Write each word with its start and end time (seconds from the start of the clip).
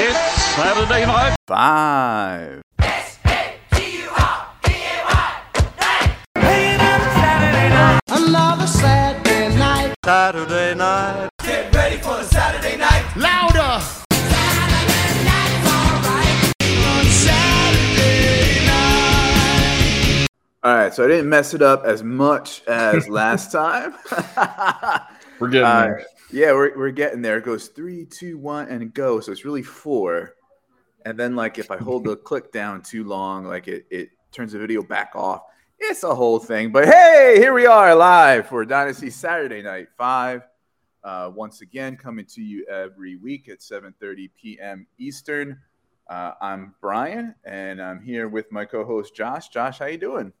It's 0.00 0.18
Saturday 0.54 1.04
night. 1.06 1.34
Five. 1.46 2.62
Another 8.10 8.66
Saturday 8.66 9.56
night. 9.56 9.94
Saturday 10.04 10.74
night. 10.74 11.28
Get 11.42 11.74
ready 11.74 11.98
for 11.98 12.16
the 12.16 12.24
Saturday 12.24 12.76
night. 12.76 13.04
Louder. 13.16 13.84
All 20.64 20.74
right, 20.74 20.92
so 20.92 21.04
I 21.04 21.08
didn't 21.08 21.28
mess 21.28 21.54
it 21.54 21.62
up 21.62 21.84
as 21.84 22.02
much 22.02 22.62
as 22.66 23.08
last 23.08 23.52
time. 23.52 23.94
We're 25.38 25.48
getting 25.50 25.64
Uh, 25.66 25.82
there. 25.82 26.06
Yeah, 26.30 26.52
we're, 26.52 26.76
we're 26.76 26.90
getting 26.90 27.22
there. 27.22 27.38
It 27.38 27.44
goes 27.44 27.68
three, 27.68 28.04
two, 28.04 28.38
one, 28.38 28.68
and 28.68 28.92
go. 28.92 29.20
So 29.20 29.32
it's 29.32 29.44
really 29.44 29.62
four. 29.62 30.34
And 31.04 31.18
then, 31.18 31.36
like, 31.36 31.58
if 31.58 31.70
I 31.70 31.76
hold 31.76 32.04
the 32.04 32.16
click 32.16 32.52
down 32.52 32.82
too 32.82 33.04
long, 33.04 33.44
like 33.44 33.68
it, 33.68 33.86
it 33.90 34.10
turns 34.32 34.52
the 34.52 34.58
video 34.58 34.82
back 34.82 35.12
off. 35.14 35.42
It's 35.78 36.02
a 36.02 36.14
whole 36.14 36.38
thing. 36.38 36.70
But 36.72 36.86
hey, 36.86 37.36
here 37.38 37.54
we 37.54 37.66
are 37.66 37.94
live 37.94 38.48
for 38.48 38.64
Dynasty 38.64 39.10
Saturday 39.10 39.62
Night 39.62 39.88
Five. 39.96 40.42
Uh, 41.04 41.30
once 41.34 41.60
again, 41.60 41.96
coming 41.96 42.26
to 42.26 42.42
you 42.42 42.66
every 42.66 43.16
week 43.16 43.48
at 43.48 43.60
7:30 43.60 44.30
p.m. 44.38 44.86
Eastern. 44.98 45.58
Uh, 46.08 46.32
I'm 46.40 46.74
Brian, 46.80 47.34
and 47.44 47.80
I'm 47.80 48.02
here 48.02 48.28
with 48.28 48.50
my 48.50 48.64
co-host 48.64 49.14
Josh. 49.14 49.48
Josh, 49.48 49.78
how 49.78 49.86
you 49.86 49.98
doing? 49.98 50.32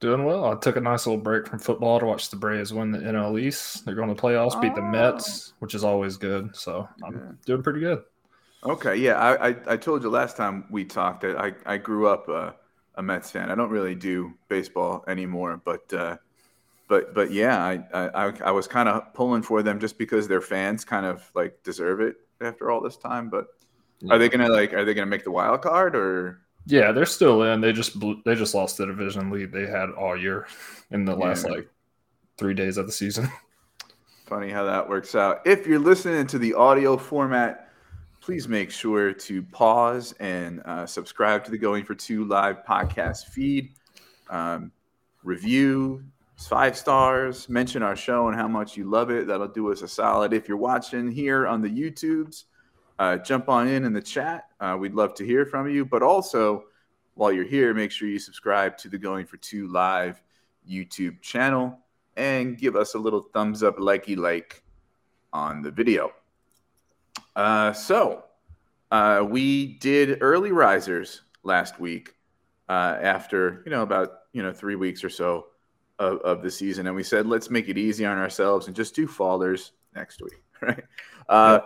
Doing 0.00 0.24
well. 0.24 0.46
I 0.46 0.54
took 0.56 0.76
a 0.76 0.80
nice 0.80 1.06
little 1.06 1.20
break 1.20 1.46
from 1.46 1.58
football 1.58 2.00
to 2.00 2.06
watch 2.06 2.30
the 2.30 2.36
Braves 2.36 2.72
win 2.72 2.90
the 2.90 2.98
NL 2.98 3.38
East. 3.38 3.84
They're 3.84 3.94
going 3.94 4.14
to 4.14 4.20
playoffs, 4.20 4.58
beat 4.60 4.74
the 4.74 4.80
Oh. 4.80 4.84
Mets, 4.90 5.52
which 5.58 5.74
is 5.74 5.84
always 5.84 6.16
good. 6.16 6.56
So 6.56 6.88
I'm 7.04 7.14
Yeah. 7.14 7.32
doing 7.44 7.62
pretty 7.62 7.80
good. 7.80 8.02
Okay, 8.64 8.96
yeah, 8.96 9.18
I, 9.18 9.48
I, 9.50 9.56
I 9.68 9.76
told 9.76 10.02
you 10.02 10.08
last 10.10 10.36
time 10.38 10.64
we 10.70 10.84
talked 10.84 11.20
that 11.22 11.38
I, 11.38 11.52
I 11.66 11.76
grew 11.76 12.08
up 12.08 12.28
uh, 12.30 12.52
a 12.94 13.02
Mets 13.02 13.30
fan. 13.30 13.50
I 13.50 13.54
don't 13.54 13.70
really 13.70 13.94
do 13.94 14.32
baseball 14.48 15.04
anymore, 15.06 15.60
but 15.64 15.90
uh, 15.92 16.16
but 16.88 17.14
but 17.14 17.30
yeah, 17.30 17.62
I 17.62 17.84
I, 17.94 18.26
I- 18.28 18.40
I 18.46 18.50
was 18.50 18.66
kind 18.66 18.88
of 18.88 19.12
pulling 19.14 19.42
for 19.42 19.62
them 19.62 19.80
just 19.80 19.96
because 19.98 20.28
their 20.28 20.40
fans 20.42 20.84
kind 20.84 21.06
of 21.06 21.30
like 21.34 21.62
deserve 21.62 22.00
it 22.00 22.16
after 22.42 22.70
all 22.70 22.80
this 22.82 22.96
time. 22.98 23.30
But 23.30 23.46
are 24.10 24.18
they 24.18 24.28
gonna 24.28 24.48
like 24.48 24.74
are 24.74 24.84
they 24.84 24.92
gonna 24.94 25.06
make 25.06 25.24
the 25.24 25.30
wild 25.30 25.62
card 25.62 25.94
or 25.96 26.40
Yeah, 26.70 26.92
they're 26.92 27.06
still 27.06 27.42
in. 27.42 27.60
They 27.60 27.72
just 27.72 27.98
blew, 27.98 28.20
they 28.24 28.34
just 28.34 28.54
lost 28.54 28.78
the 28.78 28.86
division 28.86 29.30
lead 29.30 29.52
they 29.52 29.66
had 29.66 29.90
all 29.90 30.16
year 30.16 30.46
in 30.90 31.04
the 31.04 31.14
last 31.14 31.44
Yeah. 31.46 31.52
like 31.54 31.68
three 32.38 32.54
days 32.54 32.76
of 32.76 32.86
the 32.86 32.92
season. 32.92 33.28
Funny 34.26 34.50
how 34.50 34.64
that 34.64 34.88
works 34.88 35.14
out. 35.14 35.40
If 35.44 35.66
you're 35.66 35.80
listening 35.80 36.26
to 36.28 36.38
the 36.38 36.54
audio 36.54 36.96
format, 36.96 37.68
please 38.20 38.46
make 38.46 38.70
sure 38.70 39.12
to 39.12 39.42
pause 39.42 40.14
and 40.20 40.62
uh, 40.64 40.86
subscribe 40.86 41.44
to 41.44 41.50
the 41.50 41.58
Going 41.58 41.84
for 41.84 41.96
Two 41.96 42.24
live 42.26 42.64
podcast 42.64 43.26
feed. 43.26 43.70
Um, 44.28 44.70
review 45.24 46.04
five 46.38 46.76
stars, 46.76 47.48
mention 47.48 47.82
our 47.82 47.96
show 47.96 48.28
and 48.28 48.36
how 48.36 48.46
much 48.46 48.76
you 48.76 48.84
love 48.84 49.10
it. 49.10 49.26
That'll 49.26 49.48
do 49.48 49.72
us 49.72 49.82
a 49.82 49.88
solid. 49.88 50.32
If 50.32 50.48
you're 50.48 50.56
watching 50.56 51.10
here 51.10 51.46
on 51.48 51.60
the 51.60 51.68
YouTubes, 51.68 52.44
uh, 53.00 53.16
jump 53.16 53.48
on 53.48 53.66
in 53.66 53.84
in 53.86 53.94
the 53.94 54.02
chat. 54.02 54.48
Uh, 54.60 54.76
we'd 54.78 54.92
love 54.92 55.14
to 55.14 55.24
hear 55.24 55.46
from 55.46 55.68
you. 55.68 55.86
But 55.86 56.02
also, 56.02 56.64
while 57.14 57.32
you're 57.32 57.44
here, 57.44 57.72
make 57.72 57.90
sure 57.90 58.06
you 58.06 58.18
subscribe 58.18 58.76
to 58.76 58.90
the 58.90 58.98
Going 58.98 59.24
for 59.24 59.38
Two 59.38 59.68
live 59.68 60.22
YouTube 60.68 61.20
channel 61.22 61.78
and 62.16 62.58
give 62.58 62.76
us 62.76 62.94
a 62.94 62.98
little 62.98 63.22
thumbs 63.22 63.62
up, 63.62 63.78
likey 63.78 64.18
like 64.18 64.62
on 65.32 65.62
the 65.62 65.70
video. 65.70 66.12
Uh, 67.34 67.72
so, 67.72 68.24
uh, 68.90 69.24
we 69.26 69.78
did 69.78 70.18
early 70.20 70.52
risers 70.52 71.22
last 71.42 71.80
week 71.80 72.14
uh, 72.68 72.98
after, 73.00 73.62
you 73.64 73.70
know, 73.70 73.80
about, 73.80 74.10
you 74.34 74.42
know, 74.42 74.52
three 74.52 74.76
weeks 74.76 75.02
or 75.02 75.08
so 75.08 75.46
of, 75.98 76.18
of 76.18 76.42
the 76.42 76.50
season. 76.50 76.86
And 76.86 76.94
we 76.94 77.02
said, 77.02 77.26
let's 77.26 77.48
make 77.48 77.70
it 77.70 77.78
easy 77.78 78.04
on 78.04 78.18
ourselves 78.18 78.66
and 78.66 78.76
just 78.76 78.94
do 78.94 79.06
fallers 79.06 79.70
next 79.94 80.20
week, 80.20 80.42
right? 80.60 80.84
Uh, 81.26 81.60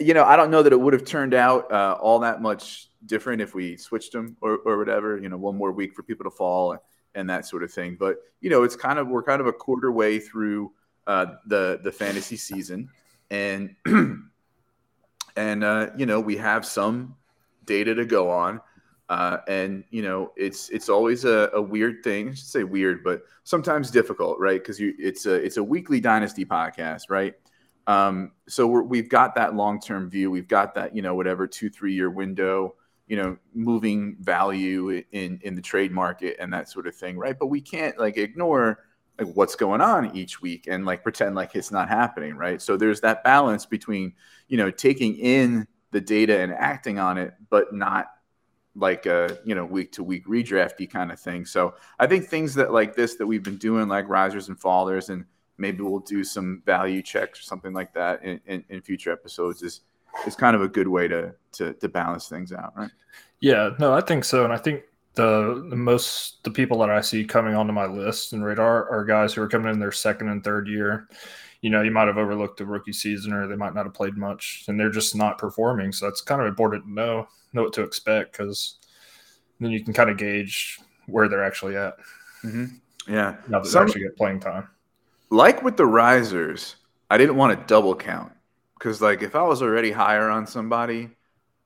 You 0.00 0.14
know, 0.14 0.24
I 0.24 0.36
don't 0.36 0.50
know 0.50 0.62
that 0.62 0.72
it 0.72 0.80
would 0.80 0.92
have 0.92 1.04
turned 1.04 1.34
out 1.34 1.70
uh, 1.72 1.96
all 2.00 2.18
that 2.20 2.42
much 2.42 2.90
different 3.06 3.40
if 3.40 3.54
we 3.54 3.76
switched 3.76 4.12
them 4.12 4.36
or, 4.40 4.58
or 4.58 4.76
whatever, 4.76 5.18
you 5.18 5.28
know, 5.28 5.38
one 5.38 5.56
more 5.56 5.72
week 5.72 5.94
for 5.94 6.02
people 6.02 6.24
to 6.24 6.30
fall 6.30 6.76
and 7.14 7.28
that 7.30 7.46
sort 7.46 7.62
of 7.62 7.72
thing. 7.72 7.96
But 7.98 8.18
you 8.40 8.50
know, 8.50 8.62
it's 8.62 8.76
kind 8.76 8.98
of 8.98 9.08
we're 9.08 9.22
kind 9.22 9.40
of 9.40 9.46
a 9.46 9.52
quarter 9.52 9.90
way 9.92 10.18
through 10.18 10.72
uh, 11.06 11.26
the 11.46 11.80
the 11.82 11.92
fantasy 11.92 12.36
season, 12.36 12.88
and 13.30 13.74
and 15.36 15.64
uh, 15.64 15.90
you 15.96 16.06
know 16.06 16.20
we 16.20 16.36
have 16.36 16.64
some 16.64 17.16
data 17.64 17.94
to 17.94 18.04
go 18.04 18.30
on, 18.30 18.60
uh, 19.08 19.38
and 19.48 19.84
you 19.90 20.02
know 20.02 20.32
it's 20.36 20.68
it's 20.70 20.88
always 20.88 21.24
a, 21.24 21.50
a 21.54 21.60
weird 21.60 22.04
thing. 22.04 22.28
I 22.28 22.34
should 22.34 22.46
say 22.46 22.64
weird, 22.64 23.02
but 23.02 23.22
sometimes 23.44 23.90
difficult, 23.90 24.38
right? 24.38 24.60
Because 24.60 24.78
you 24.78 24.94
it's 24.98 25.26
a 25.26 25.34
it's 25.34 25.56
a 25.56 25.64
weekly 25.64 26.00
dynasty 26.00 26.44
podcast, 26.44 27.04
right? 27.08 27.34
Um, 27.86 28.32
so 28.48 28.66
we're, 28.66 28.82
we've 28.82 29.08
got 29.08 29.34
that 29.36 29.54
long 29.54 29.80
term 29.80 30.10
view. 30.10 30.30
We've 30.30 30.48
got 30.48 30.74
that 30.74 30.94
you 30.94 31.02
know 31.02 31.14
whatever 31.14 31.46
two 31.46 31.70
three 31.70 31.94
year 31.94 32.10
window 32.10 32.74
you 33.10 33.16
know 33.16 33.36
moving 33.52 34.16
value 34.20 35.02
in 35.10 35.40
in 35.42 35.56
the 35.56 35.60
trade 35.60 35.90
market 35.90 36.36
and 36.38 36.52
that 36.52 36.68
sort 36.68 36.86
of 36.86 36.94
thing 36.94 37.18
right? 37.18 37.36
But 37.38 37.46
we 37.46 37.60
can't 37.60 37.98
like 37.98 38.16
ignore 38.16 38.84
like 39.18 39.28
what's 39.34 39.56
going 39.56 39.80
on 39.80 40.16
each 40.16 40.40
week 40.40 40.68
and 40.68 40.86
like 40.86 41.02
pretend 41.02 41.34
like 41.34 41.54
it's 41.54 41.72
not 41.72 41.88
happening 41.88 42.36
right? 42.36 42.62
So 42.62 42.76
there's 42.76 43.00
that 43.00 43.24
balance 43.24 43.66
between 43.66 44.14
you 44.48 44.56
know 44.56 44.70
taking 44.70 45.16
in 45.16 45.66
the 45.90 46.00
data 46.00 46.38
and 46.38 46.52
acting 46.52 47.00
on 47.00 47.18
it 47.18 47.34
but 47.50 47.74
not 47.74 48.06
like 48.76 49.06
a 49.06 49.36
you 49.44 49.56
know 49.56 49.64
week 49.64 49.90
to 49.92 50.04
week 50.04 50.24
redrafty 50.26 50.88
kind 50.88 51.10
of 51.10 51.18
thing. 51.18 51.44
So 51.44 51.74
i 51.98 52.06
think 52.06 52.26
things 52.26 52.54
that 52.54 52.72
like 52.72 52.94
this 52.94 53.16
that 53.16 53.26
we've 53.26 53.42
been 53.42 53.56
doing 53.56 53.88
like 53.88 54.08
risers 54.08 54.48
and 54.48 54.60
fallers 54.60 55.10
and 55.10 55.24
maybe 55.60 55.82
we'll 55.82 56.00
do 56.00 56.24
some 56.24 56.62
value 56.66 57.02
checks 57.02 57.38
or 57.38 57.42
something 57.42 57.72
like 57.72 57.92
that 57.94 58.22
in, 58.24 58.40
in, 58.46 58.64
in 58.68 58.80
future 58.80 59.12
episodes 59.12 59.62
is 59.62 59.82
is 60.26 60.34
kind 60.34 60.56
of 60.56 60.62
a 60.62 60.68
good 60.68 60.88
way 60.88 61.06
to 61.06 61.32
to, 61.52 61.74
to 61.74 61.88
balance 61.88 62.28
things 62.28 62.52
out 62.52 62.72
right 62.76 62.90
Yeah, 63.40 63.70
no, 63.78 63.92
I 63.92 64.00
think 64.00 64.24
so, 64.24 64.44
and 64.44 64.52
I 64.52 64.58
think 64.58 64.82
the, 65.14 65.66
the 65.70 65.76
most 65.76 66.44
the 66.44 66.50
people 66.50 66.78
that 66.78 66.90
I 66.90 67.00
see 67.00 67.24
coming 67.24 67.54
onto 67.54 67.72
my 67.72 67.86
list 67.86 68.32
and 68.32 68.44
radar 68.44 68.88
are 68.88 69.04
guys 69.04 69.34
who 69.34 69.42
are 69.42 69.48
coming 69.48 69.72
in 69.72 69.80
their 69.80 69.92
second 69.92 70.28
and 70.28 70.42
third 70.42 70.68
year. 70.68 71.08
You 71.60 71.70
know, 71.70 71.82
you 71.82 71.90
might 71.90 72.06
have 72.06 72.16
overlooked 72.16 72.58
the 72.58 72.64
rookie 72.64 72.92
season, 72.92 73.32
or 73.32 73.46
they 73.46 73.56
might 73.56 73.74
not 73.74 73.84
have 73.84 73.94
played 73.94 74.16
much, 74.16 74.64
and 74.68 74.78
they're 74.78 74.90
just 74.90 75.14
not 75.14 75.36
performing. 75.36 75.92
So 75.92 76.06
that's 76.06 76.22
kind 76.22 76.40
of 76.40 76.46
important 76.46 76.84
to 76.84 76.92
know 76.92 77.28
know 77.52 77.64
what 77.64 77.72
to 77.74 77.82
expect 77.82 78.32
because 78.32 78.78
then 79.58 79.70
you 79.70 79.82
can 79.82 79.92
kind 79.92 80.10
of 80.10 80.16
gauge 80.16 80.78
where 81.06 81.28
they're 81.28 81.44
actually 81.44 81.76
at 81.76 81.94
mm-hmm. 82.44 82.66
yeah 83.08 83.34
now 83.48 83.58
that 83.58 83.66
Some- 83.66 83.86
they 83.86 83.90
actually 83.90 84.02
get 84.02 84.16
playing 84.16 84.40
time. 84.40 84.68
Like 85.30 85.62
with 85.62 85.76
the 85.76 85.86
risers, 85.86 86.76
I 87.08 87.16
didn't 87.16 87.36
want 87.36 87.58
to 87.58 87.66
double 87.66 87.94
count 87.94 88.32
because 88.78 89.00
like 89.00 89.22
if 89.22 89.34
I 89.34 89.42
was 89.42 89.62
already 89.62 89.92
higher 89.92 90.28
on 90.28 90.46
somebody, 90.46 91.10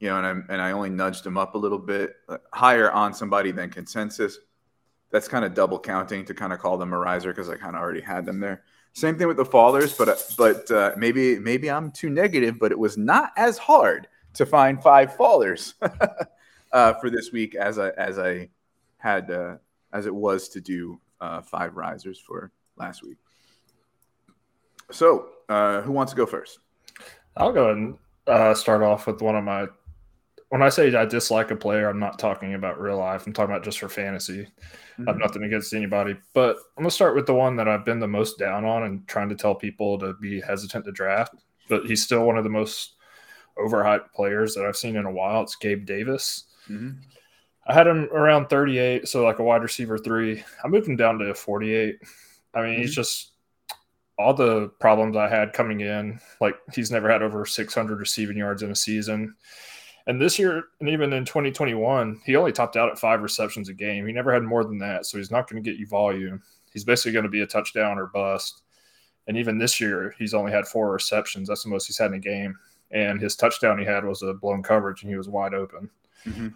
you 0.00 0.08
know, 0.08 0.18
and 0.18 0.26
I 0.26 0.52
and 0.52 0.62
I 0.62 0.72
only 0.72 0.90
nudged 0.90 1.24
them 1.24 1.38
up 1.38 1.54
a 1.54 1.58
little 1.58 1.78
bit 1.78 2.14
uh, 2.28 2.38
higher 2.52 2.90
on 2.92 3.14
somebody 3.14 3.50
than 3.50 3.70
consensus, 3.70 4.38
that's 5.10 5.28
kind 5.28 5.44
of 5.44 5.54
double 5.54 5.78
counting 5.78 6.24
to 6.26 6.34
kind 6.34 6.52
of 6.52 6.58
call 6.58 6.76
them 6.76 6.92
a 6.92 6.98
riser 6.98 7.30
because 7.30 7.48
I 7.48 7.56
kind 7.56 7.74
of 7.74 7.82
already 7.82 8.00
had 8.00 8.26
them 8.26 8.40
there. 8.40 8.64
Same 8.92 9.18
thing 9.18 9.26
with 9.26 9.38
the 9.38 9.44
fallers, 9.44 9.96
but 9.96 10.08
uh, 10.08 10.16
but 10.36 10.70
uh, 10.70 10.92
maybe 10.96 11.38
maybe 11.38 11.70
I'm 11.70 11.90
too 11.90 12.10
negative, 12.10 12.58
but 12.58 12.70
it 12.70 12.78
was 12.78 12.96
not 12.96 13.32
as 13.36 13.58
hard 13.58 14.08
to 14.34 14.44
find 14.44 14.82
five 14.82 15.16
fallers 15.16 15.74
uh, 16.72 16.94
for 16.94 17.10
this 17.10 17.32
week 17.32 17.54
as 17.54 17.78
I 17.78 17.90
as 17.90 18.18
I 18.18 18.50
had 18.98 19.30
uh, 19.30 19.56
as 19.92 20.06
it 20.06 20.14
was 20.14 20.48
to 20.50 20.60
do 20.60 21.00
uh, 21.20 21.40
five 21.40 21.76
risers 21.76 22.18
for 22.18 22.52
last 22.76 23.02
week. 23.02 23.18
So, 24.94 25.30
uh, 25.48 25.80
who 25.82 25.90
wants 25.92 26.12
to 26.12 26.16
go 26.16 26.24
first? 26.24 26.60
I'll 27.36 27.52
go 27.52 27.64
ahead 27.64 27.76
and 27.76 27.98
uh, 28.28 28.54
start 28.54 28.82
off 28.82 29.06
with 29.06 29.20
one 29.20 29.36
of 29.36 29.44
my. 29.44 29.66
When 30.50 30.62
I 30.62 30.68
say 30.68 30.94
I 30.94 31.04
dislike 31.04 31.50
a 31.50 31.56
player, 31.56 31.88
I'm 31.88 31.98
not 31.98 32.18
talking 32.18 32.54
about 32.54 32.80
real 32.80 32.98
life. 32.98 33.26
I'm 33.26 33.32
talking 33.32 33.52
about 33.52 33.64
just 33.64 33.80
for 33.80 33.88
fantasy. 33.88 34.46
I 35.00 35.10
have 35.10 35.18
nothing 35.18 35.42
against 35.42 35.74
anybody, 35.74 36.14
but 36.32 36.56
I'm 36.76 36.84
gonna 36.84 36.92
start 36.92 37.16
with 37.16 37.26
the 37.26 37.34
one 37.34 37.56
that 37.56 37.66
I've 37.66 37.84
been 37.84 37.98
the 37.98 38.06
most 38.06 38.38
down 38.38 38.64
on 38.64 38.84
and 38.84 39.06
trying 39.08 39.28
to 39.30 39.34
tell 39.34 39.56
people 39.56 39.98
to 39.98 40.14
be 40.14 40.40
hesitant 40.40 40.84
to 40.84 40.92
draft. 40.92 41.34
But 41.68 41.86
he's 41.86 42.04
still 42.04 42.24
one 42.24 42.38
of 42.38 42.44
the 42.44 42.50
most 42.50 42.94
overhyped 43.58 44.12
players 44.14 44.54
that 44.54 44.64
I've 44.64 44.76
seen 44.76 44.94
in 44.94 45.06
a 45.06 45.10
while. 45.10 45.42
It's 45.42 45.56
Gabe 45.56 45.84
Davis. 45.86 46.44
Mhm. 46.70 46.98
I 47.66 47.74
had 47.74 47.88
him 47.88 48.04
around 48.12 48.46
38, 48.48 49.08
so 49.08 49.24
like 49.24 49.40
a 49.40 49.42
wide 49.42 49.62
receiver 49.62 49.98
three. 49.98 50.44
I 50.62 50.68
moved 50.68 50.86
him 50.86 50.96
down 50.96 51.18
to 51.18 51.34
48. 51.34 51.98
I 52.54 52.62
mean, 52.62 52.78
he's 52.78 52.94
just 52.94 53.32
all 54.18 54.34
the 54.34 54.68
problems 54.80 55.16
I 55.16 55.28
had 55.28 55.52
coming 55.52 55.80
in. 55.80 56.20
Like 56.40 56.54
he's 56.72 56.90
never 56.90 57.10
had 57.10 57.22
over 57.22 57.44
600 57.44 57.98
receiving 57.98 58.36
yards 58.36 58.62
in 58.62 58.70
a 58.70 58.76
season. 58.76 59.34
And 60.06 60.20
this 60.20 60.38
year, 60.38 60.64
and 60.80 60.88
even 60.88 61.12
in 61.14 61.24
2021, 61.24 62.20
he 62.26 62.36
only 62.36 62.52
topped 62.52 62.76
out 62.76 62.90
at 62.90 62.98
five 62.98 63.22
receptions 63.22 63.68
a 63.70 63.74
game. 63.74 64.06
He 64.06 64.12
never 64.12 64.32
had 64.32 64.42
more 64.42 64.62
than 64.62 64.78
that. 64.78 65.06
So 65.06 65.16
he's 65.18 65.30
not 65.30 65.48
going 65.48 65.62
to 65.62 65.68
get 65.68 65.78
you 65.78 65.86
volume. 65.86 66.42
He's 66.72 66.84
basically 66.84 67.12
going 67.12 67.24
to 67.24 67.30
be 67.30 67.40
a 67.40 67.46
touchdown 67.46 67.98
or 67.98 68.06
bust. 68.06 68.62
And 69.26 69.36
even 69.38 69.56
this 69.58 69.80
year, 69.80 70.14
he's 70.18 70.34
only 70.34 70.52
had 70.52 70.66
four 70.66 70.92
receptions. 70.92 71.48
That's 71.48 71.62
the 71.62 71.70
most 71.70 71.86
he's 71.86 71.96
had 71.98 72.08
in 72.08 72.14
a 72.14 72.18
game. 72.18 72.54
and 72.90 73.20
his 73.20 73.34
touchdown 73.34 73.78
he 73.78 73.84
had 73.84 74.04
was 74.04 74.22
a 74.22 74.34
blown 74.34 74.62
coverage, 74.62 75.02
and 75.02 75.10
he 75.10 75.16
was 75.16 75.28
wide 75.28 75.54
open. 75.54 75.90
Mhm. 76.26 76.52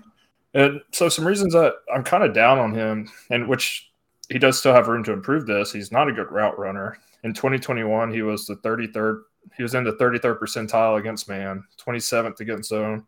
And 0.54 0.81
so, 0.93 1.08
some 1.08 1.26
reasons 1.26 1.52
that 1.54 1.75
I'm 1.93 2.04
kind 2.04 2.22
of 2.22 2.32
down 2.32 2.58
on 2.58 2.72
him, 2.72 3.08
and 3.31 3.49
which 3.49 3.88
he 4.28 4.38
does 4.38 4.58
still 4.58 4.75
have 4.75 4.88
room 4.88 5.04
to 5.04 5.12
improve 5.12 5.46
this. 5.46 5.72
He's 5.72 5.92
not 5.92 6.08
a 6.08 6.12
good 6.12 6.30
route 6.30 6.58
runner. 6.58 6.98
In 7.25 7.32
2021, 7.32 8.12
he 8.12 8.22
was 8.22 8.46
the 8.46 8.56
33rd. 8.56 9.22
He 9.56 9.62
was 9.62 9.75
in 9.75 9.84
the 9.84 9.94
33rd 9.94 10.38
percentile 10.38 10.98
against 10.98 11.28
man, 11.28 11.64
27th 11.78 12.40
against 12.40 12.69
zone, 12.69 13.04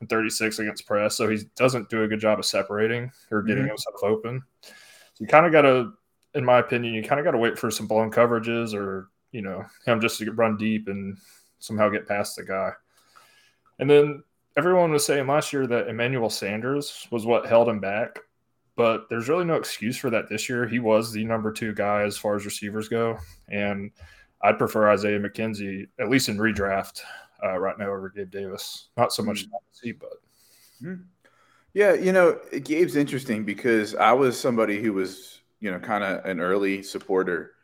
and 0.00 0.08
36 0.08 0.58
against 0.58 0.86
press. 0.86 1.16
So 1.16 1.28
he 1.28 1.38
doesn't 1.56 1.88
do 1.88 2.02
a 2.02 2.08
good 2.08 2.20
job 2.20 2.38
of 2.38 2.44
separating 2.44 3.10
or 3.30 3.42
getting 3.42 3.64
Mhm. 3.64 3.68
himself 3.68 3.96
open. 4.02 4.42
So 4.62 4.72
you 5.18 5.26
kind 5.26 5.46
of 5.46 5.52
got 5.52 5.62
to, 5.62 5.94
in 6.34 6.44
my 6.44 6.58
opinion, 6.58 6.94
you 6.94 7.02
kind 7.02 7.18
of 7.18 7.24
got 7.24 7.32
to 7.32 7.38
wait 7.38 7.58
for 7.58 7.70
some 7.70 7.86
blown 7.88 8.10
coverages 8.10 8.74
or 8.74 9.08
you 9.32 9.42
know 9.42 9.64
him 9.84 10.00
just 10.00 10.18
to 10.18 10.30
run 10.32 10.56
deep 10.56 10.88
and 10.88 11.16
somehow 11.58 11.88
get 11.88 12.06
past 12.06 12.36
the 12.36 12.44
guy. 12.44 12.72
And 13.78 13.90
then 13.90 14.22
everyone 14.56 14.90
was 14.90 15.04
saying 15.04 15.26
last 15.26 15.52
year 15.52 15.66
that 15.66 15.88
Emmanuel 15.88 16.30
Sanders 16.30 17.08
was 17.10 17.26
what 17.26 17.46
held 17.46 17.68
him 17.68 17.80
back, 17.80 18.18
but 18.78 19.08
there's 19.10 19.28
really 19.28 19.44
no 19.44 19.56
excuse 19.56 19.96
for 19.96 20.08
that 20.08 20.28
this 20.28 20.48
year. 20.48 20.64
He 20.64 20.78
was 20.78 21.10
the 21.10 21.24
number 21.24 21.52
two 21.52 21.74
guy 21.74 22.02
as 22.02 22.16
far 22.16 22.36
as 22.36 22.44
receivers 22.44 22.88
go, 22.88 23.18
and 23.48 23.90
I'd 24.40 24.56
prefer 24.56 24.88
Isaiah 24.88 25.18
McKenzie 25.18 25.88
at 25.98 26.08
least 26.08 26.28
in 26.28 26.38
redraft 26.38 27.00
uh, 27.42 27.58
right 27.58 27.76
now 27.76 27.86
over 27.86 28.08
Gabe 28.08 28.30
Davis. 28.30 28.86
Not 28.96 29.12
so 29.12 29.24
much 29.24 29.46
hmm. 29.46 29.50
see, 29.72 29.90
but 29.90 30.22
hmm. 30.80 30.94
Yeah, 31.74 31.94
you 31.94 32.12
know, 32.12 32.38
Gabe's 32.52 32.94
interesting 32.94 33.44
because 33.44 33.96
I 33.96 34.12
was 34.12 34.38
somebody 34.38 34.80
who 34.80 34.92
was, 34.92 35.40
you 35.58 35.72
know, 35.72 35.80
kind 35.80 36.04
of 36.04 36.24
an 36.24 36.38
early 36.38 36.84
supporter 36.84 37.54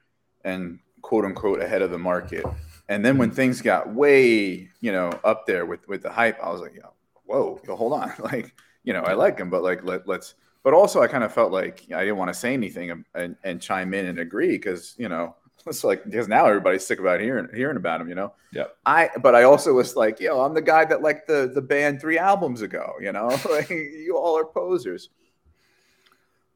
and 0.44 0.80
quote 1.00 1.24
unquote 1.24 1.62
ahead 1.62 1.80
of 1.80 1.92
the 1.92 1.98
market. 1.98 2.44
And 2.88 3.04
then 3.04 3.18
when 3.18 3.28
hmm. 3.28 3.36
things 3.36 3.62
got 3.62 3.94
way, 3.94 4.68
you 4.80 4.90
know, 4.90 5.10
up 5.22 5.46
there 5.46 5.64
with 5.64 5.86
with 5.86 6.02
the 6.02 6.10
hype, 6.10 6.42
I 6.42 6.50
was 6.50 6.60
like, 6.60 6.76
whoa, 7.24 7.60
hold 7.68 7.92
on. 7.92 8.12
Like, 8.18 8.52
you 8.82 8.92
know, 8.92 9.02
I 9.02 9.14
like 9.14 9.38
him, 9.38 9.48
but 9.48 9.62
like 9.62 9.84
let, 9.84 10.08
let's 10.08 10.34
but 10.64 10.72
also 10.72 11.02
I 11.02 11.06
kind 11.06 11.22
of 11.22 11.32
felt 11.32 11.52
like 11.52 11.84
I 11.94 12.00
didn't 12.00 12.16
want 12.16 12.32
to 12.32 12.34
say 12.34 12.54
anything 12.54 13.04
and, 13.14 13.36
and 13.44 13.60
chime 13.60 13.94
in 13.94 14.06
and 14.06 14.18
agree 14.18 14.52
because, 14.52 14.94
you 14.98 15.08
know, 15.08 15.36
it's 15.66 15.84
like 15.84 16.04
because 16.04 16.26
now 16.26 16.46
everybody's 16.46 16.84
sick 16.84 16.98
about 16.98 17.20
hearing 17.20 17.48
hearing 17.54 17.76
about 17.76 18.00
him, 18.00 18.08
you 18.08 18.14
know. 18.14 18.32
Yeah. 18.50 18.64
I 18.84 19.10
but 19.22 19.34
I 19.34 19.44
also 19.44 19.74
was 19.74 19.94
like, 19.94 20.18
yo, 20.18 20.40
I'm 20.40 20.54
the 20.54 20.62
guy 20.62 20.84
that 20.86 21.02
liked 21.02 21.28
the 21.28 21.50
the 21.54 21.62
band 21.62 22.00
three 22.00 22.18
albums 22.18 22.62
ago, 22.62 22.94
you 23.00 23.12
know. 23.12 23.28
like 23.50 23.68
you 23.70 24.16
all 24.16 24.36
are 24.36 24.44
posers. 24.44 25.10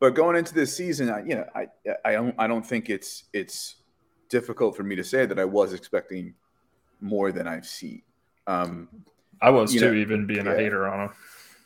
But 0.00 0.14
going 0.14 0.37
into 0.37 0.55
this 0.55 0.75
season, 0.76 1.10
I, 1.10 1.20
you 1.25 1.34
know, 1.34 1.46
I 1.55 1.66
I 2.05 2.12
don't 2.12 2.34
I 2.38 2.46
don't 2.46 2.64
think 2.64 2.88
it's 2.88 3.25
it's 3.32 3.76
difficult 4.31 4.76
for 4.76 4.84
me 4.84 4.96
to 4.96 5.05
say 5.05 5.26
that 5.26 5.38
I 5.38 5.44
was 5.44 5.72
expecting 5.75 6.34
more 7.00 7.31
than 7.31 7.46
I've 7.46 7.66
seen. 7.66 8.02
Um, 8.46 8.88
I 9.40 9.50
was 9.50 9.72
too, 9.72 9.81
know, 9.81 9.93
even 9.93 10.26
being 10.26 10.46
yeah. 10.46 10.52
a 10.52 10.56
hater 10.56 10.88
on 10.88 11.08
him. 11.08 11.14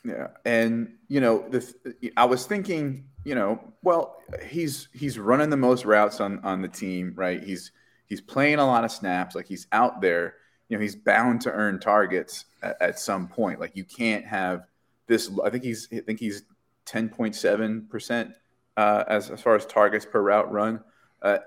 Yeah, 0.03 0.27
and 0.45 0.95
you 1.07 1.21
know, 1.21 1.47
the 1.49 1.61
th- 1.61 2.13
I 2.17 2.25
was 2.25 2.45
thinking, 2.45 3.05
you 3.23 3.35
know, 3.35 3.73
well, 3.83 4.17
he's 4.45 4.89
he's 4.93 5.17
running 5.17 5.49
the 5.49 5.57
most 5.57 5.85
routes 5.85 6.19
on 6.19 6.39
on 6.39 6.61
the 6.61 6.67
team, 6.67 7.13
right? 7.15 7.41
He's 7.41 7.71
he's 8.07 8.21
playing 8.21 8.59
a 8.59 8.65
lot 8.65 8.83
of 8.83 8.91
snaps, 8.91 9.35
like 9.35 9.47
he's 9.47 9.67
out 9.71 10.01
there. 10.01 10.35
You 10.69 10.77
know, 10.77 10.81
he's 10.81 10.95
bound 10.95 11.41
to 11.41 11.51
earn 11.51 11.79
targets 11.79 12.45
at, 12.61 12.81
at 12.81 12.99
some 12.99 13.27
point. 13.27 13.59
Like 13.59 13.75
you 13.75 13.85
can't 13.85 14.25
have 14.25 14.65
this. 15.07 15.31
I 15.43 15.49
think 15.49 15.63
he's 15.63 15.87
I 15.91 15.99
think 15.99 16.19
he's 16.19 16.43
ten 16.85 17.09
point 17.09 17.35
seven 17.35 17.87
percent 17.89 18.33
uh, 18.75 19.03
as 19.07 19.29
as 19.29 19.41
far 19.41 19.55
as 19.55 19.65
targets 19.65 20.05
per 20.05 20.21
route 20.21 20.51
run. 20.51 20.83
Uh, 21.23 21.37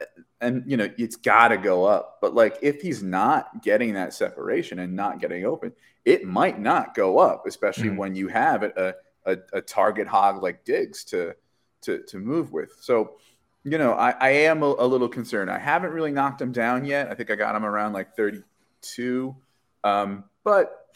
and 0.40 0.64
you 0.66 0.76
know 0.76 0.88
it's 0.96 1.16
got 1.16 1.48
to 1.48 1.58
go 1.58 1.84
up. 1.84 2.18
But 2.22 2.34
like 2.34 2.58
if 2.62 2.80
he's 2.80 3.02
not 3.02 3.62
getting 3.62 3.94
that 3.94 4.14
separation 4.14 4.78
and 4.78 4.96
not 4.96 5.20
getting 5.20 5.44
open, 5.44 5.72
it 6.04 6.24
might 6.24 6.58
not 6.58 6.94
go 6.94 7.18
up, 7.18 7.44
especially 7.46 7.90
Mhm. 7.90 7.96
when 7.98 8.14
you 8.16 8.28
have 8.28 8.62
a, 8.62 8.94
a, 9.26 9.36
a 9.52 9.60
target 9.60 10.06
hog 10.06 10.42
like 10.42 10.64
Diggs 10.64 11.04
to 11.06 11.34
to 11.82 12.02
to 12.04 12.18
move 12.18 12.52
with. 12.52 12.72
So 12.80 13.18
you 13.64 13.76
know 13.76 13.92
I, 13.92 14.10
I 14.12 14.28
am 14.30 14.62
a, 14.62 14.66
a 14.78 14.86
little 14.86 15.08
concerned. 15.08 15.50
I 15.50 15.58
haven't 15.58 15.90
really 15.92 16.12
knocked 16.12 16.40
him 16.40 16.52
down 16.52 16.84
yet. 16.86 17.10
I 17.10 17.14
think 17.14 17.30
I 17.30 17.34
got 17.34 17.54
him 17.54 17.64
around 17.64 17.92
like 17.92 18.16
32. 18.16 19.36
Um, 19.84 20.24
but 20.42 20.86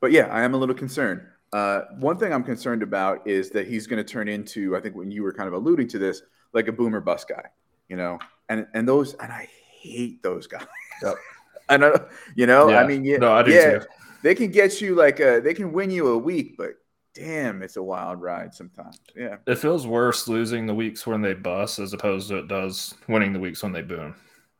but 0.00 0.12
yeah, 0.12 0.26
I 0.26 0.42
am 0.42 0.54
a 0.54 0.56
little 0.56 0.74
concerned. 0.74 1.22
Uh, 1.52 1.82
one 1.98 2.16
thing 2.16 2.32
I'm 2.32 2.44
concerned 2.44 2.82
about 2.82 3.26
is 3.28 3.50
that 3.50 3.68
he's 3.68 3.86
going 3.86 4.02
to 4.02 4.10
turn 4.10 4.26
into, 4.26 4.74
I 4.74 4.80
think 4.80 4.96
when 4.96 5.10
you 5.10 5.22
were 5.22 5.32
kind 5.34 5.46
of 5.46 5.52
alluding 5.52 5.86
to 5.88 5.98
this, 5.98 6.22
like 6.54 6.66
a 6.66 6.72
boomer 6.72 7.00
bust 7.00 7.28
guy, 7.28 7.44
you 7.88 7.96
know, 7.96 8.18
and 8.48 8.66
and 8.74 8.88
those, 8.88 9.14
and 9.14 9.32
I 9.32 9.48
hate 9.80 10.22
those 10.22 10.46
guys. 10.46 10.66
Yep. 11.02 11.14
I 11.68 11.76
know, 11.76 11.94
you 12.34 12.46
know, 12.46 12.74
I 12.74 12.84
mean, 12.86 13.04
yeah, 13.04 13.18
No, 13.18 13.32
I 13.32 13.42
do 13.42 13.52
yeah, 13.52 13.78
too. 13.78 13.86
they 14.22 14.34
can 14.34 14.50
get 14.50 14.80
you 14.80 14.94
like 14.94 15.20
a, 15.20 15.40
they 15.42 15.54
can 15.54 15.72
win 15.72 15.90
you 15.90 16.08
a 16.08 16.18
week, 16.18 16.56
but 16.58 16.74
damn, 17.14 17.62
it's 17.62 17.76
a 17.76 17.82
wild 17.82 18.20
ride 18.20 18.52
sometimes. 18.54 18.98
Yeah, 19.16 19.36
It 19.46 19.56
feels 19.58 19.86
worse 19.86 20.28
losing 20.28 20.66
the 20.66 20.74
weeks 20.74 21.06
when 21.06 21.22
they 21.22 21.34
bust 21.34 21.78
as 21.78 21.92
opposed 21.92 22.28
to 22.28 22.38
it 22.38 22.48
does 22.48 22.94
winning 23.08 23.32
the 23.32 23.38
weeks 23.40 23.62
when 23.62 23.72
they 23.72 23.82
boom. 23.82 24.14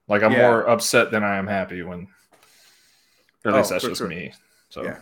Like 0.08 0.22
I'm 0.22 0.32
Yeah. 0.32 0.42
more 0.42 0.68
upset 0.68 1.10
than 1.10 1.22
I 1.22 1.36
am 1.36 1.46
happy 1.46 1.82
when. 1.82 2.06
Or 3.44 3.50
at 3.50 3.54
Oh, 3.54 3.56
least 3.58 3.70
that's 3.70 3.84
just 3.84 3.98
sure. 3.98 4.08
me. 4.08 4.32
So 4.68 4.84
Yeah. 4.84 4.98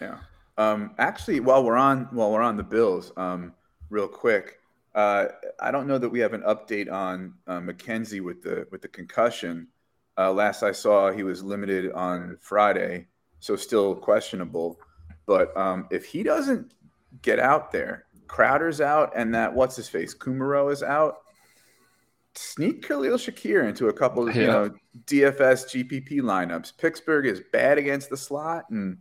Yeah. 0.00 0.18
Um, 0.58 0.94
actually, 0.98 1.40
while 1.40 1.64
we're 1.64 1.76
on 1.76 2.08
while 2.12 2.30
we're 2.30 2.42
on 2.42 2.56
the 2.56 2.62
Bills, 2.62 3.12
um, 3.16 3.54
real 3.90 4.08
quick, 4.08 4.58
uh, 4.94 5.26
I 5.60 5.70
don't 5.70 5.86
know 5.86 5.98
that 5.98 6.08
we 6.08 6.20
have 6.20 6.34
an 6.34 6.42
update 6.42 6.90
on 6.92 7.34
uh, 7.46 7.60
McKenzie 7.60 8.22
with 8.22 8.42
the 8.42 8.66
with 8.70 8.82
the 8.82 8.88
concussion. 8.88 9.68
Uh, 10.18 10.32
last 10.32 10.62
I 10.62 10.72
saw, 10.72 11.10
he 11.10 11.22
was 11.22 11.42
limited 11.42 11.90
on 11.92 12.36
Friday, 12.40 13.06
so 13.40 13.56
still 13.56 13.94
questionable. 13.94 14.78
But 15.26 15.56
um, 15.56 15.86
if 15.90 16.04
he 16.04 16.22
doesn't 16.22 16.74
get 17.22 17.38
out 17.38 17.72
there, 17.72 18.04
Crowder's 18.26 18.80
out, 18.80 19.12
and 19.16 19.34
that 19.34 19.54
what's 19.54 19.76
his 19.76 19.88
face, 19.88 20.14
Kumerow 20.14 20.70
is 20.70 20.82
out. 20.82 21.18
Sneak 22.34 22.86
Khalil 22.86 23.18
Shakir 23.18 23.68
into 23.68 23.88
a 23.88 23.92
couple 23.92 24.28
of 24.28 24.34
you 24.34 24.46
know 24.46 24.70
DFS 25.06 25.66
GPP 25.66 26.20
lineups. 26.20 26.76
Pittsburgh 26.76 27.26
is 27.26 27.40
bad 27.52 27.78
against 27.78 28.10
the 28.10 28.16
slot, 28.16 28.64
and 28.70 28.98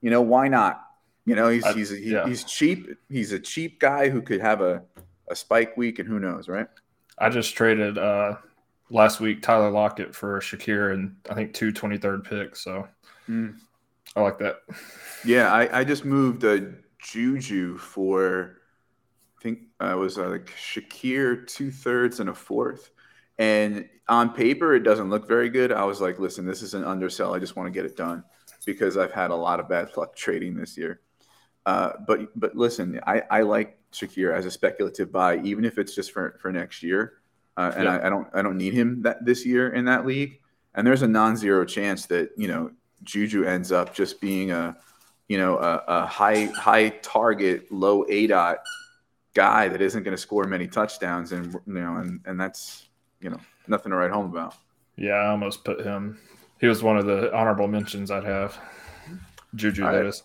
you 0.00 0.10
know 0.10 0.22
why 0.22 0.48
not? 0.48 0.80
You 1.24 1.36
know 1.36 1.48
he's 1.48 1.64
I- 1.64 1.72
he's 1.74 1.90
he, 1.90 2.12
yeah. 2.12 2.26
he's 2.26 2.44
cheap. 2.44 2.88
He's 3.08 3.32
a 3.32 3.38
cheap 3.38 3.78
guy 3.80 4.08
who 4.08 4.22
could 4.22 4.40
have 4.40 4.60
a 4.60 4.82
a 5.30 5.36
spike 5.36 5.76
week, 5.76 5.98
and 5.98 6.08
who 6.08 6.18
knows, 6.18 6.48
right? 6.48 6.68
I 7.18 7.28
just 7.30 7.54
traded 7.54 7.98
uh 7.98 8.36
last 8.90 9.20
week 9.20 9.42
Tyler 9.42 9.70
Lockett 9.70 10.14
for 10.14 10.40
Shakir 10.40 10.94
and 10.94 11.16
I 11.28 11.34
think 11.34 11.52
two 11.52 11.72
23rd 11.72 12.24
picks. 12.24 12.62
So 12.62 12.88
Mm. 13.28 13.56
I 14.16 14.22
like 14.22 14.38
that. 14.38 14.62
Yeah, 15.24 15.52
I, 15.52 15.80
I 15.80 15.84
just 15.84 16.04
moved 16.04 16.44
a 16.44 16.72
Juju 16.98 17.76
for 17.78 18.56
I 19.38 19.42
think 19.42 19.60
uh, 19.80 19.92
it 19.92 19.96
was 19.96 20.18
uh, 20.18 20.28
like 20.28 20.46
Shakir 20.46 21.46
two 21.46 21.70
thirds 21.70 22.20
and 22.20 22.30
a 22.30 22.34
fourth. 22.34 22.90
And 23.38 23.88
on 24.08 24.32
paper, 24.32 24.74
it 24.74 24.80
doesn't 24.82 25.10
look 25.10 25.28
very 25.28 25.48
good. 25.48 25.70
I 25.70 25.84
was 25.84 26.00
like, 26.00 26.18
listen, 26.18 26.44
this 26.44 26.62
is 26.62 26.74
an 26.74 26.84
undersell. 26.84 27.34
I 27.34 27.38
just 27.38 27.54
want 27.54 27.68
to 27.68 27.70
get 27.70 27.84
it 27.84 27.96
done 27.96 28.24
because 28.66 28.96
I've 28.96 29.12
had 29.12 29.30
a 29.30 29.36
lot 29.36 29.60
of 29.60 29.68
bad 29.68 29.96
luck 29.96 30.16
trading 30.16 30.56
this 30.56 30.76
year. 30.76 31.00
Uh, 31.68 31.92
but 32.06 32.20
but 32.34 32.56
listen, 32.56 32.98
I, 33.06 33.22
I 33.30 33.42
like 33.42 33.78
Shakir 33.92 34.34
as 34.34 34.46
a 34.46 34.50
speculative 34.50 35.12
buy, 35.12 35.36
even 35.40 35.66
if 35.66 35.76
it's 35.76 35.94
just 35.94 36.12
for, 36.12 36.38
for 36.40 36.50
next 36.50 36.82
year. 36.82 37.18
Uh, 37.58 37.72
and 37.76 37.84
Yeah. 37.84 37.98
I, 37.98 38.06
I 38.06 38.08
don't 38.08 38.26
I 38.32 38.40
don't 38.40 38.56
need 38.56 38.72
him 38.72 39.02
that 39.02 39.22
this 39.26 39.44
year 39.44 39.74
in 39.74 39.84
that 39.84 40.06
league. 40.06 40.40
And 40.74 40.86
there's 40.86 41.02
a 41.02 41.08
non-zero 41.08 41.66
chance 41.66 42.06
that 42.06 42.30
you 42.38 42.48
know 42.48 42.70
Juju 43.02 43.44
ends 43.44 43.70
up 43.70 43.92
just 43.92 44.18
being 44.18 44.50
a 44.50 44.78
you 45.28 45.36
know 45.36 45.58
a, 45.58 45.84
a 45.88 46.06
high 46.06 46.46
high 46.46 46.88
target, 47.02 47.70
low 47.70 48.02
aDOT 48.04 48.56
guy 49.34 49.68
that 49.68 49.82
isn't 49.82 50.04
going 50.04 50.16
to 50.16 50.22
score 50.22 50.44
many 50.44 50.68
touchdowns, 50.68 51.32
and 51.32 51.52
you 51.66 51.74
know 51.74 51.96
and 51.96 52.20
and 52.24 52.40
that's 52.40 52.88
you 53.20 53.28
know 53.28 53.40
nothing 53.66 53.90
to 53.90 53.96
write 53.96 54.10
home 54.10 54.24
about. 54.24 54.54
Yeah, 54.96 55.12
I 55.12 55.26
almost 55.26 55.64
put 55.64 55.84
him. 55.84 56.18
He 56.62 56.66
was 56.66 56.82
one 56.82 56.96
of 56.96 57.04
the 57.04 57.30
honorable 57.36 57.68
mentions 57.68 58.10
I'd 58.10 58.24
have. 58.24 58.58
Juju, 59.54 59.84
right. 59.84 60.06
is. 60.06 60.22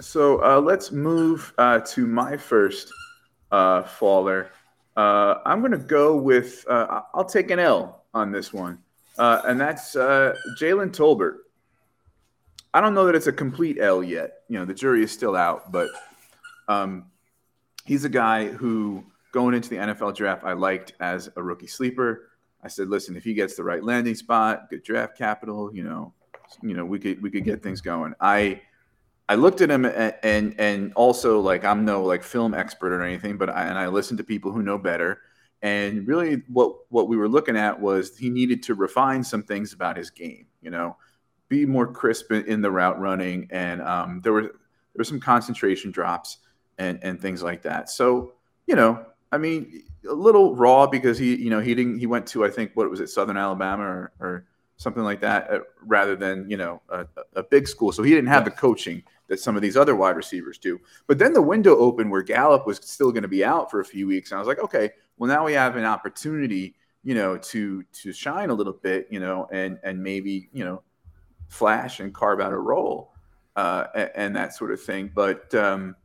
So 0.00 0.42
uh, 0.44 0.60
let's 0.60 0.92
move 0.92 1.52
uh, 1.58 1.80
to 1.80 2.06
my 2.06 2.36
first 2.36 2.92
uh, 3.50 3.82
faller. 3.82 4.50
Uh, 4.96 5.36
I'm 5.44 5.60
going 5.60 5.72
to 5.72 5.78
go 5.78 6.16
with, 6.16 6.64
uh, 6.68 7.02
I'll 7.14 7.24
take 7.24 7.50
an 7.50 7.58
L 7.58 8.04
on 8.14 8.30
this 8.30 8.52
one, 8.52 8.78
uh, 9.18 9.42
and 9.44 9.60
that's 9.60 9.94
Jalen 9.94 10.90
Tolbert. 10.90 11.38
I 12.74 12.80
don't 12.80 12.94
know 12.94 13.06
that 13.06 13.14
it's 13.14 13.26
a 13.26 13.32
complete 13.32 13.78
L 13.80 14.02
yet. 14.02 14.42
You 14.48 14.58
know, 14.58 14.64
the 14.64 14.74
jury 14.74 15.02
is 15.02 15.10
still 15.10 15.34
out, 15.34 15.72
but 15.72 15.88
um, 16.68 17.06
he's 17.84 18.04
a 18.04 18.08
guy 18.08 18.46
who, 18.46 19.04
going 19.32 19.54
into 19.54 19.68
the 19.68 19.76
NFL 19.76 20.14
draft, 20.14 20.44
I 20.44 20.52
liked 20.52 20.92
as 21.00 21.28
a 21.34 21.42
rookie 21.42 21.66
sleeper. 21.66 22.30
I 22.62 22.68
said, 22.68 22.88
listen, 22.88 23.16
if 23.16 23.24
he 23.24 23.34
gets 23.34 23.56
the 23.56 23.64
right 23.64 23.82
landing 23.82 24.14
spot, 24.14 24.70
good 24.70 24.82
draft 24.84 25.16
capital, 25.16 25.74
you 25.74 25.82
know, 25.82 26.12
you 26.62 26.74
know, 26.74 26.84
we 26.84 26.98
could 26.98 27.22
we 27.22 27.30
could 27.30 27.44
get 27.44 27.62
things 27.62 27.80
going. 27.80 28.14
I 28.20 28.62
I 29.28 29.34
looked 29.34 29.60
at 29.60 29.70
him 29.70 29.84
and, 29.84 30.14
and 30.22 30.54
and 30.58 30.92
also 30.94 31.40
like 31.40 31.64
I'm 31.64 31.84
no 31.84 32.02
like 32.02 32.22
film 32.22 32.54
expert 32.54 32.92
or 32.92 33.02
anything, 33.02 33.36
but 33.36 33.50
I, 33.50 33.64
and 33.64 33.78
I 33.78 33.88
listened 33.88 34.18
to 34.18 34.24
people 34.24 34.52
who 34.52 34.62
know 34.62 34.78
better. 34.78 35.20
And 35.60 36.06
really, 36.06 36.42
what 36.48 36.74
what 36.88 37.08
we 37.08 37.16
were 37.16 37.28
looking 37.28 37.56
at 37.56 37.78
was 37.78 38.16
he 38.16 38.30
needed 38.30 38.62
to 38.64 38.74
refine 38.74 39.22
some 39.22 39.42
things 39.42 39.72
about 39.72 39.96
his 39.96 40.08
game. 40.08 40.46
You 40.62 40.70
know, 40.70 40.96
be 41.48 41.66
more 41.66 41.86
crisp 41.86 42.32
in, 42.32 42.62
the 42.62 42.70
route 42.70 42.98
running, 42.98 43.48
and 43.50 43.82
um, 43.82 44.20
there 44.22 44.32
were 44.32 44.42
there 44.42 44.52
were 44.96 45.04
some 45.04 45.20
concentration 45.20 45.90
drops 45.90 46.38
and 46.78 46.98
and 47.02 47.20
things 47.20 47.42
like 47.42 47.62
that. 47.62 47.90
So 47.90 48.32
you 48.66 48.76
know, 48.76 49.04
I 49.30 49.38
mean, 49.38 49.82
a 50.08 50.12
little 50.12 50.56
raw 50.56 50.86
because 50.86 51.18
he 51.18 51.36
you 51.36 51.50
know 51.50 51.60
he 51.60 51.74
didn't 51.74 51.98
he 51.98 52.06
went 52.06 52.26
to 52.28 52.46
I 52.46 52.50
think 52.50 52.70
what 52.74 52.88
was 52.88 53.00
it 53.00 53.08
Southern 53.08 53.36
Alabama 53.36 53.82
or, 53.82 54.12
or 54.20 54.46
something 54.78 55.02
like 55.02 55.20
that 55.20 55.50
uh, 55.50 55.58
rather 55.84 56.16
than 56.16 56.48
you 56.48 56.56
know 56.56 56.80
a, 56.88 57.06
a, 57.34 57.42
big 57.42 57.68
school. 57.68 57.92
So 57.92 58.02
he 58.02 58.10
didn't 58.10 58.30
have 58.30 58.44
the 58.44 58.50
coaching 58.50 59.02
that 59.26 59.38
some 59.38 59.56
of 59.56 59.62
these 59.62 59.76
other 59.76 59.94
wide 59.94 60.16
receivers 60.16 60.56
do. 60.56 60.80
But 61.06 61.18
then 61.18 61.34
the 61.34 61.42
window 61.42 61.76
opened 61.76 62.10
where 62.10 62.22
Gallup 62.22 62.66
was 62.66 62.78
still 62.78 63.12
going 63.12 63.22
to 63.22 63.28
be 63.28 63.44
out 63.44 63.70
for 63.70 63.80
a 63.80 63.84
few 63.84 64.06
weeks, 64.06 64.30
and 64.30 64.36
I 64.36 64.40
was 64.40 64.48
like, 64.48 64.60
okay, 64.60 64.90
well 65.18 65.28
now 65.28 65.44
we 65.44 65.52
have 65.52 65.76
an 65.76 65.84
opportunity, 65.84 66.74
you 67.02 67.14
know, 67.14 67.36
to 67.36 67.82
to 67.82 68.12
shine 68.12 68.50
a 68.50 68.54
little 68.54 68.72
bit, 68.72 69.08
you 69.10 69.20
know, 69.20 69.48
and 69.52 69.78
and 69.82 70.02
maybe 70.02 70.48
you 70.52 70.64
know 70.64 70.82
flash 71.48 72.00
and 72.00 72.14
carve 72.14 72.40
out 72.40 72.52
a 72.52 72.58
role 72.58 73.14
uh, 73.56 73.86
and, 73.94 74.10
and, 74.14 74.36
that 74.36 74.54
sort 74.54 74.70
of 74.70 74.80
thing. 74.82 75.10
But 75.14 75.54
um, 75.54 75.96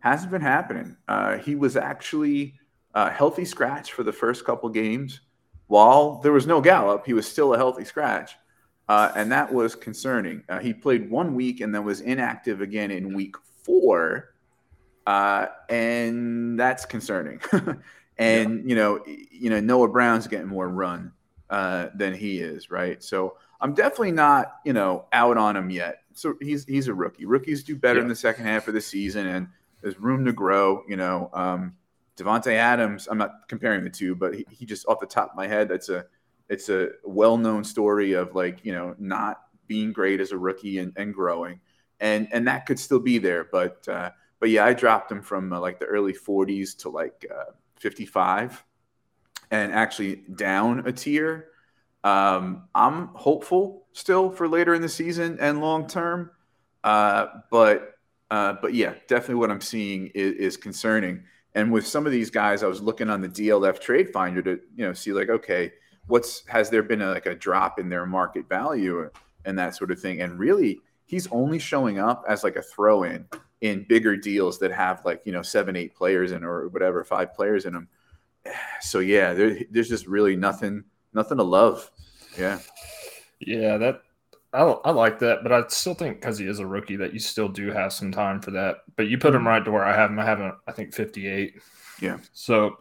hasn't 0.00 0.30
been 0.30 0.42
happening. 0.42 0.96
Uh, 1.08 1.38
he 1.38 1.54
was 1.54 1.76
actually 1.76 2.54
a 2.94 3.10
healthy 3.10 3.44
scratch 3.44 3.92
for 3.92 4.02
the 4.02 4.12
first 4.12 4.44
couple 4.44 4.68
games. 4.68 5.20
While 5.66 6.20
there 6.22 6.32
was 6.32 6.46
no 6.46 6.60
Gallup, 6.60 7.06
he 7.06 7.14
was 7.14 7.26
still 7.26 7.54
a 7.54 7.56
healthy 7.56 7.84
scratch. 7.84 8.36
Uh, 8.88 9.10
and 9.16 9.32
that 9.32 9.52
was 9.52 9.74
concerning. 9.74 10.42
Uh, 10.48 10.58
he 10.58 10.74
played 10.74 11.10
one 11.10 11.34
week 11.34 11.60
and 11.60 11.74
then 11.74 11.84
was 11.84 12.00
inactive 12.00 12.60
again 12.60 12.90
in 12.90 13.14
week 13.14 13.34
four. 13.62 14.34
Uh, 15.06 15.46
and 15.70 16.58
that's 16.58 16.84
concerning. 16.84 17.40
and, 18.18 18.58
yeah. 18.58 18.62
you 18.66 18.74
know, 18.74 19.04
you 19.06 19.50
know, 19.50 19.60
Noah 19.60 19.88
Brown's 19.88 20.26
getting 20.26 20.48
more 20.48 20.68
run 20.68 21.12
uh, 21.48 21.88
than 21.94 22.14
he 22.14 22.40
is, 22.40 22.70
right? 22.70 23.02
So 23.02 23.38
I'm 23.60 23.74
definitely 23.74 24.12
not, 24.12 24.56
you 24.64 24.72
know, 24.72 25.06
out 25.12 25.38
on 25.38 25.56
him 25.56 25.70
yet. 25.70 26.00
So 26.12 26.34
he's 26.40 26.64
he's 26.66 26.88
a 26.88 26.94
rookie. 26.94 27.24
Rookies 27.24 27.64
do 27.64 27.76
better 27.76 27.98
yeah. 27.98 28.02
in 28.02 28.08
the 28.08 28.14
second 28.14 28.44
half 28.44 28.68
of 28.68 28.74
the 28.74 28.80
season, 28.80 29.26
and 29.26 29.48
there's 29.80 29.98
room 29.98 30.24
to 30.26 30.32
grow. 30.32 30.82
You 30.88 30.96
know, 30.96 31.30
um, 31.32 31.74
Davante 32.16 32.52
Adams. 32.52 33.08
I'm 33.10 33.18
not 33.18 33.48
comparing 33.48 33.84
the 33.84 33.90
two, 33.90 34.14
but 34.14 34.34
he, 34.34 34.46
he 34.50 34.66
just 34.66 34.86
off 34.86 35.00
the 35.00 35.06
top 35.06 35.30
of 35.30 35.36
my 35.36 35.46
head, 35.46 35.68
that's 35.68 35.88
a 35.88 36.04
it's 36.48 36.68
a 36.68 36.88
well-known 37.04 37.64
story 37.64 38.12
of 38.12 38.34
like 38.34 38.64
you 38.64 38.72
know 38.72 38.94
not 38.98 39.40
being 39.66 39.92
great 39.92 40.20
as 40.20 40.32
a 40.32 40.38
rookie 40.38 40.78
and, 40.78 40.92
and 40.96 41.14
growing, 41.14 41.60
and 42.00 42.28
and 42.32 42.46
that 42.46 42.66
could 42.66 42.78
still 42.78 43.00
be 43.00 43.18
there. 43.18 43.44
But 43.44 43.86
uh, 43.88 44.10
but 44.40 44.50
yeah, 44.50 44.64
I 44.64 44.74
dropped 44.74 45.10
him 45.10 45.22
from 45.22 45.52
uh, 45.52 45.60
like 45.60 45.78
the 45.78 45.86
early 45.86 46.12
40s 46.12 46.76
to 46.78 46.90
like 46.90 47.26
uh, 47.34 47.52
55, 47.80 48.62
and 49.50 49.72
actually 49.72 50.16
down 50.34 50.86
a 50.86 50.92
tier. 50.92 51.48
Um, 52.04 52.68
I'm 52.74 53.08
hopeful 53.14 53.86
still 53.94 54.30
for 54.30 54.46
later 54.46 54.74
in 54.74 54.82
the 54.82 54.88
season 54.88 55.38
and 55.40 55.62
long 55.62 55.86
term, 55.86 56.30
uh, 56.84 57.26
but 57.50 57.94
uh, 58.30 58.54
but 58.60 58.74
yeah, 58.74 58.94
definitely 59.06 59.36
what 59.36 59.50
I'm 59.50 59.60
seeing 59.60 60.08
is, 60.08 60.32
is, 60.34 60.56
concerning. 60.56 61.22
And 61.54 61.72
with 61.72 61.86
some 61.86 62.06
of 62.06 62.12
these 62.12 62.30
guys, 62.30 62.62
I 62.62 62.66
was 62.66 62.82
looking 62.82 63.08
on 63.08 63.20
the 63.20 63.28
DLF 63.28 63.80
Trade 63.80 64.12
Finder 64.12 64.42
to 64.42 64.60
you 64.76 64.86
know 64.86 64.92
see 64.92 65.12
like 65.12 65.28
okay, 65.28 65.72
what's 66.06 66.46
has 66.46 66.70
there 66.70 66.82
been 66.82 67.02
a, 67.02 67.10
like 67.10 67.26
a 67.26 67.34
drop 67.34 67.78
in 67.78 67.88
their 67.88 68.06
market 68.06 68.48
value 68.48 69.08
and 69.44 69.58
that 69.58 69.74
sort 69.74 69.90
of 69.90 70.00
thing. 70.00 70.20
And 70.20 70.38
really, 70.38 70.80
he's 71.06 71.26
only 71.30 71.58
showing 71.58 71.98
up 71.98 72.24
as 72.28 72.44
like 72.44 72.56
a 72.56 72.62
throw 72.62 73.04
in 73.04 73.26
in 73.60 73.86
bigger 73.88 74.16
deals 74.16 74.58
that 74.58 74.72
have 74.72 75.04
like 75.04 75.22
you 75.24 75.32
know 75.32 75.42
seven, 75.42 75.76
eight 75.76 75.94
players 75.94 76.32
in 76.32 76.44
or 76.44 76.68
whatever, 76.68 77.04
five 77.04 77.34
players 77.34 77.66
in 77.66 77.74
them. 77.74 77.88
So 78.80 78.98
yeah, 78.98 79.32
there, 79.32 79.58
there's 79.70 79.88
just 79.88 80.06
really 80.06 80.36
nothing 80.36 80.84
nothing 81.14 81.38
to 81.38 81.44
love. 81.44 81.90
Yeah. 82.38 82.58
Yeah, 83.40 83.78
that 83.78 84.02
I, 84.54 84.62
I 84.62 84.90
like 84.92 85.18
that, 85.18 85.42
but 85.42 85.52
I 85.52 85.64
still 85.68 85.94
think 85.94 86.20
because 86.20 86.38
he 86.38 86.46
is 86.46 86.60
a 86.60 86.66
rookie 86.66 86.96
that 86.96 87.12
you 87.12 87.18
still 87.18 87.48
do 87.48 87.70
have 87.72 87.92
some 87.92 88.12
time 88.12 88.40
for 88.40 88.52
that. 88.52 88.78
But 88.96 89.08
you 89.08 89.18
put 89.18 89.34
him 89.34 89.40
mm-hmm. 89.40 89.48
right 89.48 89.64
to 89.64 89.70
where 89.70 89.84
I 89.84 89.94
have 89.94 90.10
him. 90.10 90.18
I 90.18 90.24
have 90.24 90.38
him, 90.38 90.52
I 90.68 90.72
think, 90.72 90.94
58. 90.94 91.60
Yeah. 92.00 92.18
So 92.32 92.78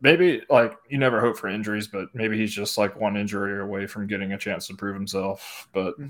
maybe 0.00 0.42
like 0.48 0.76
you 0.88 0.98
never 0.98 1.20
hope 1.20 1.36
for 1.36 1.48
injuries, 1.48 1.88
but 1.88 2.14
maybe 2.14 2.38
he's 2.38 2.52
just 2.52 2.78
like 2.78 2.98
one 2.98 3.16
injury 3.16 3.60
away 3.60 3.86
from 3.86 4.06
getting 4.06 4.32
a 4.32 4.38
chance 4.38 4.68
to 4.68 4.74
prove 4.74 4.94
himself. 4.94 5.68
But 5.72 5.98
mm-hmm. 5.98 6.06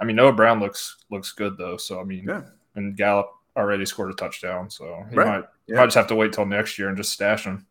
I 0.00 0.04
mean, 0.04 0.16
Noah 0.16 0.32
Brown 0.32 0.60
looks 0.60 0.96
looks 1.10 1.32
good 1.32 1.56
though. 1.58 1.76
So 1.76 2.00
I 2.00 2.04
mean, 2.04 2.24
yeah. 2.26 2.42
and 2.74 2.96
Gallup 2.96 3.30
already 3.56 3.86
scored 3.86 4.10
a 4.10 4.14
touchdown, 4.14 4.70
so 4.70 5.04
he 5.10 5.16
right. 5.16 5.26
might 5.26 5.44
yeah. 5.66 5.76
might 5.76 5.86
just 5.86 5.96
have 5.96 6.06
to 6.08 6.14
wait 6.14 6.32
till 6.32 6.46
next 6.46 6.78
year 6.78 6.88
and 6.88 6.96
just 6.96 7.12
stash 7.12 7.44
him. 7.44 7.66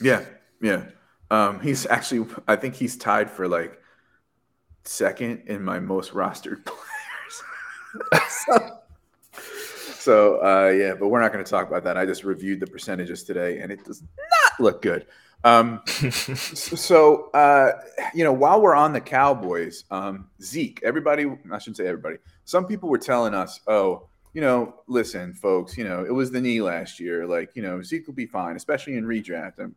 Yeah, 0.00 0.24
yeah. 0.60 0.84
Um, 1.30 1.60
he's 1.60 1.86
actually, 1.86 2.26
I 2.46 2.56
think 2.56 2.74
he's 2.74 2.96
tied 2.96 3.30
for 3.30 3.48
like 3.48 3.80
second 4.88 5.42
in 5.46 5.62
my 5.62 5.80
most 5.80 6.12
rostered 6.12 6.64
players. 6.64 7.42
so, 8.28 8.80
so 9.94 10.36
uh, 10.44 10.70
yeah, 10.70 10.94
but 10.94 11.08
we're 11.08 11.20
not 11.20 11.32
going 11.32 11.44
to 11.44 11.50
talk 11.50 11.68
about 11.68 11.84
that. 11.84 11.96
I 11.96 12.06
just 12.06 12.24
reviewed 12.24 12.60
the 12.60 12.66
percentages 12.66 13.22
today, 13.24 13.60
and 13.60 13.72
it 13.72 13.84
does 13.84 14.02
not 14.02 14.60
look 14.60 14.82
good. 14.82 15.06
Um, 15.44 15.82
so 15.86 17.30
uh, 17.30 17.72
you 18.14 18.24
know, 18.24 18.32
while 18.32 18.60
we're 18.60 18.74
on 18.74 18.92
the 18.92 19.00
Cowboys, 19.00 19.84
um, 19.90 20.28
Zeke, 20.42 20.80
everybody, 20.82 21.26
I 21.50 21.58
shouldn't 21.58 21.76
say 21.76 21.86
everybody. 21.86 22.16
Some 22.44 22.66
people 22.66 22.88
were 22.88 22.98
telling 22.98 23.34
us, 23.34 23.60
oh, 23.66 24.08
you 24.32 24.40
know, 24.40 24.74
listen, 24.86 25.32
folks, 25.32 25.78
you 25.78 25.84
know, 25.84 26.04
it 26.04 26.12
was 26.12 26.30
the 26.30 26.40
knee 26.40 26.60
last 26.60 27.00
year. 27.00 27.26
Like, 27.26 27.50
you 27.54 27.62
know, 27.62 27.80
Zeke 27.80 28.06
will 28.06 28.14
be 28.14 28.26
fine, 28.26 28.54
especially 28.54 28.96
in 28.96 29.04
redraft. 29.04 29.58
And, 29.58 29.74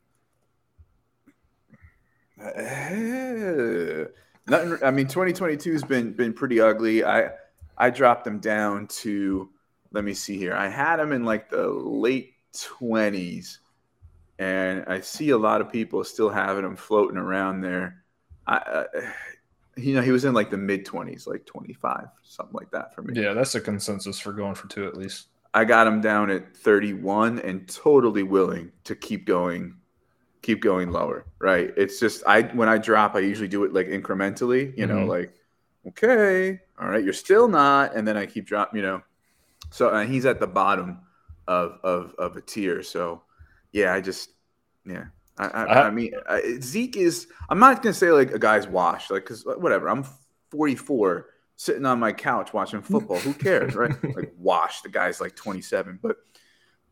uh, 2.42 4.10
Nothing. 4.50 4.78
I 4.84 4.92
mean, 4.92 5.08
2022 5.08 5.72
has 5.74 5.84
been 5.84 6.14
been 6.14 6.34
pretty 6.34 6.60
ugly. 6.60 7.04
I 7.04 7.32
I 7.78 7.90
dropped 7.90 8.26
them 8.26 8.40
down 8.40 8.88
to 8.88 9.50
let 9.92 10.04
me 10.04 10.14
see 10.14 10.38
here. 10.38 10.54
I 10.54 10.68
had 10.68 10.98
them 10.98 11.12
in 11.12 11.24
like 11.24 11.50
the 11.50 11.68
late 11.68 12.34
20s, 12.54 13.58
and 14.38 14.86
I 14.88 15.00
see 15.02 15.30
a 15.30 15.38
lot 15.38 15.62
of 15.62 15.72
people 15.72 16.04
still 16.04 16.30
having 16.30 16.64
them 16.64 16.76
floating 16.76 17.18
around 17.18 17.62
there. 17.62 18.04
I, 18.46 18.58
uh, 18.58 18.84
you 19.78 19.96
know, 19.96 20.02
he 20.02 20.12
was 20.12 20.26
in 20.26 20.34
like 20.34 20.50
the 20.50 20.58
mid 20.58 20.86
20s, 20.86 21.28
like 21.28 21.46
25, 21.46 22.08
something 22.24 22.54
like 22.54 22.72
that 22.72 22.94
for 22.94 23.02
me. 23.02 23.20
Yeah, 23.20 23.34
that's 23.34 23.56
a 23.56 23.62
consensus 23.62 24.20
for 24.20 24.34
going 24.34 24.56
for 24.56 24.68
two 24.68 24.88
at 24.88 24.98
least. 24.98 25.28
I 25.54 25.66
got 25.66 25.88
him 25.88 26.02
down 26.02 26.30
at 26.30 26.56
31 26.56 27.40
and 27.40 27.68
totally 27.68 28.24
willing 28.24 28.72
to 28.84 28.96
keep 28.96 29.26
going 29.26 29.76
keep 30.42 30.62
going 30.62 30.92
lower, 30.92 31.26
right? 31.40 31.72
It's 31.78 32.00
just 32.00 32.24
I 32.28 32.42
when 32.42 32.70
I 32.70 32.78
drop, 32.78 33.16
I 33.16 33.20
usually 33.20 33.48
do 33.48 33.64
it 33.64 33.74
like 33.74 33.88
incrementally, 33.88 34.78
you 34.78 34.86
know, 34.86 34.98
mm-hmm. 34.98 35.10
like 35.10 35.34
okay, 35.88 36.60
all 36.80 36.90
right, 36.90 37.04
you're 37.04 37.14
still 37.14 37.48
not, 37.48 37.96
and 37.96 38.08
then 38.08 38.18
I 38.18 38.26
keep 38.26 38.46
dropping, 38.46 38.78
you 38.78 38.86
know. 38.86 39.02
So 39.72 39.90
and 39.90 40.12
he's 40.12 40.26
at 40.26 40.40
the 40.40 40.48
bottom 40.48 41.00
of 41.48 41.80
of 41.84 42.14
of 42.18 42.38
a 42.38 42.42
tier. 42.42 42.84
So 42.84 43.24
yeah, 43.72 43.94
I 43.94 44.02
just 44.02 44.32
yeah. 44.86 45.06
I, 45.38 45.48
I, 45.48 45.88
I 45.88 45.90
mean, 45.90 46.12
I, 46.28 46.58
Zeke 46.60 46.98
is. 46.98 47.28
I'm 47.50 47.60
not 47.60 47.82
gonna 47.82 47.94
say 47.94 48.12
like 48.12 48.32
a 48.32 48.40
guy's 48.40 48.68
washed, 48.68 49.10
like 49.10 49.24
because 49.24 49.44
whatever. 49.46 49.88
I'm 49.88 50.06
44, 50.52 51.28
sitting 51.56 51.86
on 51.86 52.00
my 52.00 52.12
couch 52.12 52.54
watching 52.54 52.82
football. 52.82 53.20
Who 53.20 53.34
cares, 53.34 53.74
right? 53.74 53.94
like 54.16 54.34
washed. 54.38 54.84
The 54.84 54.90
guy's 54.90 55.22
like 55.22 55.36
27, 55.36 56.00
but 56.02 56.18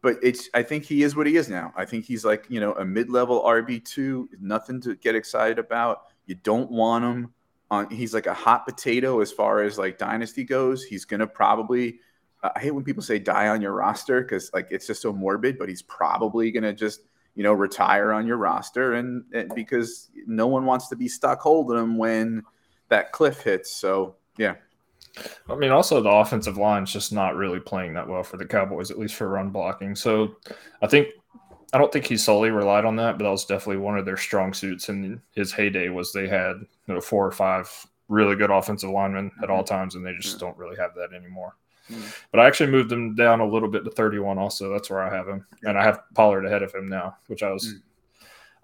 but 0.02 0.18
it's 0.22 0.50
I 0.54 0.64
think 0.64 0.86
he 0.86 1.04
is 1.04 1.16
what 1.16 1.28
he 1.28 1.38
is 1.38 1.50
now. 1.50 1.74
I 1.76 1.86
think 1.86 2.06
he's 2.06 2.24
like, 2.24 2.46
you 2.50 2.60
know, 2.60 2.74
a 2.74 2.86
mid-level 2.86 3.42
RB2, 3.44 4.28
nothing 4.40 4.82
to 4.82 4.96
get 4.96 5.16
excited 5.16 5.60
about. 5.60 6.04
You 6.26 6.36
don't 6.36 6.72
want 6.72 7.04
him 7.04 7.34
on 7.70 7.90
he's 7.90 8.14
like 8.14 8.28
a 8.28 8.34
hot 8.34 8.66
potato 8.66 9.20
as 9.22 9.32
far 9.32 9.64
as 9.64 9.78
like 9.78 9.98
dynasty 9.98 10.44
goes. 10.44 10.84
He's 10.84 11.06
to 11.20 11.28
probably 11.28 12.00
uh, 12.44 12.50
I 12.56 12.60
hate 12.60 12.72
when 12.72 12.84
people 12.84 13.04
say 13.04 13.20
die 13.20 13.48
on 13.48 13.62
your 13.62 13.74
roster 13.74 14.24
cuz 14.24 14.52
like 14.54 14.68
it's 14.72 14.88
just 14.88 15.02
so 15.02 15.12
morbid, 15.12 15.58
but 15.58 15.70
he's 15.70 15.82
probably 15.82 16.52
to 16.64 16.74
just, 16.74 17.02
you 17.36 17.44
know, 17.44 17.54
retire 17.54 18.12
on 18.14 18.28
your 18.28 18.38
roster 18.38 18.94
and, 18.94 19.24
and 19.34 19.54
because 19.56 20.10
no 20.26 20.48
one 20.48 20.66
wants 20.66 20.88
to 20.90 20.96
be 20.96 21.08
stuck 21.08 21.42
holding 21.42 21.78
him 21.78 21.98
when 21.98 22.44
that 22.90 23.12
cliff 23.12 23.42
hits. 23.42 23.76
So, 23.76 24.16
yeah. 24.38 24.56
I 25.50 25.56
mean, 25.56 25.72
also 25.72 26.02
the 26.02 26.10
offensive 26.10 26.58
line 26.58 26.84
is 26.84 26.94
just 26.94 27.14
not 27.14 27.36
really 27.36 27.60
playing 27.60 27.94
that 27.94 28.08
well 28.08 28.24
for 28.24 28.38
the 28.38 28.46
Cowboys, 28.46 28.92
at 28.92 29.00
least 29.00 29.16
for 29.16 29.28
run 29.28 29.50
blocking. 29.50 29.96
So 29.96 30.36
I 30.82 30.88
think 30.88 31.10
I 31.74 31.78
don't 31.78 31.92
think 31.92 32.06
he 32.06 32.18
solely 32.18 32.50
relied 32.50 32.86
on 32.86 32.96
that, 32.98 33.18
but 33.18 33.26
that 33.26 33.32
was 33.32 33.46
definitely 33.46 33.78
one 33.78 33.98
of 33.98 34.06
their 34.06 34.18
strong 34.18 34.54
suits 34.54 34.90
in 34.90 35.22
his 35.32 35.52
heyday. 35.52 35.90
Was 35.90 36.14
they 36.14 36.28
had 36.28 36.56
you 36.88 36.94
know 36.94 37.02
four 37.02 37.26
or 37.26 37.32
five 37.32 37.70
really 38.08 38.36
good 38.36 38.52
offensive 38.52 38.90
linemen 38.90 39.32
at 39.44 39.50
all 39.50 39.64
mm-hmm. 39.64 39.76
times, 39.76 39.96
and 39.96 40.06
they 40.06 40.14
just 40.14 40.36
yeah. 40.36 40.48
don't 40.48 40.58
really 40.58 40.78
have 40.78 40.94
that 40.96 41.14
anymore. 41.14 41.56
Mm-hmm. 41.92 42.08
But 42.32 42.40
I 42.40 42.48
actually 42.48 42.72
moved 42.72 42.92
him 42.92 43.16
down 43.16 43.40
a 43.40 43.48
little 43.48 43.70
bit 43.70 43.84
to 43.86 43.92
31. 43.92 44.38
Also, 44.38 44.72
that's 44.72 44.90
where 44.90 45.02
I 45.02 45.14
have 45.14 45.28
him, 45.28 45.46
and 45.64 45.78
I 45.78 45.84
have 45.84 46.02
Pollard 46.14 46.46
ahead 46.46 46.64
of 46.64 46.74
him 46.74 46.88
now, 46.88 47.18
which 47.28 47.44
I 47.44 47.52
was 47.52 47.74
mm. 47.74 47.82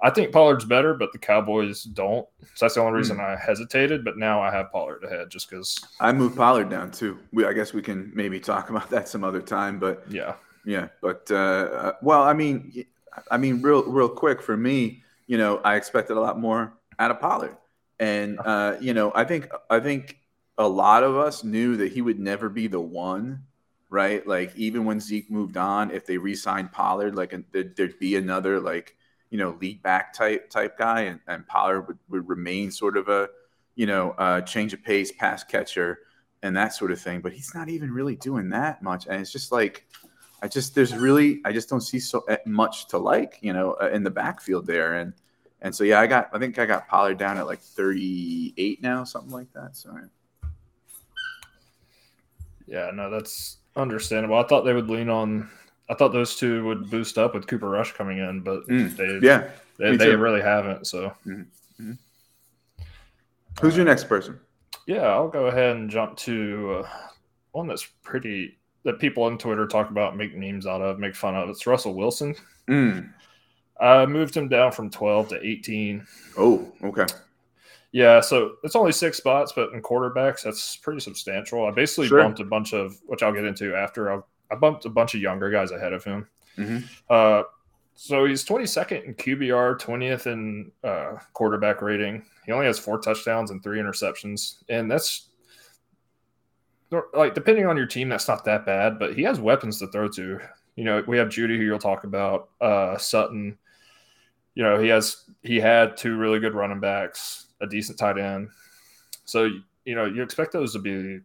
I 0.03 0.09
think 0.09 0.33
Pollard's 0.33 0.65
better, 0.65 0.93
but 0.93 1.13
the 1.13 1.17
Cowboys 1.17 1.83
don't. 1.83 2.27
So 2.55 2.65
that's 2.65 2.75
the 2.75 2.81
only 2.81 2.97
reason 2.97 3.17
mm. 3.17 3.25
I 3.25 3.37
hesitated. 3.37 4.03
But 4.03 4.17
now 4.17 4.41
I 4.41 4.51
have 4.51 4.69
Pollard 4.69 5.05
ahead 5.05 5.29
just 5.29 5.49
because 5.49 5.79
I 6.01 6.11
moved 6.11 6.35
Pollard 6.35 6.69
down 6.69 6.91
too. 6.91 7.17
We, 7.31 7.45
I 7.45 7.53
guess 7.53 7.73
we 7.73 7.81
can 7.81 8.11
maybe 8.13 8.37
talk 8.41 8.69
about 8.69 8.89
that 8.89 9.07
some 9.07 9.23
other 9.23 9.41
time. 9.41 9.79
But 9.79 10.03
yeah, 10.09 10.35
yeah. 10.65 10.89
But 11.01 11.31
uh, 11.31 11.35
uh, 11.35 11.91
well, 12.01 12.21
I 12.21 12.33
mean, 12.33 12.85
I 13.31 13.37
mean, 13.37 13.61
real 13.61 13.83
real 13.83 14.09
quick 14.09 14.41
for 14.41 14.57
me, 14.57 15.01
you 15.27 15.37
know, 15.37 15.61
I 15.63 15.77
expected 15.77 16.17
a 16.17 16.19
lot 16.19 16.37
more 16.37 16.73
out 16.99 17.09
of 17.09 17.21
Pollard, 17.21 17.55
and 17.97 18.39
uh, 18.45 18.75
you 18.81 18.93
know, 18.93 19.13
I 19.15 19.23
think 19.23 19.49
I 19.69 19.79
think 19.79 20.17
a 20.57 20.67
lot 20.67 21.03
of 21.03 21.15
us 21.15 21.45
knew 21.45 21.77
that 21.77 21.93
he 21.93 22.01
would 22.01 22.19
never 22.19 22.49
be 22.49 22.67
the 22.67 22.81
one, 22.81 23.43
right? 23.89 24.27
Like 24.27 24.53
even 24.57 24.83
when 24.83 24.99
Zeke 24.99 25.31
moved 25.31 25.55
on, 25.55 25.91
if 25.91 26.05
they 26.05 26.17
re-signed 26.17 26.73
Pollard, 26.73 27.15
like 27.15 27.33
there'd, 27.51 27.75
there'd 27.75 27.97
be 27.99 28.17
another 28.17 28.59
like 28.59 28.95
you 29.33 29.39
know 29.39 29.57
lead 29.59 29.81
back 29.81 30.13
type 30.13 30.49
type 30.51 30.77
guy, 30.77 31.01
and, 31.01 31.19
and 31.27 31.45
Pollard 31.47 31.87
would, 31.87 31.97
would 32.09 32.29
remain 32.29 32.69
sort 32.69 32.95
of 32.95 33.09
a 33.09 33.29
you 33.75 33.87
know 33.87 34.11
uh, 34.11 34.41
change 34.41 34.73
of 34.73 34.83
pace 34.83 35.11
pass 35.11 35.43
catcher 35.43 35.99
and 36.43 36.55
that 36.55 36.73
sort 36.73 36.91
of 36.91 37.01
thing. 37.01 37.19
But 37.19 37.33
he's 37.33 37.55
not 37.55 37.67
even 37.67 37.91
really 37.91 38.15
doing 38.15 38.49
that 38.49 38.83
much, 38.83 39.07
and 39.07 39.19
it's 39.19 39.31
just 39.31 39.51
like. 39.51 39.85
I 40.41 40.49
just 40.49 40.75
there's 40.75 40.93
really 40.93 41.39
I 41.45 41.53
just 41.53 41.69
don't 41.69 41.79
see 41.79 41.99
so 41.99 42.19
eh, 42.27 42.35
much 42.45 42.89
to 42.89 42.97
like 42.97 43.39
you 43.39 43.53
know 43.53 43.77
uh, 43.81 43.87
in 43.93 44.03
the 44.03 44.11
backfield 44.11 44.67
there 44.67 44.95
and 44.95 45.13
and 45.61 45.73
so 45.73 45.85
yeah 45.85 46.01
I 46.01 46.05
got 46.05 46.29
I 46.33 46.37
think 46.37 46.59
I 46.59 46.65
got 46.65 46.85
Pollard 46.89 47.17
down 47.17 47.37
at 47.37 47.47
like 47.47 47.61
38 47.61 48.81
now 48.81 49.05
something 49.05 49.31
like 49.31 49.53
that 49.53 49.77
so 49.77 49.97
Yeah, 52.67 52.91
no, 52.93 53.09
that's 53.09 53.57
understandable. 53.75 54.37
I 54.37 54.43
thought 54.43 54.63
they 54.63 54.73
would 54.73 54.89
lean 54.89 55.09
on. 55.09 55.49
I 55.89 55.93
thought 55.95 56.13
those 56.13 56.35
two 56.35 56.63
would 56.65 56.89
boost 56.89 57.17
up 57.17 57.33
with 57.33 57.47
Cooper 57.47 57.69
Rush 57.69 57.91
coming 57.93 58.17
in, 58.19 58.41
but 58.41 58.67
Mm, 58.67 58.95
they 58.95 59.25
yeah 59.27 59.49
they, 59.77 59.95
they 59.97 60.15
really 60.15 60.41
haven't. 60.41 60.87
So 60.87 61.13
who's 63.61 63.75
your 63.75 63.85
next 63.85 64.05
person 64.05 64.39
yeah, 64.85 65.03
I'll 65.03 65.29
go 65.29 65.45
ahead 65.45 65.77
and 65.77 65.89
jump 65.89 66.17
to 66.17 66.83
uh, 66.83 66.89
one 67.53 67.67
that's 67.67 67.87
pretty 68.01 68.57
that 68.83 68.99
people 68.99 69.23
on 69.23 69.37
Twitter 69.37 69.65
talk 69.65 69.89
about, 69.89 70.17
make 70.17 70.35
memes 70.35 70.67
out 70.67 70.81
of, 70.81 70.99
make 70.99 71.15
fun 71.15 71.35
of. 71.35 71.47
It's 71.47 71.65
Russell 71.65 71.93
Wilson. 71.93 72.35
Mm. 72.67 73.09
I 73.79 74.05
moved 74.05 74.35
him 74.35 74.49
down 74.49 74.73
from 74.73 74.89
12 74.89 75.29
to 75.29 75.39
18. 75.47 76.05
oh 76.37 76.69
okay 76.83 77.05
Yeah, 77.93 78.19
so 78.19 78.55
it's 78.65 78.75
only 78.75 78.91
six 78.91 79.15
spots, 79.17 79.53
but 79.55 79.71
in 79.71 79.81
quarterbacks, 79.81 80.41
that's 80.43 80.75
pretty 80.75 80.99
substantial. 80.99 81.65
I 81.65 81.71
basically 81.71 82.07
Sure. 82.09 82.21
bumped 82.21 82.41
a 82.41 82.45
bunch 82.45 82.73
of, 82.73 82.99
which 83.05 83.23
I'll 83.23 83.31
get 83.31 83.45
into 83.45 83.73
after. 83.75 84.11
I'll, 84.11 84.27
I 84.53 84.55
bumped 84.55 84.85
a 84.85 84.89
bunch 84.89 85.15
of 85.15 85.21
younger 85.21 85.49
guys 85.49 85.71
ahead 85.71 85.93
of 85.93 86.03
him. 86.03 86.27
Mhm. 86.57 86.83
Uh, 87.09 87.43
so 87.95 88.25
he's 88.25 88.45
22nd 88.45 89.03
in 89.03 89.15
QBR, 89.15 89.79
20th 89.79 90.27
in 90.27 90.71
uh, 90.83 91.17
quarterback 91.33 91.81
rating. 91.81 92.23
He 92.45 92.51
only 92.51 92.67
has 92.67 92.77
four 92.77 92.99
touchdowns 92.99 93.49
and 93.49 93.63
three 93.63 93.79
interceptions, 93.79 94.63
and 94.69 94.89
that's 94.89 95.29
like 97.15 97.33
depending 97.33 97.65
on 97.65 97.75
your 97.75 97.87
team, 97.87 98.09
that's 98.09 98.27
not 98.27 98.45
that 98.45 98.65
bad. 98.65 98.99
But 98.99 99.15
he 99.15 99.23
has 99.23 99.39
weapons 99.39 99.79
to 99.79 99.87
throw 99.87 100.07
to. 100.09 100.39
You 100.75 100.83
know, 100.83 101.03
we 101.07 101.17
have 101.17 101.29
Jeudy, 101.29 101.57
who 101.57 101.63
you'll 101.63 101.79
talk 101.79 102.03
about, 102.03 102.49
uh, 102.61 102.97
Sutton. 102.97 103.57
You 104.53 104.63
know, 104.63 104.79
he 104.79 104.87
has 104.89 105.25
he 105.41 105.59
had 105.59 105.97
two 105.97 106.15
really 106.17 106.39
good 106.39 106.53
running 106.53 106.79
backs, 106.79 107.47
a 107.61 107.65
decent 107.65 107.97
tight 107.97 108.19
end. 108.19 108.49
So 109.25 109.49
you 109.85 109.95
know, 109.95 110.05
you 110.05 110.21
expect 110.21 110.51
those 110.51 110.73
to 110.73 110.79
be 110.79 111.19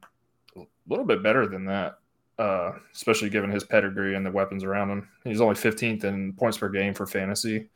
a 0.56 0.62
little 0.88 1.04
bit 1.04 1.22
better 1.22 1.46
than 1.46 1.66
that 1.66 1.98
uh, 2.38 2.72
especially 2.94 3.30
given 3.30 3.50
his 3.50 3.64
pedigree 3.64 4.14
and 4.14 4.24
the 4.24 4.30
weapons 4.30 4.64
around 4.64 4.90
him. 4.90 5.08
He's 5.24 5.40
only 5.40 5.56
15th 5.56 6.04
in 6.04 6.32
points 6.34 6.58
per 6.58 6.68
game 6.68 6.94
for 6.94 7.06
fantasy. 7.06 7.68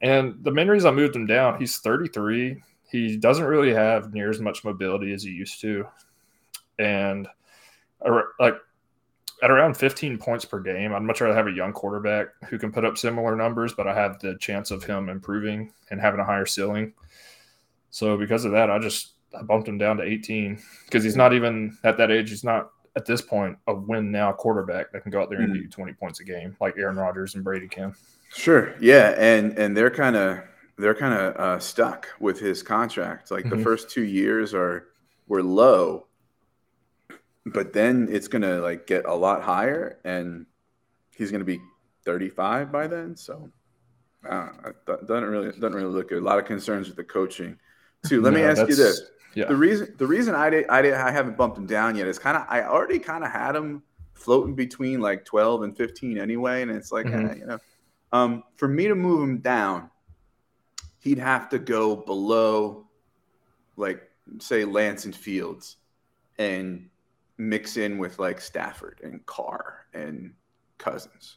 And 0.00 0.42
the 0.42 0.50
main 0.50 0.68
reason 0.68 0.88
I 0.88 0.92
moved 0.92 1.16
him 1.16 1.26
down, 1.26 1.58
he's 1.58 1.78
33. 1.78 2.62
He 2.90 3.16
doesn't 3.16 3.44
really 3.44 3.72
have 3.72 4.12
near 4.12 4.30
as 4.30 4.40
much 4.40 4.64
mobility 4.64 5.12
as 5.12 5.22
he 5.22 5.30
used 5.30 5.60
to. 5.62 5.86
And 6.78 7.28
like 8.38 8.56
at 9.42 9.50
around 9.50 9.76
15 9.76 10.18
points 10.18 10.44
per 10.44 10.60
game, 10.60 10.94
I'd 10.94 11.02
much 11.02 11.20
rather 11.20 11.34
have 11.34 11.46
a 11.46 11.52
young 11.52 11.72
quarterback 11.72 12.28
who 12.48 12.58
can 12.58 12.72
put 12.72 12.84
up 12.84 12.96
similar 12.96 13.36
numbers, 13.36 13.74
but 13.74 13.86
I 13.86 13.94
have 13.94 14.18
the 14.20 14.36
chance 14.38 14.70
of 14.70 14.84
him 14.84 15.08
improving 15.08 15.72
and 15.90 16.00
having 16.00 16.20
a 16.20 16.24
higher 16.24 16.46
ceiling. 16.46 16.94
So 17.90 18.16
because 18.16 18.44
of 18.44 18.52
that, 18.52 18.70
I 18.70 18.78
just 18.78 19.14
I 19.38 19.42
bumped 19.42 19.68
him 19.68 19.78
down 19.78 19.98
to 19.98 20.02
18 20.02 20.58
because 20.84 21.04
he's 21.04 21.16
not 21.16 21.34
even 21.34 21.76
at 21.84 21.98
that 21.98 22.10
age. 22.10 22.30
He's 22.30 22.44
not 22.44 22.70
at 22.96 23.04
this 23.04 23.20
point 23.20 23.56
a 23.66 23.74
win 23.74 24.10
now 24.10 24.32
quarterback 24.32 24.90
that 24.90 25.02
can 25.02 25.12
go 25.12 25.20
out 25.20 25.28
there 25.30 25.40
and 25.40 25.54
Mhm. 25.54 25.62
do 25.62 25.68
20 25.68 25.92
points 25.92 26.20
a 26.20 26.24
game 26.24 26.56
like 26.60 26.76
Aaron 26.78 26.96
Rodgers 26.96 27.34
and 27.34 27.44
Brady 27.44 27.68
can. 27.68 27.94
Sure. 28.34 28.74
Yeah, 28.80 29.14
and 29.18 29.56
and 29.58 29.76
they're 29.76 29.90
kind 29.90 30.16
of 30.16 30.40
they're 30.78 30.94
kind 30.94 31.14
of 31.14 31.36
uh, 31.36 31.58
stuck 31.58 32.08
with 32.20 32.40
his 32.40 32.62
contract. 32.62 33.30
Like 33.30 33.48
the 33.48 33.56
Mhm. 33.56 33.62
first 33.62 33.90
two 33.90 34.02
years 34.04 34.52
are 34.54 34.88
were 35.28 35.42
low, 35.42 36.06
but 37.44 37.72
then 37.72 38.08
it's 38.10 38.28
gonna 38.28 38.60
like 38.60 38.86
get 38.86 39.04
a 39.04 39.14
lot 39.14 39.42
higher, 39.42 39.98
and 40.04 40.46
he's 41.14 41.30
gonna 41.30 41.44
be 41.44 41.60
thirty 42.04 42.28
five 42.28 42.72
by 42.72 42.86
then. 42.86 43.14
So 43.16 43.50
uh, 44.28 44.48
doesn't 44.86 45.24
really 45.24 45.52
doesn't 45.52 45.74
really 45.74 45.92
look 45.92 46.08
good. 46.08 46.18
A 46.22 46.24
lot 46.24 46.38
of 46.38 46.46
concerns 46.46 46.88
with 46.88 46.96
the 46.96 47.04
coaching 47.04 47.58
too. 48.06 48.20
Let 48.20 48.32
me 48.32 48.42
ask 48.42 48.68
you 48.68 48.74
this: 48.74 49.02
Yeah. 49.36 49.44
the 49.46 49.54
reason 49.56 49.94
the 49.98 50.06
reason 50.06 50.34
I 50.34 50.48
did 50.50 50.66
I 50.68 50.80
did 50.82 50.94
I 50.94 51.10
haven't 51.10 51.36
bumped 51.36 51.58
him 51.58 51.66
down 51.66 51.94
yet 51.94 52.06
is 52.08 52.18
kind 52.18 52.36
of 52.38 52.44
I 52.48 52.62
already 52.62 52.98
kind 52.98 53.22
of 53.22 53.30
had 53.30 53.54
him 53.54 53.82
floating 54.14 54.54
between 54.54 55.00
like 55.00 55.26
12 55.26 55.62
and 55.62 55.76
15 55.76 56.16
anyway 56.18 56.62
and 56.62 56.70
it's 56.70 56.90
like 56.90 57.04
Mhm. 57.06 57.30
eh, 57.30 57.34
you 57.40 57.46
know 57.46 57.58
um, 58.12 58.42
for 58.56 58.66
me 58.66 58.88
to 58.88 58.94
move 58.94 59.22
him 59.22 59.38
down 59.38 59.90
he'd 61.00 61.18
have 61.18 61.48
to 61.50 61.58
go 61.58 61.94
below 61.94 62.86
like 63.76 64.10
say 64.38 64.64
Lance 64.64 65.04
and 65.04 65.14
Fields 65.14 65.76
and 66.38 66.88
mix 67.36 67.76
in 67.76 67.98
with 67.98 68.18
like 68.18 68.40
Stafford 68.40 69.00
and 69.04 69.24
Carr 69.26 69.84
and 69.92 70.32
Cousins 70.78 71.36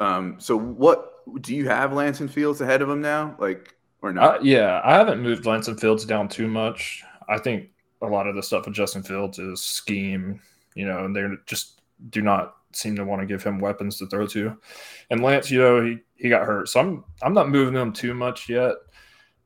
um, 0.00 0.40
so 0.40 0.58
what 0.58 1.22
do 1.40 1.54
you 1.54 1.68
have 1.68 1.92
Lance 1.92 2.18
and 2.18 2.28
Fields 2.30 2.60
ahead 2.60 2.82
of 2.82 2.88
him 2.90 3.00
now 3.00 3.36
like 3.38 3.76
or 4.00 4.12
not? 4.12 4.40
Uh, 4.40 4.42
yeah, 4.42 4.80
I 4.82 4.94
haven't 4.94 5.22
moved 5.22 5.46
Lance 5.46 5.68
and 5.68 5.78
Fields 5.80 6.04
down 6.04 6.26
too 6.26 6.48
much. 6.48 7.04
I 7.28 7.38
think 7.38 7.70
a 8.00 8.06
lot 8.06 8.26
of 8.26 8.34
the 8.34 8.42
stuff 8.42 8.66
with 8.66 8.74
Justin 8.74 9.02
Fields 9.02 9.38
is 9.38 9.62
scheme, 9.62 10.40
you 10.74 10.86
know, 10.86 11.04
and 11.04 11.14
they 11.14 11.26
just 11.46 11.80
do 12.10 12.20
not 12.22 12.56
seem 12.72 12.96
to 12.96 13.04
want 13.04 13.20
to 13.20 13.26
give 13.26 13.42
him 13.42 13.58
weapons 13.60 13.98
to 13.98 14.06
throw 14.06 14.26
to. 14.28 14.56
And 15.10 15.22
Lance, 15.22 15.50
you 15.50 15.60
know, 15.60 15.84
he, 15.84 15.98
he 16.16 16.28
got 16.28 16.46
hurt. 16.46 16.68
So 16.68 16.80
I'm 16.80 17.04
I'm 17.22 17.34
not 17.34 17.48
moving 17.50 17.74
him 17.80 17.92
too 17.92 18.14
much 18.14 18.48
yet. 18.48 18.74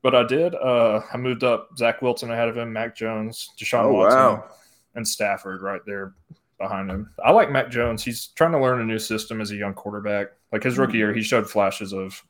But 0.03 0.15
I 0.15 0.23
did. 0.23 0.55
Uh, 0.55 1.01
I 1.13 1.17
moved 1.17 1.43
up 1.43 1.71
Zach 1.77 2.01
Wilson 2.01 2.31
ahead 2.31 2.49
of 2.49 2.57
him, 2.57 2.73
Mac 2.73 2.95
Jones, 2.95 3.51
Deshaun 3.59 3.85
Oh, 3.87 3.93
Watson, 3.93 4.19
wow. 4.21 4.45
and 4.95 5.09
Stafford 5.09 5.63
right 5.63 5.81
there 5.85 6.15
behind 6.59 6.89
him. 6.91 7.11
I 7.25 7.33
like 7.33 7.51
Mac 7.51 7.71
Jones. 7.71 8.05
He's 8.05 8.29
trying 8.29 8.53
to 8.53 8.61
learn 8.61 8.81
a 8.81 8.85
new 8.85 9.01
system 9.01 9.41
as 9.41 9.51
a 9.51 9.57
young 9.57 9.75
quarterback. 9.75 10.29
Like 10.53 10.63
his 10.63 10.79
rookie 10.79 10.99
year, 10.99 11.13
he 11.13 11.23
showed 11.23 11.51
flashes 11.51 11.93
of 11.93 12.23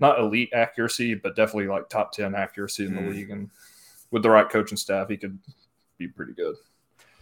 not 0.00 0.18
elite 0.18 0.50
accuracy, 0.52 1.14
but 1.14 1.34
definitely 1.34 1.68
like 1.68 1.88
top 1.88 2.12
10 2.12 2.34
accuracy 2.34 2.84
in 2.84 2.94
the 2.94 3.00
Mm. 3.00 3.10
league. 3.10 3.30
And 3.30 3.50
with 4.12 4.22
the 4.22 4.30
right 4.30 4.48
coaching 4.48 4.76
staff, 4.76 5.08
he 5.08 5.16
could 5.16 5.38
be 5.98 6.06
pretty 6.06 6.34
good. 6.34 6.54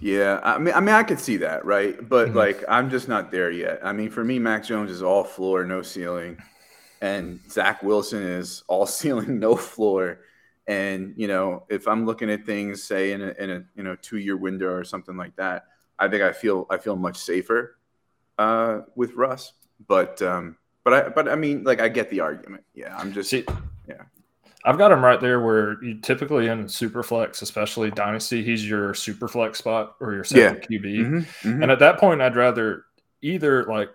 Yeah, 0.00 0.40
I 0.42 0.58
mean, 0.58 0.74
I 0.74 0.80
mean, 0.80 0.94
I 0.94 1.02
could 1.02 1.20
see 1.20 1.38
that, 1.38 1.64
right? 1.64 1.96
But 2.08 2.30
Mhm. 2.30 2.34
like, 2.34 2.64
I'm 2.68 2.90
just 2.90 3.08
not 3.08 3.30
there 3.30 3.50
yet. 3.50 3.80
I 3.82 3.92
mean, 3.92 4.10
for 4.10 4.24
me, 4.24 4.38
Mac 4.38 4.64
Jones 4.64 4.90
is 4.90 5.02
all 5.02 5.24
floor, 5.24 5.64
no 5.64 5.82
ceiling, 5.82 6.38
and 7.00 7.40
Zach 7.50 7.82
Wilson 7.82 8.22
is 8.22 8.64
all 8.68 8.86
ceiling, 9.00 9.38
no 9.38 9.56
floor. 9.56 10.20
And 10.66 11.14
you 11.16 11.28
know, 11.28 11.66
if 11.68 11.86
I'm 11.88 12.06
looking 12.06 12.30
at 12.30 12.46
things, 12.46 12.82
say 12.82 13.12
in 13.12 13.22
a, 13.22 13.34
in 13.38 13.50
a 13.50 13.64
you 13.74 13.82
know 13.82 13.96
two 13.96 14.18
year 14.18 14.36
window 14.36 14.70
or 14.72 14.84
something 14.84 15.16
like 15.16 15.36
that, 15.36 15.64
I 15.98 16.08
think 16.08 16.22
I 16.22 16.32
feel 16.32 16.66
I 16.70 16.78
feel 16.78 16.96
much 16.96 17.18
safer 17.18 17.78
uh, 18.38 18.80
with 18.96 19.14
Russ. 19.14 19.52
But 19.86 20.22
um, 20.22 20.56
but 20.84 20.94
I 20.94 21.08
but 21.10 21.28
I 21.28 21.36
mean, 21.36 21.64
like, 21.64 21.80
I 21.80 21.88
get 21.88 22.10
the 22.10 22.20
argument. 22.20 22.64
Yeah, 22.74 22.96
I'm 22.96 23.12
just 23.12 23.30
See, 23.30 23.44
yeah. 23.88 24.02
I've 24.64 24.78
got 24.78 24.92
him 24.92 25.04
right 25.04 25.20
there 25.20 25.40
where 25.40 25.82
you 25.82 26.00
typically 26.00 26.48
in 26.48 26.68
super 26.68 27.02
flex, 27.02 27.42
especially 27.42 27.90
dynasty, 27.90 28.42
he's 28.42 28.68
your 28.68 28.92
super 28.94 29.26
flex 29.26 29.58
spot 29.58 29.96
or 30.00 30.12
your 30.12 30.24
second 30.24 30.62
QB. 30.68 30.84
Mhm, 30.84 31.26
mhm. 31.42 31.62
And 31.62 31.70
at 31.70 31.78
that 31.78 31.98
point, 31.98 32.20
I'd 32.20 32.36
rather 32.36 32.84
either 33.22 33.64
like 33.64 33.90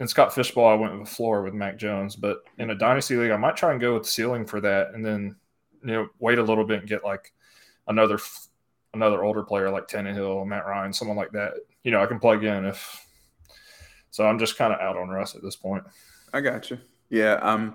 in 0.00 0.08
Scott 0.08 0.34
Fish 0.34 0.52
Bowl, 0.52 0.66
I 0.66 0.74
went 0.74 0.92
with 0.98 1.08
a 1.08 1.10
floor 1.10 1.42
with 1.42 1.54
Mac 1.54 1.78
Jones, 1.78 2.16
but 2.16 2.42
in 2.58 2.70
a 2.70 2.74
dynasty 2.74 3.16
league, 3.16 3.30
I 3.30 3.36
might 3.36 3.56
try 3.56 3.72
and 3.72 3.80
go 3.80 3.94
with 3.94 4.06
ceiling 4.06 4.46
for 4.46 4.60
that, 4.60 4.94
and 4.94 5.04
then 5.04 5.36
you 5.82 5.92
know 5.92 6.08
wait 6.18 6.38
a 6.38 6.42
little 6.42 6.64
bit 6.64 6.80
and 6.80 6.88
get 6.88 7.04
like 7.04 7.32
another 7.88 8.18
another 8.92 9.24
older 9.24 9.42
player 9.42 9.70
like 9.70 9.88
Tannehill, 9.88 10.46
Matt 10.46 10.66
Ryan, 10.66 10.92
someone 10.92 11.16
like 11.16 11.32
that. 11.32 11.54
You 11.82 11.90
know, 11.90 12.02
I 12.02 12.06
can 12.06 12.20
plug 12.20 12.44
in 12.44 12.64
if. 12.64 13.00
So 14.10 14.24
I'm 14.24 14.38
just 14.38 14.56
kind 14.56 14.72
of 14.72 14.78
out 14.78 14.96
on 14.96 15.08
Russ 15.08 15.34
at 15.34 15.42
this 15.42 15.56
point. 15.56 15.82
I 16.32 16.40
got 16.40 16.70
you. 16.70 16.78
Yeah, 17.10 17.34
um, 17.42 17.74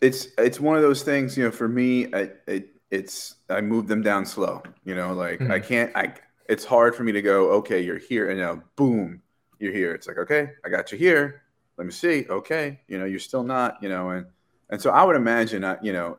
it's 0.00 0.28
it's 0.38 0.60
one 0.60 0.76
of 0.76 0.82
those 0.82 1.02
things. 1.02 1.36
You 1.36 1.44
know, 1.44 1.50
for 1.50 1.68
me, 1.68 2.12
I, 2.14 2.30
it 2.46 2.68
it's 2.90 3.36
I 3.48 3.60
move 3.60 3.86
them 3.86 4.02
down 4.02 4.24
slow. 4.26 4.62
You 4.84 4.94
know, 4.94 5.12
like 5.12 5.40
I 5.42 5.60
Mhm. 5.60 5.64
can't. 5.64 5.96
I 5.96 6.14
it's 6.48 6.64
hard 6.64 6.94
for 6.94 7.04
me 7.04 7.12
to 7.12 7.22
go. 7.22 7.50
Okay, 7.52 7.80
you're 7.80 7.98
here, 7.98 8.30
and 8.30 8.38
now 8.40 8.62
boom, 8.76 9.22
you're 9.58 9.72
here. 9.72 9.94
It's 9.94 10.06
like 10.08 10.18
okay, 10.18 10.52
I 10.64 10.68
got 10.68 10.90
you 10.92 10.98
here. 10.98 11.42
Let 11.76 11.86
me 11.86 11.92
see. 11.92 12.26
Okay, 12.28 12.80
you 12.88 12.98
know, 12.98 13.04
you're 13.04 13.18
still 13.18 13.42
not. 13.44 13.82
You 13.82 13.88
know, 13.88 14.10
and 14.10 14.26
and 14.70 14.80
so 14.80 14.90
I 14.90 15.04
would 15.04 15.16
imagine. 15.16 15.64
Uh, 15.64 15.78
you 15.82 15.92
know, 15.92 16.18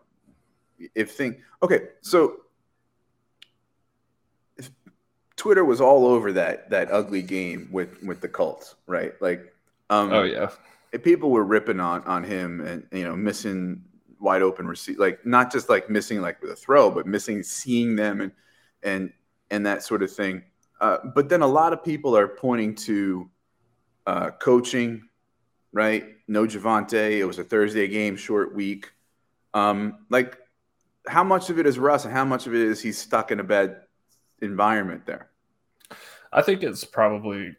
if 0.96 1.12
thing. 1.12 1.42
Okay, 1.64 1.90
so. 2.02 2.38
if 4.58 4.70
Twitter 5.38 5.66
was 5.66 5.82
all 5.82 6.06
over 6.06 6.32
that 6.34 6.70
that 6.70 6.92
ugly 6.92 7.22
game 7.24 7.68
with 7.72 8.02
with 8.04 8.22
the 8.22 8.28
Colts, 8.28 8.76
right? 8.86 9.14
Like, 9.22 9.54
um, 9.90 10.12
Oh 10.14 10.24
yeah, 10.24 10.50
people 11.00 11.32
were 11.32 11.44
ripping 11.44 11.80
on 11.80 12.04
on 12.04 12.24
him 12.24 12.62
and 12.62 12.88
you 12.92 13.04
know 13.04 13.16
missing 13.16 13.84
wide 14.20 14.42
open 14.42 14.68
receive, 14.68 15.00
like 15.00 15.26
not 15.26 15.52
just 15.52 15.70
like 15.70 15.90
missing 15.90 16.22
like 16.22 16.42
with 16.42 16.52
a 16.52 16.56
throw, 16.56 16.92
but 16.92 17.08
missing 17.08 17.44
seeing 17.44 17.96
them 17.96 18.22
and 18.22 18.32
and 18.84 19.12
and 19.50 19.66
that 19.66 19.84
sort 19.84 20.04
of 20.04 20.12
thing. 20.12 20.44
Uh, 20.80 20.98
but 21.14 21.30
then 21.30 21.42
a 21.42 21.48
lot 21.48 21.74
of 21.74 21.84
people 21.84 22.18
are 22.18 22.28
pointing 22.28 22.74
to 22.74 23.30
uh, 24.08 24.32
coaching, 24.32 25.04
right? 25.72 26.06
No 26.28 26.46
Javonte. 26.46 27.20
It 27.20 27.26
was 27.26 27.40
a 27.40 27.44
Thursday 27.44 27.88
game, 27.88 28.16
short 28.16 28.56
week. 28.56 28.92
Um, 29.54 30.06
like, 30.10 30.38
how 31.08 31.24
much 31.24 31.50
of 31.50 31.60
it 31.60 31.68
is 31.68 31.78
Russ, 31.78 32.06
and 32.06 32.14
how 32.14 32.26
much 32.26 32.48
of 32.48 32.56
it 32.56 32.62
is 32.62 32.82
he's 32.82 32.98
stuck 32.98 33.32
in 33.32 33.40
a 33.40 33.44
bad 33.44 33.82
environment 34.42 35.06
there? 35.06 35.30
I 36.34 36.42
think 36.42 36.64
it's 36.64 36.84
probably 36.84 37.56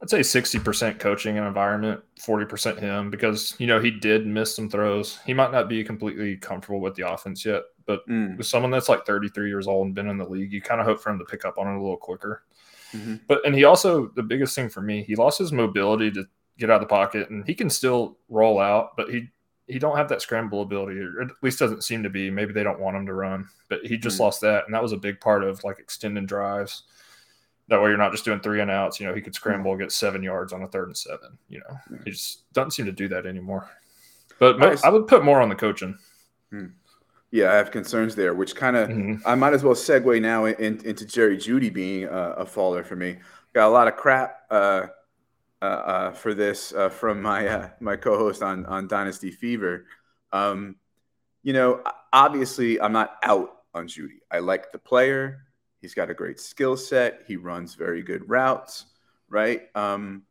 I'd 0.00 0.10
say 0.10 0.20
60% 0.20 1.00
coaching 1.00 1.38
and 1.38 1.46
environment, 1.46 2.00
40% 2.20 2.78
him 2.78 3.10
because, 3.10 3.54
you 3.58 3.66
know, 3.66 3.80
he 3.80 3.90
did 3.90 4.26
miss 4.26 4.54
some 4.54 4.70
throws. 4.70 5.18
He 5.26 5.34
might 5.34 5.50
not 5.50 5.68
be 5.68 5.82
completely 5.82 6.36
comfortable 6.36 6.80
with 6.80 6.94
the 6.94 7.10
offense 7.10 7.44
yet, 7.44 7.62
but 7.84 8.08
mm. 8.08 8.36
with 8.36 8.46
someone 8.46 8.70
that's 8.70 8.88
like 8.88 9.04
33 9.04 9.48
years 9.48 9.66
old 9.66 9.86
and 9.86 9.94
been 9.94 10.08
in 10.08 10.16
the 10.16 10.28
league, 10.28 10.52
you 10.52 10.62
kind 10.62 10.80
of 10.80 10.86
hope 10.86 11.00
for 11.00 11.10
him 11.10 11.18
to 11.18 11.24
pick 11.24 11.44
up 11.44 11.58
on 11.58 11.66
it 11.66 11.76
a 11.76 11.80
little 11.80 11.96
quicker. 11.96 12.44
Mm-hmm. 12.92 13.16
But, 13.26 13.44
and 13.44 13.54
he 13.54 13.64
also, 13.64 14.08
the 14.14 14.22
biggest 14.22 14.54
thing 14.54 14.68
for 14.68 14.80
me, 14.80 15.02
he 15.02 15.16
lost 15.16 15.38
his 15.38 15.50
mobility 15.50 16.12
to 16.12 16.24
get 16.58 16.70
out 16.70 16.80
of 16.80 16.88
the 16.88 16.94
pocket 16.94 17.28
and 17.30 17.44
he 17.44 17.54
can 17.54 17.68
still 17.68 18.18
roll 18.28 18.60
out, 18.60 18.96
but 18.96 19.10
he, 19.10 19.28
he 19.66 19.80
don't 19.80 19.96
have 19.96 20.08
that 20.08 20.22
scramble 20.22 20.62
ability, 20.62 20.98
or 21.00 21.22
at 21.22 21.28
least 21.42 21.58
doesn't 21.58 21.84
seem 21.84 22.04
to 22.04 22.08
be. 22.08 22.30
Maybe 22.30 22.52
they 22.52 22.62
don't 22.62 22.80
want 22.80 22.96
him 22.96 23.04
to 23.06 23.14
run, 23.14 23.48
but 23.68 23.84
he 23.84 23.98
just 23.98 24.16
mm. 24.16 24.20
lost 24.20 24.40
that. 24.42 24.64
And 24.64 24.74
that 24.74 24.82
was 24.82 24.92
a 24.92 24.96
big 24.96 25.20
part 25.20 25.42
of 25.42 25.62
like 25.64 25.80
extending 25.80 26.24
drives 26.24 26.84
that 27.68 27.80
way, 27.80 27.88
you're 27.88 27.98
not 27.98 28.12
just 28.12 28.24
doing 28.24 28.40
three 28.40 28.60
and 28.60 28.70
outs. 28.70 28.98
You 28.98 29.06
know, 29.06 29.14
he 29.14 29.20
could 29.20 29.34
scramble, 29.34 29.76
get 29.76 29.92
seven 29.92 30.22
yards 30.22 30.52
on 30.52 30.62
a 30.62 30.68
third 30.68 30.88
and 30.88 30.96
seven. 30.96 31.38
You 31.48 31.60
know, 31.60 31.98
he 32.04 32.10
just 32.10 32.50
doesn't 32.52 32.72
seem 32.72 32.86
to 32.86 32.92
do 32.92 33.08
that 33.08 33.26
anymore. 33.26 33.68
But. 34.38 34.84
I 34.84 34.88
would 34.88 35.06
put 35.06 35.24
more 35.24 35.40
on 35.40 35.48
the 35.48 35.54
coaching. 35.54 35.98
Hmm. 36.50 36.66
Yeah, 37.30 37.52
I 37.52 37.56
have 37.56 37.70
concerns 37.70 38.14
there, 38.14 38.32
which 38.32 38.56
kind 38.56 38.74
of 38.74 38.88
mm-hmm. 38.88 39.28
I 39.28 39.34
might 39.34 39.52
as 39.52 39.62
well 39.62 39.74
segue 39.74 40.22
now 40.22 40.46
in, 40.46 40.84
into 40.86 41.04
Jerry 41.04 41.36
Jeudy 41.36 41.72
being 41.72 42.04
a, 42.04 42.30
a, 42.38 42.46
faller 42.46 42.82
for 42.82 42.96
me. 42.96 43.18
Got 43.52 43.68
a 43.68 43.70
lot 43.70 43.86
of 43.86 43.96
crap 43.96 44.44
uh, 44.50 44.86
uh, 45.60 45.64
uh, 45.64 46.12
for 46.12 46.32
this 46.32 46.72
uh, 46.72 46.88
from 46.88 47.20
my 47.20 47.46
uh, 47.46 47.68
my 47.80 47.96
co-host 47.96 48.42
on 48.42 48.64
on 48.64 48.88
Dynasty 48.88 49.30
Fever. 49.30 49.84
Um, 50.32 50.76
you 51.42 51.52
know, 51.52 51.82
obviously, 52.14 52.80
I'm 52.80 52.92
not 52.92 53.16
out 53.22 53.58
on 53.74 53.88
Jeudy. 53.88 54.20
I 54.30 54.38
like 54.38 54.72
the 54.72 54.78
player. 54.78 55.42
He's 55.80 55.94
got 55.94 56.10
a 56.10 56.14
great 56.14 56.40
skill 56.40 56.76
set. 56.76 57.22
He 57.26 57.36
runs 57.36 57.74
very 57.74 58.02
good 58.02 58.28
routes, 58.28 58.86
right? 59.28 59.62
Um, 59.74 60.22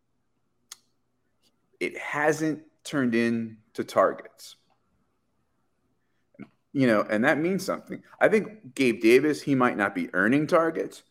it 1.80 1.98
hasn't 1.98 2.62
turned 2.84 3.16
into 3.16 3.84
targets. 3.84 4.56
You 6.74 6.86
know, 6.86 7.06
and 7.10 7.24
that 7.24 7.40
means 7.40 7.66
something. 7.66 8.04
I 8.20 8.28
think 8.28 8.76
Gabe 8.76 9.02
Davis, 9.02 9.42
he 9.42 9.56
might 9.56 9.78
not 9.78 9.96
be 9.96 10.14
earning 10.14 10.46
targets, 10.48 11.04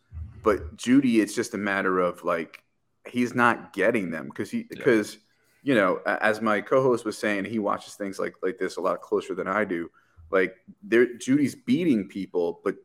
but 0.43 0.77
Jeudy, 0.77 1.19
it's 1.19 1.35
just 1.35 1.53
a 1.53 1.57
matter 1.57 1.99
of 1.99 2.23
like 2.23 2.63
he's 3.05 3.33
not 3.33 3.73
getting 3.73 4.11
them 4.11 4.27
because 4.27 4.49
he 4.49 4.63
because 4.63 5.15
yeah. 5.15 5.19
you 5.63 5.75
know, 5.75 5.99
as 6.05 6.41
my 6.41 6.61
co-host 6.61 7.03
was 7.05 7.17
saying, 7.17 7.45
he 7.45 7.59
watches 7.59 7.95
things 7.95 8.17
like 8.19 8.35
like 8.41 8.57
this 8.57 8.77
a 8.77 8.81
lot 8.81 9.01
closer 9.01 9.35
than 9.35 9.47
I 9.47 9.65
do. 9.65 9.89
Like 10.31 10.55
there 10.83 11.07
Jeudy's 11.17 11.55
beating 11.55 12.07
people, 12.07 12.61
but 12.63 12.75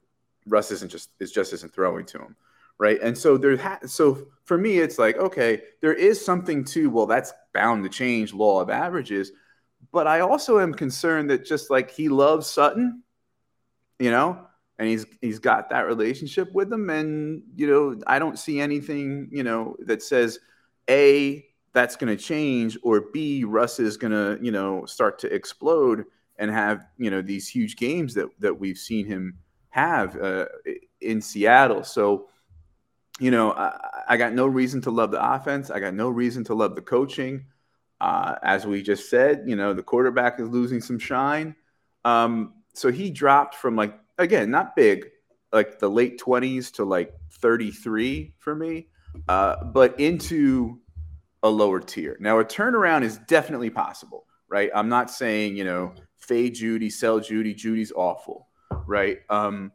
Russ 0.46 0.70
isn't 0.70 0.90
just 0.90 1.10
is 1.20 1.32
just 1.32 1.52
isn't 1.52 1.72
throwing 1.72 2.04
to 2.06 2.18
him, 2.18 2.36
right? 2.78 3.00
And 3.00 3.16
so 3.16 3.36
there, 3.36 3.56
ha- 3.56 3.80
so 3.86 4.26
for 4.44 4.58
me, 4.58 4.78
it's 4.78 4.98
like 4.98 5.16
okay, 5.16 5.62
there 5.80 5.94
is 5.94 6.24
something 6.24 6.64
to 6.66 6.90
well, 6.90 7.06
that's 7.06 7.32
bound 7.54 7.84
to 7.84 7.90
change 7.90 8.32
law 8.32 8.60
of 8.60 8.70
averages, 8.70 9.32
but 9.92 10.06
I 10.06 10.20
also 10.20 10.58
am 10.58 10.74
concerned 10.74 11.30
that 11.30 11.44
just 11.44 11.70
like 11.70 11.90
he 11.90 12.08
loves 12.08 12.46
Sutton, 12.46 13.02
you 13.98 14.10
know, 14.10 14.46
and 14.78 14.88
he's 14.88 15.06
he's 15.20 15.38
got 15.38 15.70
that 15.70 15.86
relationship 15.86 16.52
with 16.52 16.72
him, 16.72 16.90
and 16.90 17.42
you 17.56 17.66
know, 17.66 18.00
I 18.06 18.18
don't 18.18 18.38
see 18.38 18.60
anything 18.60 19.28
you 19.30 19.42
know 19.42 19.76
that 19.80 20.02
says 20.02 20.38
a 20.90 21.44
that's 21.72 21.96
going 21.96 22.14
to 22.14 22.22
change 22.22 22.76
or 22.82 23.00
b 23.12 23.44
Russ 23.44 23.80
is 23.80 23.96
going 23.96 24.12
to 24.12 24.42
you 24.44 24.52
know 24.52 24.84
start 24.86 25.18
to 25.20 25.32
explode 25.32 26.04
and 26.38 26.50
have 26.50 26.86
you 26.98 27.10
know 27.10 27.22
these 27.22 27.48
huge 27.48 27.76
games 27.76 28.14
that 28.14 28.28
that 28.40 28.58
we've 28.58 28.78
seen 28.78 29.06
him 29.06 29.38
have 29.72 30.20
uh, 30.20 30.46
in 31.00 31.20
Seattle. 31.20 31.82
So, 31.82 32.28
you 33.18 33.30
know, 33.30 33.52
I, 33.52 34.02
I, 34.10 34.16
got 34.18 34.34
no 34.34 34.46
reason 34.46 34.82
to 34.82 34.90
love 34.90 35.10
the 35.10 35.34
offense. 35.34 35.70
I 35.70 35.80
got 35.80 35.94
no 35.94 36.10
reason 36.10 36.44
to 36.44 36.54
love 36.54 36.74
the 36.74 36.82
coaching. 36.82 37.46
Uh, 37.98 38.34
as 38.42 38.66
we 38.66 38.82
just 38.82 39.08
said, 39.08 39.44
you 39.46 39.56
know, 39.56 39.72
the 39.72 39.82
quarterback 39.82 40.38
is 40.38 40.48
losing 40.48 40.80
some 40.82 40.98
shine. 40.98 41.56
Um, 42.04 42.52
so 42.74 42.92
he 42.92 43.10
dropped 43.10 43.54
from 43.54 43.74
like, 43.74 43.98
again, 44.18 44.50
not 44.50 44.76
big, 44.76 45.06
like 45.52 45.78
the 45.78 45.88
late 45.88 46.20
20s 46.20 46.72
to 46.74 46.84
like 46.84 47.14
33 47.30 48.34
for 48.38 48.54
me, 48.54 48.88
uh, 49.28 49.64
but 49.64 49.98
into 49.98 50.80
a 51.42 51.48
lower 51.48 51.80
tier. 51.80 52.18
Now, 52.20 52.40
a 52.40 52.44
turnaround 52.44 53.04
is 53.04 53.16
definitely 53.26 53.70
possible, 53.70 54.26
right? 54.48 54.70
I'm 54.74 54.90
not 54.90 55.10
saying, 55.10 55.56
you 55.56 55.64
know, 55.64 55.94
fade 56.18 56.56
Jeudy, 56.56 56.92
sell 56.92 57.20
Jeudy, 57.20 57.54
Jeudy's 57.54 57.92
awful 57.92 58.48
right? 58.86 59.20
Um, 59.28 59.72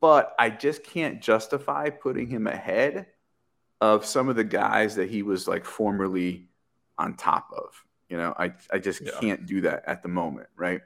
but 0.00 0.34
I 0.38 0.50
just 0.50 0.84
can't 0.84 1.20
justify 1.20 1.90
putting 1.90 2.28
him 2.28 2.46
ahead 2.46 3.06
of 3.80 4.04
some 4.04 4.28
of 4.28 4.36
the 4.36 4.44
guys 4.44 4.96
that 4.96 5.10
he 5.10 5.22
was 5.22 5.48
like 5.48 5.64
formerly 5.64 6.48
on 6.98 7.14
top 7.14 7.50
of. 7.56 7.84
You 8.08 8.16
know, 8.16 8.34
I, 8.38 8.52
I 8.72 8.78
just 8.78 9.02
yeah. 9.02 9.12
can't 9.20 9.46
do 9.46 9.60
that 9.62 9.84
at 9.86 10.02
the 10.02 10.08
moment, 10.08 10.48
right? 10.56 10.80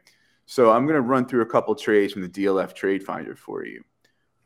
So 0.47 0.71
I'm 0.73 0.87
going 0.87 0.97
to 0.97 1.03
run 1.03 1.27
through 1.27 1.43
a 1.43 1.47
couple 1.47 1.75
trades 1.75 2.13
from 2.13 2.23
the 2.23 2.29
DLF 2.29 2.75
Trade 2.75 3.03
Finder 3.03 3.37
for 3.37 3.65
you. 3.65 3.85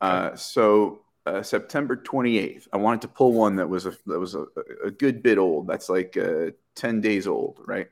Uh, 0.00 0.36
so 0.36 1.00
uh, 1.24 1.42
September 1.42 1.96
28th, 1.96 2.68
I 2.72 2.76
wanted 2.76 3.00
to 3.02 3.08
pull 3.08 3.32
one 3.32 3.56
that 3.56 3.68
was 3.68 3.86
a 3.86 3.96
that 4.06 4.18
was 4.18 4.34
a, 4.34 4.44
a 4.84 4.90
good 4.90 5.22
bit 5.22 5.38
old. 5.38 5.66
That's 5.66 5.88
like 5.88 6.16
uh, 6.16 6.50
10 6.74 7.00
days 7.00 7.26
old, 7.26 7.60
right? 7.66 7.88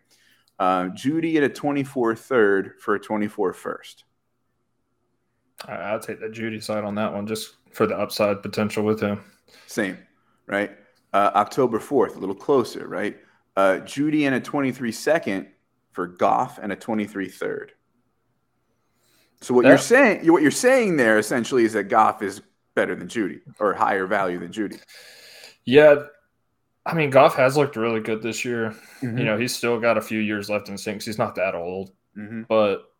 Uh, 0.59 0.85
Jeudy 0.91 1.37
at 1.37 1.43
a 1.43 1.49
24 1.49 2.15
third 2.15 2.75
for 2.79 2.95
a 2.95 3.01
24 3.01 3.53
first. 3.55 4.05
I'll 5.69 6.01
take 6.01 6.21
the 6.21 6.29
Jeudy 6.29 6.63
side 6.63 6.85
on 6.85 6.95
that 6.97 7.13
one 7.13 7.27
just 7.27 7.55
for 7.73 7.87
the 7.87 7.97
upside 7.97 8.43
potential 8.43 8.85
with 8.85 9.01
him. 9.01 9.21
Same, 9.67 9.99
right? 10.47 10.71
Uh, 11.13 11.31
October 11.35 11.79
4th, 11.79 12.17
a 12.17 12.19
little 12.19 12.35
closer, 12.35 12.87
right? 12.87 13.17
Uh, 13.57 13.79
Jeudy 13.85 14.27
and 14.27 14.35
a 14.35 14.41
23 14.41 14.91
second 14.93 15.47
for 15.93 16.07
Goff 16.07 16.59
and 16.59 16.73
a 16.73 16.77
23 16.77 17.29
third. 17.29 17.73
So 19.41 19.55
what 19.55 19.63
that, 19.63 19.69
you're 19.69 19.79
saying, 19.79 20.33
what 20.33 20.43
you're 20.43 20.51
saying 20.51 20.97
there 20.97 21.19
essentially 21.19 21.65
is 21.65 21.75
that 21.75 21.85
Goff 21.85 22.23
is 22.23 22.43
better 22.75 22.95
than 22.95 23.09
Jeudy 23.09 23.41
or 23.61 23.75
higher 23.75 24.07
value 24.07 24.39
than 24.39 24.53
Jeudy. 24.53 24.81
Yeah, 25.65 26.05
I 26.85 26.95
mean 26.95 27.11
Goff 27.11 27.37
has 27.37 27.57
looked 27.57 27.77
really 27.77 28.01
good 28.01 28.23
this 28.23 28.45
year. 28.45 28.75
Mm-hmm. 29.01 29.19
You 29.19 29.25
know, 29.25 29.39
he's 29.39 29.55
still 29.55 29.79
got 29.79 29.99
a 29.99 30.01
few 30.01 30.19
years 30.19 30.51
left 30.51 30.69
in 30.69 30.77
sinks. 30.77 31.05
He's 31.05 31.19
not 31.19 31.35
that 31.37 31.55
old, 31.55 31.93
mm-hmm. 32.17 32.43
but 32.49 32.91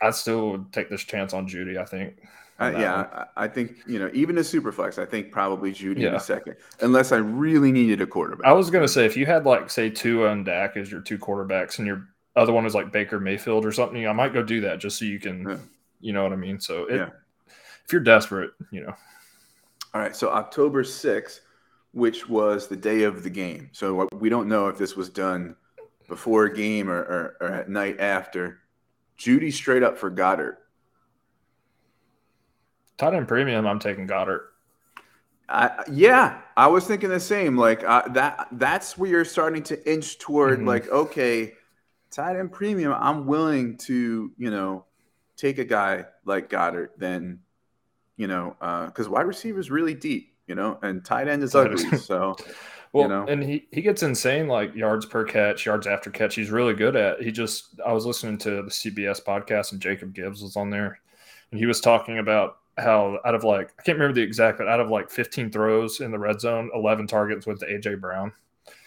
I 0.00 0.10
still 0.10 0.52
would 0.52 0.72
take 0.72 0.90
this 0.90 1.02
chance 1.02 1.32
on 1.32 1.48
Jeudy. 1.48 1.78
I 1.78 1.84
think. 1.84 2.22
Uh, 2.58 2.72
yeah, 2.78 3.24
I 3.36 3.48
think 3.48 3.82
you 3.86 3.98
know 3.98 4.10
even 4.14 4.38
a 4.38 4.44
super 4.44 4.72
flex. 4.72 4.98
I 4.98 5.04
think 5.04 5.30
probably 5.30 5.72
Jeudy 5.72 6.00
yeah. 6.00 6.08
in 6.08 6.14
a 6.14 6.20
second, 6.20 6.56
unless 6.80 7.12
I 7.12 7.16
really 7.16 7.70
needed 7.70 8.00
a 8.00 8.06
quarterback. 8.06 8.46
I 8.46 8.52
was 8.52 8.70
gonna 8.70 8.88
say 8.88 9.04
if 9.04 9.14
you 9.14 9.26
had 9.26 9.44
like 9.44 9.68
say 9.68 9.90
Tua 9.90 10.30
and 10.30 10.44
Dak 10.44 10.76
as 10.78 10.90
your 10.90 11.02
two 11.02 11.18
quarterbacks, 11.18 11.78
and 11.78 11.86
your 11.86 12.08
other 12.34 12.54
one 12.54 12.64
is 12.64 12.74
like 12.74 12.92
Baker 12.92 13.20
Mayfield 13.20 13.66
or 13.66 13.72
something, 13.72 14.06
I 14.06 14.12
might 14.12 14.32
go 14.32 14.42
do 14.42 14.62
that 14.62 14.78
just 14.78 14.98
so 14.98 15.04
you 15.04 15.18
can, 15.18 15.48
yeah. 15.48 15.56
you 16.00 16.12
know 16.14 16.22
what 16.22 16.32
I 16.32 16.36
mean. 16.36 16.58
So 16.58 16.84
it, 16.84 16.96
yeah. 16.96 17.10
if 17.84 17.92
you're 17.92 18.00
desperate, 18.00 18.52
you 18.70 18.82
know. 18.82 18.94
All 19.92 20.00
right, 20.00 20.16
so 20.16 20.30
October 20.30 20.82
sixth, 20.84 21.40
which 21.92 22.28
was 22.28 22.68
the 22.68 22.76
day 22.76 23.02
of 23.02 23.22
the 23.22 23.30
game. 23.30 23.70
So 23.72 24.08
we 24.14 24.28
don't 24.28 24.48
know 24.48 24.68
if 24.68 24.78
this 24.78 24.96
was 24.96 25.08
done 25.08 25.56
before 26.08 26.44
a 26.44 26.54
game 26.54 26.88
or, 26.88 27.00
or, 27.00 27.36
or 27.40 27.48
at 27.48 27.68
night 27.68 28.00
after. 28.00 28.60
Jeudy 29.18 29.52
straight 29.52 29.82
up 29.82 29.98
for 29.98 30.10
Goedert. 30.10 30.56
Tight 32.96 33.14
end 33.14 33.28
premium, 33.28 33.66
I'm 33.66 33.78
taking 33.78 34.06
Goedert. 34.06 34.40
I, 35.48 35.84
yeah, 35.92 36.40
I 36.56 36.66
was 36.66 36.86
thinking 36.86 37.08
the 37.08 37.20
same. 37.20 37.56
Like 37.56 37.84
uh, 37.84 38.08
that, 38.08 38.48
that's 38.52 38.98
where 38.98 39.08
you're 39.08 39.24
starting 39.24 39.62
to 39.64 39.90
inch 39.90 40.18
toward. 40.18 40.58
Mm-hmm. 40.58 40.68
Like, 40.68 40.88
okay, 40.88 41.52
tight 42.10 42.36
end 42.36 42.52
premium. 42.52 42.92
I'm 42.92 43.26
willing 43.26 43.76
to, 43.78 44.32
you 44.36 44.50
know, 44.50 44.84
take 45.36 45.58
a 45.58 45.64
guy 45.64 46.06
like 46.24 46.50
Goedert. 46.50 46.90
Then, 46.96 47.40
you 48.16 48.26
know, 48.26 48.56
because 48.86 49.06
uh, 49.06 49.10
wide 49.10 49.26
receiver 49.26 49.60
is 49.60 49.70
really 49.70 49.94
deep, 49.94 50.34
you 50.46 50.54
know, 50.54 50.78
and 50.82 51.04
tight 51.04 51.28
end 51.28 51.42
is 51.42 51.54
ugly. 51.54 51.96
so 51.98 52.34
well, 52.96 53.04
you 53.04 53.08
know? 53.08 53.26
and 53.26 53.42
he, 53.42 53.66
he 53.70 53.82
gets 53.82 54.02
insane 54.02 54.48
like 54.48 54.74
yards 54.74 55.06
per 55.06 55.24
catch, 55.24 55.66
yards 55.66 55.86
after 55.86 56.10
catch. 56.10 56.34
He's 56.34 56.50
really 56.50 56.74
good 56.74 56.96
at. 56.96 57.22
He 57.22 57.30
just 57.30 57.78
I 57.84 57.92
was 57.92 58.06
listening 58.06 58.38
to 58.38 58.62
the 58.62 58.70
CBS 58.70 59.22
podcast 59.22 59.72
and 59.72 59.80
Jacob 59.80 60.14
Gibbs 60.14 60.42
was 60.42 60.56
on 60.56 60.70
there, 60.70 60.98
and 61.50 61.60
he 61.60 61.66
was 61.66 61.80
talking 61.80 62.18
about 62.18 62.58
how 62.78 63.18
out 63.24 63.34
of 63.34 63.44
like 63.44 63.72
I 63.78 63.82
can't 63.82 63.98
remember 63.98 64.14
the 64.14 64.22
exact, 64.22 64.58
but 64.58 64.68
out 64.68 64.80
of 64.80 64.90
like 64.90 65.10
15 65.10 65.50
throws 65.50 66.00
in 66.00 66.10
the 66.10 66.18
red 66.18 66.40
zone, 66.40 66.70
11 66.74 67.06
targets 67.06 67.46
went 67.46 67.60
to 67.60 67.66
AJ 67.66 68.00
Brown. 68.00 68.32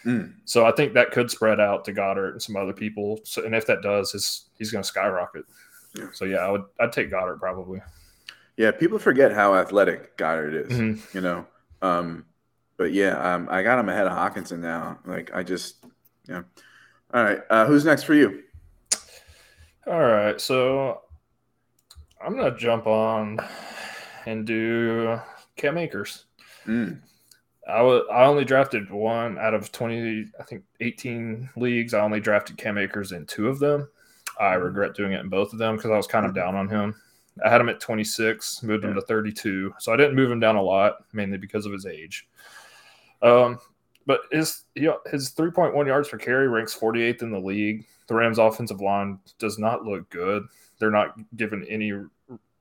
Mm. 0.04 0.34
So 0.44 0.66
I 0.66 0.72
think 0.72 0.94
that 0.94 1.10
could 1.10 1.30
spread 1.30 1.60
out 1.60 1.84
to 1.84 1.92
Goedert 1.92 2.32
and 2.32 2.42
some 2.42 2.56
other 2.56 2.72
people. 2.72 3.20
So, 3.24 3.44
and 3.44 3.54
if 3.54 3.66
that 3.66 3.82
does, 3.82 4.12
his, 4.12 4.46
he's 4.58 4.70
going 4.70 4.82
to 4.82 4.88
skyrocket. 4.88 5.44
Yeah. 5.94 6.06
So 6.12 6.24
yeah, 6.24 6.38
I 6.38 6.50
would 6.50 6.64
I'd 6.78 6.92
take 6.92 7.10
Goedert 7.10 7.38
probably. 7.38 7.80
Yeah, 8.56 8.70
people 8.70 8.98
forget 8.98 9.32
how 9.32 9.54
athletic 9.54 10.16
Goedert 10.16 10.66
is. 10.66 10.78
Mhm. 10.78 11.14
You 11.14 11.20
know, 11.20 11.46
um, 11.82 12.24
but 12.80 12.94
yeah, 12.94 13.34
um, 13.34 13.46
I 13.50 13.62
got 13.62 13.78
him 13.78 13.90
ahead 13.90 14.06
of 14.06 14.14
Hockenson 14.14 14.60
now. 14.60 14.98
Like 15.04 15.30
I 15.34 15.42
just, 15.42 15.84
yeah. 16.26 16.44
All 17.12 17.22
right, 17.22 17.40
uh, 17.50 17.66
who's 17.66 17.84
next 17.84 18.04
for 18.04 18.14
you? 18.14 18.42
All 19.86 20.00
right, 20.00 20.40
so 20.40 21.02
I'm 22.24 22.34
gonna 22.34 22.56
jump 22.56 22.86
on 22.86 23.38
and 24.24 24.46
do 24.46 25.20
Cam 25.56 25.76
Akers. 25.76 26.24
Mm. 26.66 27.02
I 27.68 28.24
only 28.24 28.46
drafted 28.46 28.90
one 28.90 29.36
out 29.38 29.52
of 29.52 29.70
20, 29.72 30.28
I 30.40 30.42
think 30.44 30.64
18 30.80 31.50
leagues. 31.58 31.92
I 31.92 32.00
only 32.00 32.18
drafted 32.18 32.56
Cam 32.56 32.78
Akers 32.78 33.12
in 33.12 33.26
two 33.26 33.48
of 33.48 33.58
them. 33.58 33.90
I 34.40 34.54
regret 34.54 34.94
doing 34.94 35.12
it 35.12 35.20
in 35.20 35.28
both 35.28 35.52
of 35.52 35.58
them 35.58 35.76
because 35.76 35.90
I 35.90 35.98
was 35.98 36.06
kind 36.06 36.24
of 36.24 36.34
down 36.34 36.54
on 36.54 36.66
him. 36.66 36.94
I 37.44 37.50
had 37.50 37.60
him 37.60 37.68
at 37.68 37.78
26, 37.78 38.62
moved 38.62 38.84
him 38.84 38.94
to 38.94 39.02
32. 39.02 39.74
So 39.78 39.92
I 39.92 39.98
didn't 39.98 40.16
move 40.16 40.30
him 40.30 40.40
down 40.40 40.56
a 40.56 40.62
lot, 40.62 41.04
mainly 41.12 41.36
because 41.36 41.66
of 41.66 41.72
his 41.72 41.84
age. 41.84 42.26
Um, 43.22 43.58
but 44.06 44.20
his 44.32 44.64
his 44.74 45.30
3.1 45.34 45.86
yards 45.86 46.08
per 46.08 46.18
carry 46.18 46.48
ranks 46.48 46.74
48th 46.74 47.22
in 47.22 47.30
the 47.30 47.38
league. 47.38 47.86
The 48.08 48.14
Rams' 48.14 48.38
offensive 48.38 48.80
line 48.80 49.18
does 49.38 49.58
not 49.58 49.84
look 49.84 50.08
good. 50.10 50.44
They're 50.78 50.90
not 50.90 51.14
given 51.36 51.64
any 51.68 51.92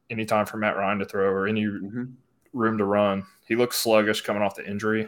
any 0.09 0.25
time 0.25 0.45
for 0.45 0.57
Matt 0.57 0.75
Ryan 0.77 0.99
to 0.99 1.05
throw 1.05 1.27
or 1.29 1.47
any 1.47 1.63
Mhm. 1.65 2.13
room 2.53 2.77
to 2.77 2.85
run. 2.85 3.23
He 3.47 3.55
looks 3.55 3.77
sluggish 3.77 4.21
coming 4.21 4.41
off 4.43 4.55
the 4.55 4.67
injury. 4.67 5.07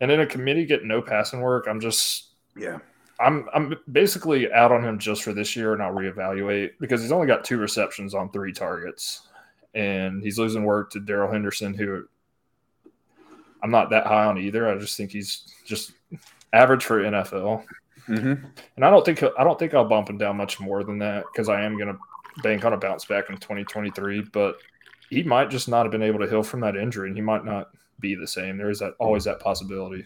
And 0.00 0.10
in 0.10 0.20
a 0.20 0.26
committee 0.26 0.66
getting 0.66 0.88
no 0.88 1.00
passing 1.02 1.40
work, 1.40 1.66
I'm 1.68 1.80
just 1.80 2.32
Yeah. 2.56 2.78
I'm 3.20 3.48
I'm 3.54 3.74
basically 3.90 4.52
out 4.52 4.72
on 4.72 4.82
him 4.84 4.98
just 4.98 5.22
for 5.22 5.32
this 5.32 5.56
year 5.56 5.72
and 5.72 5.82
I'll 5.82 5.94
reevaluate 5.94 6.72
because 6.80 7.00
he's 7.00 7.12
only 7.12 7.26
got 7.26 7.44
two 7.44 7.58
receptions 7.58 8.12
on 8.14 8.30
three 8.30 8.52
targets. 8.52 9.28
And 9.74 10.22
he's 10.22 10.38
losing 10.38 10.64
work 10.64 10.90
to 10.90 11.00
Darrell 11.00 11.30
Henderson, 11.30 11.72
who 11.74 12.06
I'm 13.62 13.70
not 13.70 13.90
that 13.90 14.06
high 14.06 14.24
on 14.24 14.38
either. 14.38 14.68
I 14.68 14.78
just 14.78 14.96
think 14.96 15.10
he's 15.10 15.52
just 15.64 15.92
average 16.52 16.84
for 16.84 17.02
NFL. 17.02 17.64
hmm 18.06 18.34
And 18.76 18.84
I 18.84 18.90
don't 18.90 19.04
think 19.04 19.22
I 19.22 19.44
don't 19.44 19.58
think 19.58 19.74
I'll 19.74 19.88
bump 19.88 20.08
him 20.08 20.18
down 20.18 20.36
much 20.36 20.60
more 20.60 20.84
than 20.84 20.98
that 20.98 21.24
because 21.32 21.48
I 21.48 21.62
am 21.62 21.76
going 21.76 21.92
to 21.92 21.98
bank 22.42 22.64
on 22.64 22.72
a 22.72 22.76
bounce 22.76 23.04
back 23.04 23.30
in 23.30 23.36
2023. 23.36 24.22
But 24.32 24.56
he 25.10 25.22
might 25.22 25.50
just 25.50 25.68
not 25.68 25.84
have 25.84 25.92
been 25.92 26.02
able 26.02 26.20
to 26.20 26.28
heal 26.28 26.42
from 26.42 26.60
that 26.60 26.76
injury, 26.76 27.08
and 27.08 27.16
he 27.16 27.22
might 27.22 27.44
not 27.44 27.70
be 28.00 28.14
the 28.14 28.26
same. 28.26 28.56
There 28.56 28.70
is 28.70 28.80
that 28.80 28.94
always 28.98 29.24
that 29.24 29.40
possibility. 29.40 30.04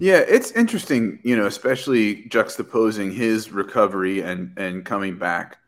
Yeah, 0.00 0.18
it's 0.26 0.50
interesting, 0.52 1.20
you 1.22 1.36
know, 1.36 1.46
especially 1.46 2.24
juxtaposing 2.24 3.14
his 3.14 3.50
recovery 3.50 4.20
and 4.22 4.56
and 4.58 4.84
coming 4.84 5.16
back 5.16 5.58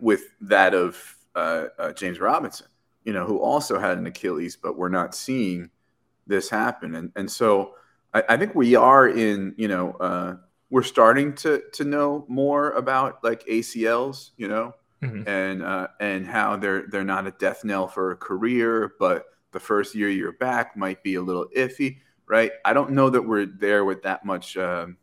with 0.00 0.22
that 0.40 0.74
of 0.74 1.16
uh, 1.34 1.66
uh, 1.78 1.92
James 1.92 2.18
Robinson, 2.18 2.66
you 3.04 3.12
know, 3.12 3.26
who 3.26 3.40
also 3.40 3.78
had 3.78 3.98
an 3.98 4.06
Achilles, 4.06 4.56
but 4.56 4.78
we're 4.78 4.88
not 4.88 5.14
seeing 5.14 5.70
this 6.26 6.48
happen, 6.50 6.94
and 6.94 7.12
and 7.16 7.30
so 7.30 7.74
I, 8.12 8.22
I 8.30 8.36
think 8.36 8.54
we 8.54 8.74
are 8.76 9.08
in, 9.08 9.54
you 9.56 9.68
know, 9.68 9.92
uh, 9.92 10.36
we're 10.70 10.82
starting 10.82 11.34
to 11.36 11.62
to 11.72 11.84
know 11.84 12.24
more 12.28 12.70
about 12.72 13.22
like 13.24 13.44
ACLs, 13.46 14.30
you 14.36 14.48
know, 14.48 14.74
Mhm. 15.02 15.26
and 15.28 15.62
uh, 15.62 15.88
and 16.00 16.26
how 16.26 16.56
they're 16.56 16.86
they're 16.88 17.04
not 17.04 17.26
a 17.26 17.32
death 17.32 17.64
knell 17.64 17.88
for 17.88 18.10
a 18.12 18.16
career, 18.16 18.94
but 18.98 19.26
the 19.52 19.60
first 19.60 19.94
year 19.94 20.08
you're 20.08 20.32
back 20.32 20.76
might 20.76 21.02
be 21.02 21.14
a 21.16 21.22
little 21.22 21.46
iffy, 21.56 21.98
right? 22.26 22.52
I 22.64 22.72
don't 22.72 22.90
know 22.92 23.10
that 23.10 23.22
we're 23.22 23.46
there 23.46 23.84
with 23.84 24.02
that 24.02 24.24
much 24.24 24.56
um, 24.56 24.96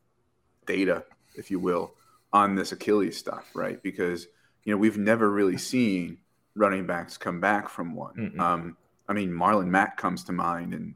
data, 0.65 1.05
if 1.36 1.49
you 1.51 1.60
will, 1.60 1.95
on 2.34 2.55
this 2.55 2.71
Achilles 2.71 3.17
stuff, 3.17 3.49
right? 3.53 3.81
Because 3.84 4.27
you 4.63 4.73
know 4.73 4.77
we've 4.77 4.97
never 4.97 5.29
really 5.29 5.57
seen 5.57 6.17
running 6.55 6.86
backs 6.86 7.17
come 7.17 7.39
back 7.39 7.69
from 7.69 7.95
one. 7.95 8.15
Mm-mm. 8.15 8.39
Um, 8.39 8.77
I 9.07 9.13
mean, 9.13 9.29
Marlon 9.29 9.67
Mack 9.67 9.97
comes 9.97 10.23
to 10.25 10.31
mind, 10.31 10.73
and 10.73 10.95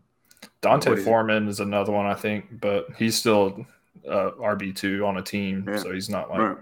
D'Onta 0.61 0.89
What 0.89 0.97
is 0.99 1.03
it? 1.03 1.07
Foreman 1.07 1.47
is 1.47 1.59
another 1.59 1.91
one, 1.91 2.05
I 2.05 2.13
think, 2.15 2.59
but 2.61 2.87
he's 2.97 3.17
still 3.17 3.65
uh, 4.07 4.31
RB 4.39 4.75
two 4.75 5.05
on 5.05 5.17
a 5.17 5.21
team, 5.21 5.65
Yeah. 5.67 5.77
so 5.77 5.91
he's 5.91 6.09
not 6.09 6.29
like 6.29 6.39
Right. 6.39 6.57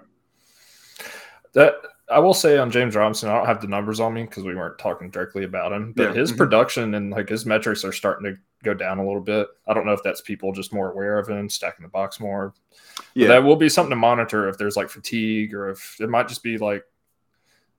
that. 1.53 1.75
I 2.09 2.19
will 2.19 2.33
say 2.33 2.57
on 2.57 2.69
James 2.69 2.95
Robinson, 2.95 3.29
I 3.29 3.37
don't 3.37 3.45
have 3.45 3.61
the 3.61 3.67
numbers 3.67 3.99
on 3.99 4.13
me 4.13 4.23
because 4.23 4.43
we 4.43 4.55
weren't 4.55 4.77
talking 4.77 5.09
directly 5.09 5.45
about 5.45 5.71
him, 5.71 5.93
but 5.93 6.03
Yeah. 6.09 6.13
his 6.13 6.33
Mhm. 6.33 6.37
production 6.37 6.93
and 6.95 7.11
like 7.11 7.29
his 7.29 7.45
metrics 7.45 7.83
are 7.85 7.93
starting 7.93 8.25
to 8.33 8.39
go 8.63 8.73
down 8.73 8.99
a 8.99 9.05
little 9.05 9.21
bit. 9.21 9.47
I 9.67 9.73
don't 9.73 9.85
know 9.85 9.93
if 9.93 10.03
that's 10.03 10.21
people 10.21 10.51
just 10.51 10.73
more 10.73 10.91
aware 10.91 11.17
of 11.17 11.27
him, 11.29 11.49
stacking 11.49 11.83
the 11.83 11.89
box 11.89 12.19
more. 12.19 12.53
But 12.97 13.05
yeah, 13.13 13.27
that 13.29 13.43
will 13.43 13.55
be 13.55 13.69
something 13.69 13.89
to 13.91 13.95
monitor 13.95 14.47
if 14.49 14.57
there's 14.57 14.75
like 14.75 14.89
fatigue 14.89 15.53
or 15.53 15.69
if 15.69 15.99
it 15.99 16.09
might 16.09 16.27
just 16.27 16.43
be 16.43 16.57
like 16.57 16.83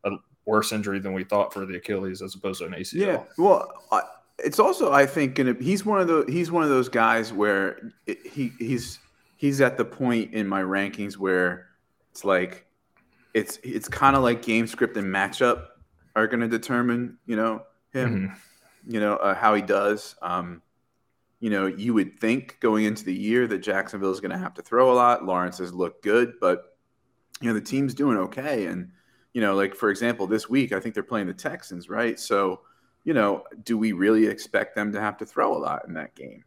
a 0.04 0.12
worse 0.46 0.72
injury 0.72 0.98
than 0.98 1.12
we 1.12 1.24
thought 1.24 1.52
for 1.52 1.64
the 1.66 1.76
Achilles 1.76 2.22
as 2.22 2.34
opposed 2.34 2.60
to 2.60 2.66
an 2.66 2.74
ACL. 2.74 3.06
Yeah, 3.06 3.22
well, 3.38 3.70
I, 3.92 4.02
it's 4.38 4.58
also 4.58 4.92
I 4.92 5.06
think 5.06 5.36
gonna, 5.36 5.54
he's 5.60 5.84
one 5.86 6.00
of 6.00 6.08
the 6.08 6.24
he's 6.28 6.50
one 6.50 6.62
of 6.62 6.68
those 6.68 6.88
guys 6.88 7.32
where 7.32 7.92
it, 8.06 8.26
he 8.26 8.52
he's 8.58 8.98
he's 9.36 9.60
at 9.60 9.76
the 9.76 9.84
point 9.84 10.34
in 10.34 10.46
my 10.48 10.62
rankings 10.62 11.14
where 11.14 11.66
it's 12.10 12.24
like 12.24 12.66
it's 13.32 13.58
it's 13.62 13.88
kind 13.88 14.16
of 14.16 14.22
like 14.22 14.42
game 14.42 14.66
script 14.66 14.96
and 14.96 15.06
matchup 15.12 15.66
are 16.16 16.26
going 16.26 16.40
to 16.40 16.48
determine 16.48 17.18
you 17.26 17.36
know 17.36 17.62
him 17.92 18.28
Mhm. 18.30 18.92
you 18.92 19.00
know 19.00 19.16
uh, 19.16 19.34
how 19.34 19.54
he 19.54 19.62
does. 19.62 20.16
Um, 20.22 20.62
you 21.40 21.50
know, 21.50 21.66
you 21.66 21.92
would 21.92 22.18
think 22.18 22.58
going 22.60 22.84
into 22.86 23.04
the 23.04 23.12
year 23.12 23.46
that 23.48 23.58
Jacksonville 23.58 24.12
is 24.12 24.20
going 24.20 24.30
to 24.30 24.38
have 24.38 24.54
to 24.54 24.62
throw 24.62 24.90
a 24.90 24.94
lot. 24.94 25.26
Lawrence 25.26 25.58
has 25.58 25.74
looked 25.74 26.02
good, 26.02 26.34
but 26.40 26.76
you 27.40 27.48
know 27.48 27.54
the 27.54 27.60
team's 27.60 27.92
doing 27.92 28.16
okay, 28.16 28.66
and 28.66 28.90
you 29.34 29.40
know, 29.42 29.54
like 29.54 29.74
for 29.74 29.90
example, 29.90 30.26
this 30.26 30.48
week 30.48 30.72
I 30.72 30.80
think 30.80 30.94
they're 30.94 31.02
playing 31.02 31.26
the 31.26 31.34
Texans, 31.34 31.88
right? 31.90 32.18
So, 32.18 32.60
you 33.04 33.14
know, 33.14 33.44
do 33.62 33.76
we 33.78 33.92
really 33.92 34.26
expect 34.26 34.74
them 34.74 34.92
to 34.92 35.00
have 35.00 35.18
to 35.18 35.26
throw 35.26 35.56
a 35.56 35.58
lot 35.58 35.86
in 35.86 35.94
that 35.94 36.14
game? 36.14 36.44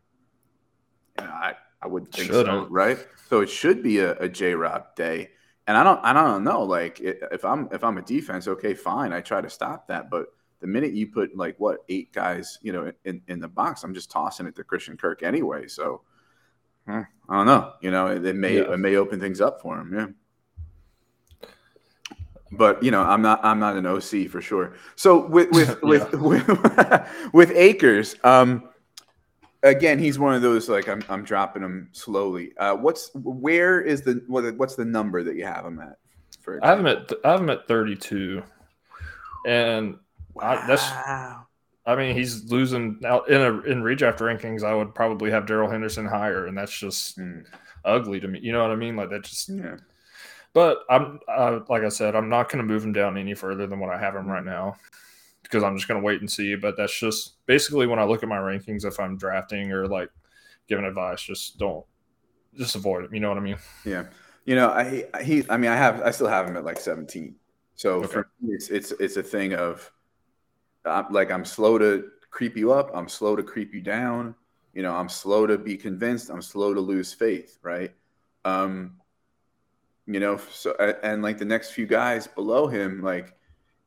Yeah, 1.18 1.30
I 1.32 1.56
I 1.82 1.88
would 1.88 2.12
think 2.12 2.34
so, 2.34 2.44
Shouldn't. 2.44 2.72
right? 2.72 2.98
So 3.30 3.42
it 3.42 3.50
should 3.50 3.84
be 3.84 4.00
a, 4.00 4.14
a 4.18 4.30
J 4.30 4.54
Rob 4.56 4.96
day, 4.96 5.30
and 5.68 5.78
I 5.78 5.84
don't 5.84 6.00
I 6.04 6.14
don't 6.14 6.44
know. 6.44 6.64
Like 6.64 7.00
if 7.02 7.44
I'm 7.46 7.70
if 7.72 7.84
I'm 7.84 7.98
a 7.98 8.02
defense, 8.02 8.48
okay, 8.48 8.74
fine, 8.74 9.14
I 9.14 9.22
try 9.22 9.42
to 9.42 9.50
stop 9.50 9.88
that, 9.88 10.10
but 10.10 10.28
the 10.60 10.68
minute 10.68 10.94
you 10.94 11.08
put 11.08 11.36
like 11.36 11.56
what 11.60 11.84
eight 11.90 12.12
guys, 12.14 12.58
you 12.64 12.72
know, 12.74 12.92
in, 13.06 13.22
in 13.28 13.40
the 13.40 13.48
box, 13.48 13.84
I'm 13.84 13.94
just 13.94 14.10
tossing 14.10 14.48
it 14.48 14.56
to 14.56 14.64
Christian 14.64 14.98
Kirk 14.98 15.22
anyway. 15.24 15.68
So 15.68 16.02
hmm, 16.88 17.02
I 17.30 17.36
don't 17.38 17.46
know. 17.46 17.74
You 17.82 17.92
know, 17.92 18.08
it, 18.08 18.26
it 18.26 18.36
may 18.36 18.56
Yeah. 18.58 18.74
it 18.74 18.78
may 18.80 18.96
open 18.96 19.20
things 19.20 19.42
up 19.42 19.62
for 19.62 19.80
him. 19.80 19.94
Yeah. 19.94 20.08
But 22.52 22.82
you 22.82 22.92
know, 22.92 23.02
I'm 23.04 23.22
not 23.22 23.44
I'm 23.44 23.60
not 23.60 23.76
an 23.76 23.86
OC 23.86 24.30
for 24.30 24.42
sure. 24.42 24.74
So 24.96 25.26
with 25.28 25.52
with 25.52 25.80
with 25.84 26.14
with, 26.14 27.08
with 27.34 27.52
Akers, 27.52 28.16
um, 28.24 28.70
again, 29.64 30.00
he's 30.00 30.18
one 30.18 30.34
of 30.34 30.42
those 30.42 30.70
like 30.70 30.88
I'm 30.88 31.04
I'm 31.10 31.24
dropping 31.24 31.62
him 31.64 31.90
slowly. 31.92 32.54
Uh, 32.58 32.76
what's 32.76 33.12
where 33.14 33.82
is 33.82 34.02
the 34.04 34.24
what, 34.28 34.56
what's 34.58 34.76
the 34.76 34.86
number 34.86 35.24
that 35.24 35.36
you 35.36 35.46
have 35.46 35.66
him 35.66 35.80
at? 35.80 35.98
For 36.42 36.64
I 36.64 36.70
have 36.70 36.80
him 36.80 36.88
at 36.88 37.12
I 37.26 37.32
have 37.32 37.42
him 37.42 37.50
at 37.50 37.68
32, 37.68 38.42
and 39.46 39.98
I- 40.40 40.56
that's- 40.68 40.92
I 41.86 41.96
mean 41.96 42.16
he's 42.16 42.44
losing 42.52 43.00
out 43.06 43.30
in 43.30 43.40
a 43.42 43.60
in 43.62 43.82
redraft 43.82 44.18
rankings. 44.20 44.64
I 44.64 44.74
would 44.76 44.94
probably 44.94 45.32
have 45.32 45.46
Darrell 45.46 45.70
Henderson 45.70 46.06
higher, 46.06 46.46
and 46.48 46.58
that's 46.58 46.78
just 46.78 47.18
Mm, 47.18 47.46
ugly 47.86 48.20
to 48.20 48.28
me. 48.28 48.40
You 48.42 48.52
know 48.52 48.62
what 48.62 48.72
I 48.72 48.76
mean? 48.76 48.96
Like 48.96 49.10
that 49.10 49.24
just. 49.24 49.48
yeah. 49.50 49.78
But 50.54 50.80
I'm 50.90 51.20
uh, 51.28 51.60
like 51.70 51.84
I 51.84 51.90
said, 51.90 52.16
I'm 52.16 52.30
not 52.30 52.50
going 52.50 52.66
to 52.66 52.74
move 52.74 52.84
him 52.84 52.94
down 52.94 53.18
any 53.18 53.34
further 53.34 53.68
than 53.68 53.80
what 53.80 53.94
I 53.94 54.00
have 54.00 54.16
him 54.16 54.28
right 54.28 54.46
now 54.46 54.76
because 55.44 55.64
I'm 55.64 55.76
just 55.76 55.88
going 55.88 56.00
to 56.00 56.06
wait 56.06 56.20
and 56.22 56.30
see. 56.32 56.56
But 56.56 56.78
that's 56.78 56.98
just 56.98 57.46
basically 57.46 57.88
when 57.88 58.00
I 58.00 58.04
look 58.06 58.24
at 58.24 58.30
my 58.30 58.38
rankings, 58.38 58.86
if 58.86 59.00
I'm 59.00 59.18
drafting 59.18 59.72
or 59.72 59.88
like 59.88 60.10
giving 60.68 60.86
advice, 60.86 61.22
just 61.22 61.58
don't 61.58 61.86
just 62.56 62.76
avoid 62.76 63.06
it. 63.06 63.14
You 63.14 63.20
know 63.20 63.30
what 63.30 63.38
I 63.38 63.42
mean? 63.42 63.58
Yeah, 63.86 64.06
you 64.46 64.56
know, 64.56 64.70
I 64.70 65.06
he. 65.24 65.44
I 65.50 65.58
mean, 65.58 65.72
I 65.72 65.76
have. 65.76 66.02
I 66.02 66.12
still 66.12 66.28
have 66.28 66.48
him 66.48 66.58
at 66.58 66.66
like 66.66 66.80
17. 66.80 67.36
So 67.76 67.98
Okay. 68.00 68.08
for 68.08 68.30
me, 68.42 68.54
it's 68.54 68.70
it's 68.70 68.92
it's 69.00 69.18
a 69.18 69.24
thing 69.24 69.54
of, 69.54 69.92
uh, 70.86 71.04
like 71.12 71.32
I'm 71.32 71.46
slow 71.46 71.78
to 71.78 72.10
creep 72.32 72.58
you 72.58 72.72
up. 72.72 72.90
I'm 72.94 73.08
slow 73.08 73.36
to 73.36 73.44
creep 73.44 73.74
you 73.74 73.82
down. 73.82 74.36
You 74.74 74.84
know, 74.84 74.94
I'm 74.96 75.10
slow 75.10 75.48
to 75.48 75.58
be 75.58 75.78
convinced. 75.78 76.30
I'm 76.30 76.42
slow 76.42 76.74
to 76.74 76.82
lose 76.82 77.14
faith. 77.14 77.60
Right. 77.62 77.94
Um. 78.46 78.98
You 80.08 80.20
know, 80.22 80.38
so 80.52 80.74
and 81.04 81.22
like 81.22 81.38
the 81.38 81.46
next 81.46 81.72
few 81.72 81.86
guys 81.86 82.28
below 82.28 82.68
him, 82.68 83.02
like 83.02 83.34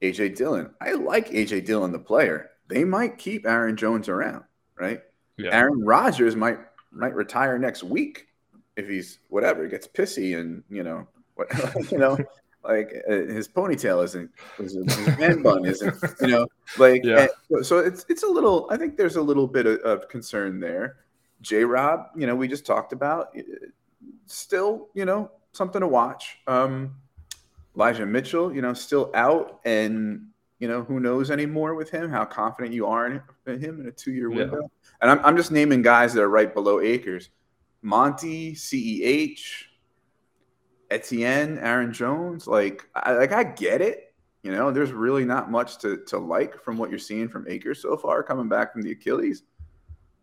AJ 0.02 0.36
Dillon. 0.36 0.70
I 0.80 0.92
like 0.92 1.30
AJ 1.30 1.64
Dillon, 1.64 1.92
the 1.92 1.98
player. 1.98 2.50
They 2.68 2.84
might 2.84 3.18
keep 3.18 3.46
Aaron 3.46 3.76
Jones 3.76 4.08
around. 4.08 4.44
Right. 4.78 5.00
Yeah. 5.36 5.50
Aaron 5.56 5.82
Rodgers 5.84 6.36
might 6.36 6.58
might 6.92 7.14
retire 7.14 7.58
next 7.58 7.82
week 7.82 8.26
if 8.76 8.88
he's 8.88 9.18
whatever 9.28 9.66
gets 9.66 9.86
pissy 9.88 10.38
and 10.38 10.62
you 10.70 10.82
know 10.82 11.06
what 11.36 11.48
you 11.92 11.98
know 11.98 12.18
like 12.64 12.92
uh, 13.08 13.12
his 13.12 13.48
ponytail 13.48 14.04
isn't 14.04 14.30
his, 14.58 14.74
his 14.74 15.18
man 15.18 15.42
bun 15.42 15.64
isn't 15.64 15.94
you 16.20 16.26
know 16.26 16.46
like 16.78 17.02
Yeah. 17.04 17.28
and 17.50 17.64
so- 17.64 17.78
it's 17.78 18.04
it's 18.08 18.22
a 18.24 18.26
little 18.26 18.66
I 18.70 18.76
think 18.76 18.96
there's 18.96 19.16
a 19.16 19.22
little 19.22 19.46
bit 19.46 19.66
of, 19.66 19.78
of 19.80 20.08
concern 20.08 20.60
there 20.60 20.96
J 21.42 21.64
Rob, 21.64 22.06
you 22.16 22.26
know, 22.26 22.34
we 22.36 22.48
just 22.48 22.66
talked 22.66 22.92
about, 22.92 23.34
still, 24.26 24.88
you 24.94 25.04
know, 25.04 25.30
something 25.52 25.80
to 25.80 25.88
watch. 25.88 26.38
Um, 26.46 26.96
Elijah 27.76 28.06
Mitchell, 28.06 28.52
you 28.54 28.62
know, 28.62 28.74
still 28.74 29.10
out, 29.14 29.60
and 29.64 30.26
you 30.58 30.68
know, 30.68 30.82
who 30.82 31.00
knows 31.00 31.30
anymore 31.30 31.74
with 31.74 31.90
him? 31.90 32.10
How 32.10 32.24
confident 32.24 32.74
you 32.74 32.86
are 32.86 33.06
in, 33.06 33.60
him 33.60 33.80
in 33.80 33.86
a 33.86 33.92
two-year 33.92 34.28
window? 34.28 34.60
Yeah. 34.60 34.68
And 35.00 35.10
I'm, 35.10 35.24
I'm 35.24 35.36
just 35.36 35.50
naming 35.50 35.82
guys 35.82 36.12
that 36.12 36.22
are 36.22 36.28
right 36.28 36.52
below 36.52 36.80
Akers, 36.80 37.30
Monty, 37.80 38.54
CEH, 38.54 39.40
Etienne, 40.90 41.58
Aaron 41.58 41.92
Jones. 41.92 42.46
Like, 42.46 42.86
I, 42.94 43.12
like 43.12 43.32
I 43.32 43.44
get 43.44 43.80
it. 43.80 44.14
You 44.42 44.52
know, 44.52 44.70
there's 44.70 44.92
really 44.92 45.24
not 45.24 45.50
much 45.50 45.78
to 45.78 45.98
to 46.06 46.18
like 46.18 46.62
from 46.62 46.78
what 46.78 46.90
you're 46.90 46.98
seeing 46.98 47.28
from 47.28 47.46
Akers 47.48 47.82
so 47.82 47.96
far, 47.96 48.22
coming 48.22 48.48
back 48.48 48.72
from 48.72 48.82
the 48.82 48.92
Achilles. 48.92 49.42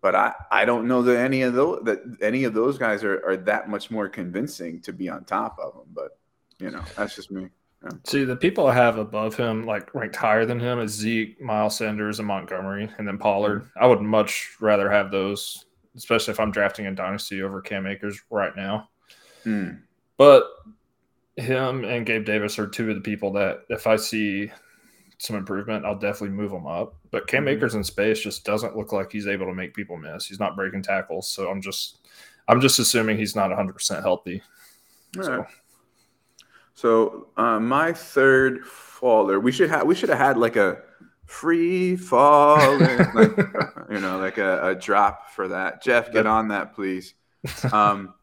But 0.02 0.16
I, 0.16 0.34
I 0.52 0.66
don't 0.66 0.88
know 0.88 1.02
that 1.02 1.18
any 1.18 1.42
of 1.42 1.54
those 1.54 1.82
that 1.86 2.02
any 2.22 2.44
of 2.44 2.54
those 2.54 2.78
guys 2.78 3.04
are, 3.04 3.26
are 3.26 3.38
that 3.38 3.70
much 3.70 3.90
more 3.90 4.08
convincing 4.08 4.82
to 4.82 4.94
be 4.94 5.10
on 5.10 5.24
top 5.26 5.58
of 5.60 5.74
them. 5.74 5.88
But 5.94 6.18
you 6.60 6.72
know, 6.72 6.84
that's 6.96 7.16
just 7.16 7.32
me. 7.32 7.50
Yeah. 7.84 7.90
See, 8.06 8.24
the 8.24 8.36
people 8.36 8.68
I 8.68 8.74
have 8.74 8.98
above 8.98 9.36
him, 9.36 9.66
like 9.66 9.94
ranked 9.94 10.16
higher 10.16 10.46
than 10.46 10.60
him, 10.60 10.80
is 10.80 10.92
Zeke, 10.92 11.40
Miles 11.42 11.78
Sanders, 11.78 12.20
and 12.20 12.28
Montgomery, 12.28 12.90
and 12.98 13.08
then 13.08 13.18
Pollard. 13.18 13.64
Mm-hmm. 13.64 13.84
I 13.84 13.88
would 13.88 14.02
much 14.02 14.56
rather 14.60 14.90
have 14.90 15.12
those, 15.12 15.66
especially 15.96 16.32
if 16.32 16.40
I'm 16.40 16.52
drafting 16.52 16.88
a 16.88 16.96
dynasty 16.96 17.42
over 17.42 17.62
Cam 17.62 17.86
Akers 17.86 18.20
right 18.30 18.56
now. 18.56 18.90
Mm. 19.46 19.82
But 20.18 20.48
him 21.36 21.86
and 21.86 22.06
Gabe 22.06 22.26
Davis 22.26 22.58
are 22.58 22.68
two 22.68 22.90
of 22.90 22.96
the 22.96 23.02
people 23.02 23.32
that, 23.34 23.62
if 23.70 23.86
I 23.86 23.96
see 23.96 24.52
some 25.18 25.36
improvement, 25.36 25.86
I'll 25.86 25.98
definitely 25.98 26.36
move 26.36 26.52
him 26.52 26.68
up. 26.68 26.96
But 27.12 27.28
Cam 27.28 27.46
mm-hmm. 27.46 27.58
Akers 27.58 27.76
in 27.76 27.84
space 27.84 28.20
just 28.20 28.46
doesn't 28.46 28.78
look 28.78 28.92
like 28.92 29.12
he's 29.12 29.28
able 29.28 29.48
to 29.48 29.54
make 29.54 29.74
people 29.74 29.98
miss. 29.98 30.26
He's 30.26 30.40
not 30.40 30.56
breaking 30.56 30.84
tackles, 30.84 31.30
so 31.30 31.50
I'm 31.50 31.62
just, 31.62 32.08
I'm 32.48 32.62
just 32.62 32.80
assuming 32.80 33.18
he's 33.18 33.36
not 33.36 33.50
100 33.50 33.74
percent 33.74 34.04
healthy. 34.04 34.42
so. 35.16 35.38
Right. 35.38 35.48
So 36.78 37.30
uh, 37.38 37.60
my 37.60 37.92
third 37.92 38.64
faller, 38.64 39.40
we 39.40 39.52
should 39.52 39.72
have 39.72 39.88
we 39.88 39.96
should 39.96 40.10
have 40.10 40.20
had 40.20 40.38
like 40.38 40.58
a 40.58 40.78
free 41.26 41.96
fall, 41.96 42.78
like, 43.16 43.36
you 43.90 44.00
know, 44.00 44.20
like 44.20 44.38
a, 44.38 44.70
a, 44.70 44.76
drop 44.76 45.32
for 45.32 45.48
that. 45.48 45.82
Jeff, 45.82 46.12
get 46.12 46.28
on 46.28 46.50
that, 46.50 46.76
please. 46.76 47.16
Um, 47.72 48.14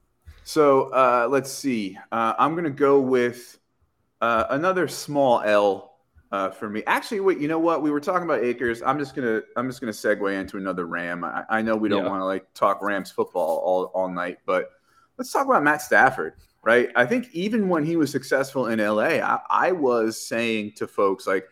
so 0.44 0.84
uh, 0.92 1.26
let's 1.28 1.50
see. 1.50 1.98
Uh, 2.12 2.34
I'm 2.38 2.54
gonna 2.54 2.70
go 2.70 3.00
with 3.00 3.58
uh, 4.20 4.44
another 4.50 4.86
small 4.86 5.40
L 5.40 5.93
uh, 6.34 6.50
for 6.50 6.68
me. 6.68 6.82
Actually, 6.86 7.20
wait. 7.20 7.38
You 7.38 7.46
know 7.46 7.60
what? 7.60 7.80
We 7.82 7.90
were 7.90 8.00
talking 8.00 8.24
about 8.24 8.42
Akers. 8.42 8.82
I'm 8.82 8.98
just 8.98 9.14
gonna 9.14 9.42
I'm 9.56 9.68
just 9.68 9.80
gonna 9.80 9.92
segue 9.92 10.40
into 10.40 10.56
another 10.56 10.86
Ram. 10.86 11.22
I, 11.22 11.44
I 11.48 11.62
know 11.62 11.76
we 11.76 11.88
don't 11.88 12.04
yeah. 12.04 12.10
want 12.10 12.20
to 12.20 12.24
like 12.24 12.52
talk 12.54 12.82
Rams 12.82 13.10
football 13.10 13.58
all 13.64 13.84
all 13.94 14.08
night, 14.08 14.38
but 14.44 14.70
let's 15.16 15.32
talk 15.32 15.46
about 15.46 15.62
Matt 15.62 15.82
Stafford 15.82 16.34
right? 16.64 16.88
I 16.96 17.04
think 17.04 17.28
even 17.34 17.68
when 17.68 17.84
he 17.84 17.96
was 17.96 18.10
successful 18.10 18.68
in 18.68 18.78
LA, 18.78 19.20
I, 19.20 19.38
I, 19.50 19.72
was 19.72 20.18
saying 20.18 20.72
to 20.76 20.86
folks 20.86 21.26
like, 21.26 21.46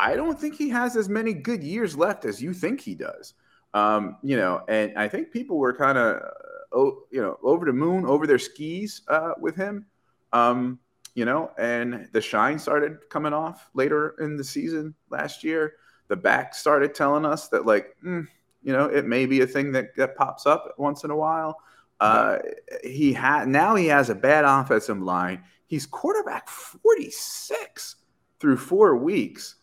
I 0.00 0.16
don't 0.16 0.38
think 0.38 0.56
he 0.56 0.68
has 0.70 0.96
as 0.96 1.08
many 1.08 1.32
good 1.32 1.62
years 1.62 1.96
left 1.96 2.24
as 2.24 2.42
you 2.42 2.52
think 2.52 2.80
he 2.80 2.96
does. 2.96 3.34
Um, 3.72 4.16
you 4.20 4.36
know, 4.36 4.62
and 4.66 4.98
I 4.98 5.06
think 5.06 5.30
people 5.30 5.58
were 5.58 5.72
kind 5.72 5.96
of, 5.96 6.22
oh, 6.72 7.04
you 7.12 7.22
know, 7.22 7.38
over 7.44 7.64
the 7.64 7.72
moon, 7.72 8.04
over 8.04 8.26
their 8.26 8.40
skis 8.40 9.02
uh, 9.06 9.34
with 9.38 9.54
him. 9.54 9.86
Um, 10.32 10.80
you 11.14 11.24
know, 11.24 11.50
and 11.58 12.08
the 12.12 12.20
shine 12.20 12.58
started 12.58 12.98
coming 13.10 13.32
off 13.32 13.70
later 13.74 14.14
in 14.20 14.36
the 14.36 14.44
season 14.44 14.94
last 15.10 15.44
year. 15.44 15.74
The 16.08 16.16
back 16.16 16.54
started 16.54 16.94
telling 16.94 17.24
us 17.24 17.48
that, 17.48 17.66
like, 17.66 17.96
mm, 18.04 18.26
you 18.62 18.72
know, 18.72 18.86
it 18.86 19.06
may 19.06 19.26
be 19.26 19.40
a 19.40 19.46
thing 19.46 19.72
that, 19.72 19.96
that 19.96 20.16
pops 20.16 20.46
up 20.46 20.74
once 20.78 21.04
in 21.04 21.10
a 21.10 21.16
while. 21.16 21.58
Uh, 22.00 22.38
he 22.82 23.12
had 23.12 23.46
now 23.46 23.76
he 23.76 23.86
has 23.86 24.10
a 24.10 24.14
bad 24.14 24.44
offensive 24.44 25.00
line. 25.00 25.42
He's 25.66 25.86
quarterback 25.86 26.48
46 26.48 27.96
through 28.40 28.56
four 28.56 28.96
weeks. 28.96 29.56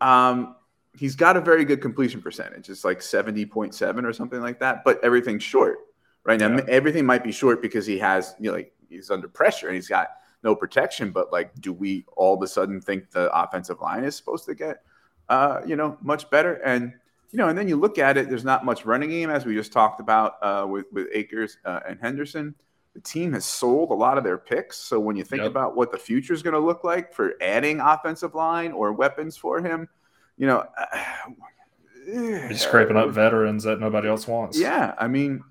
Um, 0.00 0.56
he's 0.96 1.14
got 1.14 1.36
a 1.36 1.40
very 1.40 1.64
good 1.64 1.80
completion 1.80 2.22
percentage. 2.22 2.68
It's 2.68 2.84
like 2.84 3.00
70.7 3.00 4.04
or 4.04 4.12
something 4.12 4.40
like 4.40 4.60
that, 4.60 4.82
but 4.84 5.02
everything's 5.04 5.42
short. 5.42 5.78
Right 6.24 6.40
now, 6.40 6.56
yeah. 6.56 6.64
everything 6.68 7.04
might 7.04 7.22
be 7.22 7.32
short 7.32 7.60
because 7.60 7.84
he 7.84 7.98
has, 7.98 8.34
you 8.40 8.50
know, 8.50 8.56
like 8.56 8.72
he's 8.88 9.10
under 9.10 9.28
pressure 9.28 9.66
and 9.66 9.74
he's 9.74 9.88
got 9.88 10.08
no 10.44 10.54
protection. 10.54 11.10
But 11.10 11.32
like, 11.32 11.58
do 11.60 11.72
we 11.72 12.04
all 12.16 12.34
of 12.34 12.42
a 12.42 12.46
sudden 12.46 12.80
think 12.80 13.10
the 13.10 13.34
offensive 13.36 13.80
line 13.80 14.04
is 14.04 14.14
supposed 14.14 14.44
to 14.46 14.54
get, 14.54 14.82
uh, 15.28 15.62
you 15.66 15.74
know, 15.74 15.98
much 16.02 16.30
better? 16.30 16.54
And 16.64 16.92
you 17.32 17.38
know, 17.38 17.48
and 17.48 17.58
then 17.58 17.66
you 17.66 17.74
look 17.74 17.98
at 17.98 18.16
it, 18.16 18.28
there's 18.28 18.44
not 18.44 18.64
much 18.64 18.84
running 18.84 19.10
game, 19.10 19.28
as 19.28 19.44
we 19.44 19.56
just 19.56 19.72
talked 19.72 19.98
about 19.98 20.34
uh, 20.40 20.64
with, 20.68 20.86
with 20.92 21.08
Akers 21.12 21.58
uh, 21.64 21.80
and 21.88 21.98
Henderson. 22.00 22.54
The 22.94 23.00
team 23.00 23.32
has 23.32 23.44
sold 23.44 23.90
a 23.90 23.94
lot 23.94 24.18
of 24.18 24.22
their 24.22 24.38
picks. 24.38 24.76
So 24.76 25.00
when 25.00 25.16
you 25.16 25.24
think 25.24 25.42
yep. 25.42 25.50
about 25.50 25.74
what 25.74 25.90
the 25.90 25.98
future 25.98 26.32
is 26.32 26.44
going 26.44 26.54
to 26.54 26.60
look 26.60 26.84
like 26.84 27.12
for 27.12 27.34
adding 27.40 27.80
offensive 27.80 28.36
line 28.36 28.70
or 28.70 28.92
weapons 28.92 29.36
for 29.36 29.60
him, 29.60 29.88
you 30.36 30.46
know, 30.46 30.64
uh, 32.14 32.54
scraping 32.54 32.96
up 32.96 33.10
veterans 33.10 33.64
that 33.64 33.80
nobody 33.80 34.06
else 34.06 34.28
wants. 34.28 34.56
Yeah. 34.56 34.94
I 34.96 35.08
mean, 35.08 35.42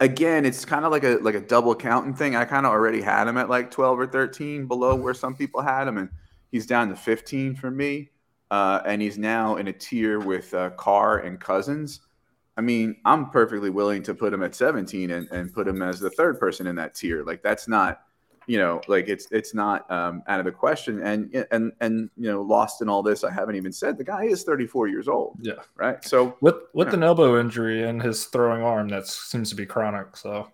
again, 0.00 0.44
it's 0.44 0.64
kind 0.64 0.84
of 0.84 0.92
like 0.92 1.04
a 1.04 1.18
like 1.22 1.34
a 1.34 1.40
double 1.40 1.74
counting 1.74 2.14
thing. 2.14 2.36
I 2.36 2.44
kind 2.44 2.66
of 2.66 2.72
already 2.72 3.02
had 3.02 3.28
him 3.28 3.36
at 3.36 3.48
like 3.48 3.70
12 3.70 3.98
or 3.98 4.06
13 4.06 4.66
below 4.66 4.94
where 4.94 5.14
some 5.14 5.34
people 5.34 5.60
had 5.60 5.88
him, 5.88 5.98
and 5.98 6.10
he's 6.50 6.66
down 6.66 6.88
to 6.88 6.96
15 6.96 7.56
for 7.56 7.70
me 7.70 8.10
uh, 8.50 8.80
and 8.84 9.02
he's 9.02 9.18
now 9.18 9.56
in 9.56 9.68
a 9.68 9.72
tier 9.72 10.18
with 10.18 10.52
uh, 10.54 10.70
Carr 10.70 11.18
and 11.18 11.40
Cousins. 11.40 12.00
I 12.56 12.60
mean, 12.60 12.96
I'm 13.04 13.30
perfectly 13.30 13.70
willing 13.70 14.02
to 14.04 14.14
put 14.14 14.32
him 14.32 14.42
at 14.42 14.54
17 14.54 15.10
and, 15.10 15.28
and 15.30 15.52
put 15.52 15.68
him 15.68 15.82
as 15.82 16.00
the 16.00 16.10
third 16.10 16.40
person 16.40 16.66
in 16.66 16.76
that 16.76 16.94
tier. 16.94 17.24
Like 17.24 17.42
that's 17.42 17.68
not, 17.68 18.00
you 18.48 18.56
know, 18.56 18.80
like 18.88 19.08
it's 19.08 19.28
it's 19.30 19.54
not 19.54 19.88
um, 19.90 20.22
out 20.26 20.40
of 20.40 20.46
the 20.46 20.52
question. 20.52 21.02
And 21.02 21.46
and 21.52 21.70
and 21.80 22.10
you 22.16 22.30
know, 22.30 22.42
lost 22.42 22.80
in 22.80 22.88
all 22.88 23.02
this, 23.02 23.22
I 23.22 23.30
haven't 23.30 23.56
even 23.56 23.72
said 23.72 23.98
the 23.98 24.04
guy 24.04 24.24
is 24.24 24.42
34 24.42 24.88
years 24.88 25.06
old. 25.06 25.38
Yeah. 25.42 25.60
Right. 25.76 26.02
So 26.02 26.36
with 26.40 26.56
with 26.72 26.94
an 26.94 27.02
elbow 27.02 27.38
injury 27.38 27.84
and 27.84 28.02
his 28.02 28.24
throwing 28.24 28.62
arm, 28.62 28.88
that 28.88 29.06
seems 29.06 29.50
to 29.50 29.54
be 29.54 29.66
chronic. 29.66 30.16
So. 30.16 30.48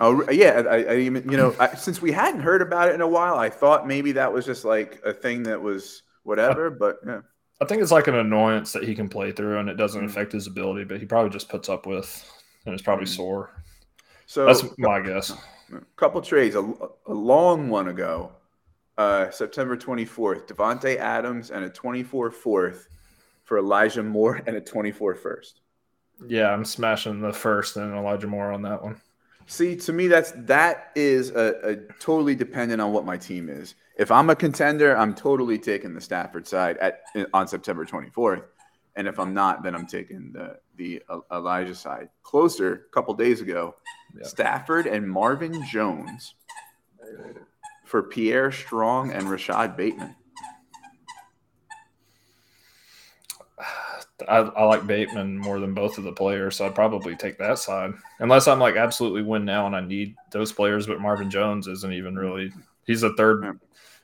Oh 0.00 0.28
yeah, 0.28 0.64
I, 0.68 0.84
I 0.84 0.96
even 0.96 1.30
you 1.30 1.36
know 1.36 1.54
I, 1.60 1.74
since 1.76 2.02
we 2.02 2.10
hadn't 2.10 2.40
heard 2.40 2.62
about 2.62 2.88
it 2.88 2.94
in 2.94 3.00
a 3.00 3.06
while, 3.06 3.36
I 3.36 3.48
thought 3.48 3.86
maybe 3.86 4.10
that 4.12 4.32
was 4.32 4.44
just 4.44 4.64
like 4.64 5.00
a 5.04 5.12
thing 5.12 5.44
that 5.44 5.60
was 5.60 6.02
whatever. 6.24 6.70
But 6.70 6.96
yeah. 7.06 7.20
I 7.60 7.66
think 7.66 7.80
it's 7.80 7.92
like 7.92 8.08
an 8.08 8.16
annoyance 8.16 8.72
that 8.72 8.82
he 8.82 8.96
can 8.96 9.08
play 9.08 9.30
through, 9.30 9.58
and 9.58 9.68
it 9.68 9.76
doesn't 9.76 10.00
mm-hmm. 10.00 10.10
affect 10.10 10.32
his 10.32 10.48
ability. 10.48 10.84
But 10.84 10.98
he 10.98 11.06
probably 11.06 11.30
just 11.30 11.48
puts 11.48 11.68
up 11.68 11.86
with, 11.86 12.28
and 12.66 12.72
it's 12.72 12.82
probably 12.82 13.04
mm-hmm. 13.04 13.14
sore. 13.14 13.62
So 14.26 14.46
that's 14.46 14.64
my 14.78 15.00
guess. 15.00 15.32
A 15.72 15.80
couple 15.96 16.20
trades, 16.20 16.54
a, 16.54 16.74
a 17.06 17.14
long 17.14 17.68
one 17.68 17.88
ago, 17.88 18.32
uh, 18.98 19.30
September 19.30 19.76
24th, 19.76 20.46
Davante 20.46 20.96
Adams 20.96 21.50
and 21.50 21.64
a 21.64 21.70
24 21.70 22.30
fourth 22.30 22.88
for 23.44 23.58
Elijah 23.58 24.02
Moore 24.02 24.40
and 24.46 24.56
a 24.56 24.60
24 24.60 25.14
first. 25.14 25.60
Yeah, 26.26 26.50
I'm 26.50 26.64
smashing 26.64 27.20
the 27.20 27.32
first 27.32 27.76
and 27.76 27.94
Elijah 27.94 28.26
Moore 28.26 28.52
on 28.52 28.62
that 28.62 28.82
one. 28.82 29.00
See, 29.46 29.76
to 29.76 29.92
me, 29.92 30.06
that's 30.06 30.32
that 30.36 30.90
is 30.94 31.30
a, 31.30 31.54
a 31.62 31.76
totally 32.00 32.34
dependent 32.34 32.80
on 32.80 32.92
what 32.92 33.04
my 33.04 33.16
team 33.16 33.48
is. 33.48 33.74
If 33.98 34.10
I'm 34.10 34.30
a 34.30 34.36
contender, 34.36 34.96
I'm 34.96 35.14
totally 35.14 35.58
taking 35.58 35.92
the 35.92 36.00
Stafford 36.00 36.48
side 36.48 36.78
at 36.78 37.02
on 37.34 37.46
September 37.46 37.84
24th, 37.84 38.44
and 38.96 39.06
if 39.06 39.18
I'm 39.18 39.34
not, 39.34 39.62
then 39.62 39.74
I'm 39.74 39.86
taking 39.86 40.32
the 40.32 40.58
the 40.76 41.02
Elijah 41.30 41.74
side. 41.74 42.08
Closer, 42.22 42.86
a 42.88 42.94
couple 42.94 43.12
days 43.14 43.42
ago, 43.42 43.74
yeah. 44.16 44.26
Stafford 44.26 44.86
and 44.86 45.08
Marvin 45.08 45.64
Jones 45.66 46.34
for 47.84 48.02
Pierre 48.02 48.50
Strong 48.52 49.12
and 49.12 49.28
Rashod 49.28 49.76
Bateman. 49.76 50.14
I, 54.28 54.38
I, 54.38 54.64
like 54.64 54.86
Bateman 54.86 55.36
more 55.38 55.58
than 55.60 55.74
both 55.74 55.98
of 55.98 56.04
the 56.04 56.12
players, 56.12 56.56
so 56.56 56.66
I'd 56.66 56.74
probably 56.74 57.16
take 57.16 57.38
that 57.38 57.58
side. 57.58 57.92
Unless 58.20 58.48
I'm 58.48 58.60
like 58.60 58.76
absolutely 58.76 59.22
win 59.22 59.44
now 59.44 59.66
and 59.66 59.76
I 59.76 59.80
need 59.80 60.14
those 60.30 60.52
players, 60.52 60.86
but 60.86 61.00
Marvin 61.00 61.30
Jones 61.30 61.66
isn't 61.66 61.92
even 61.92 62.16
really. 62.16 62.52
He's 62.86 63.02
a 63.02 63.12
third 63.14 63.58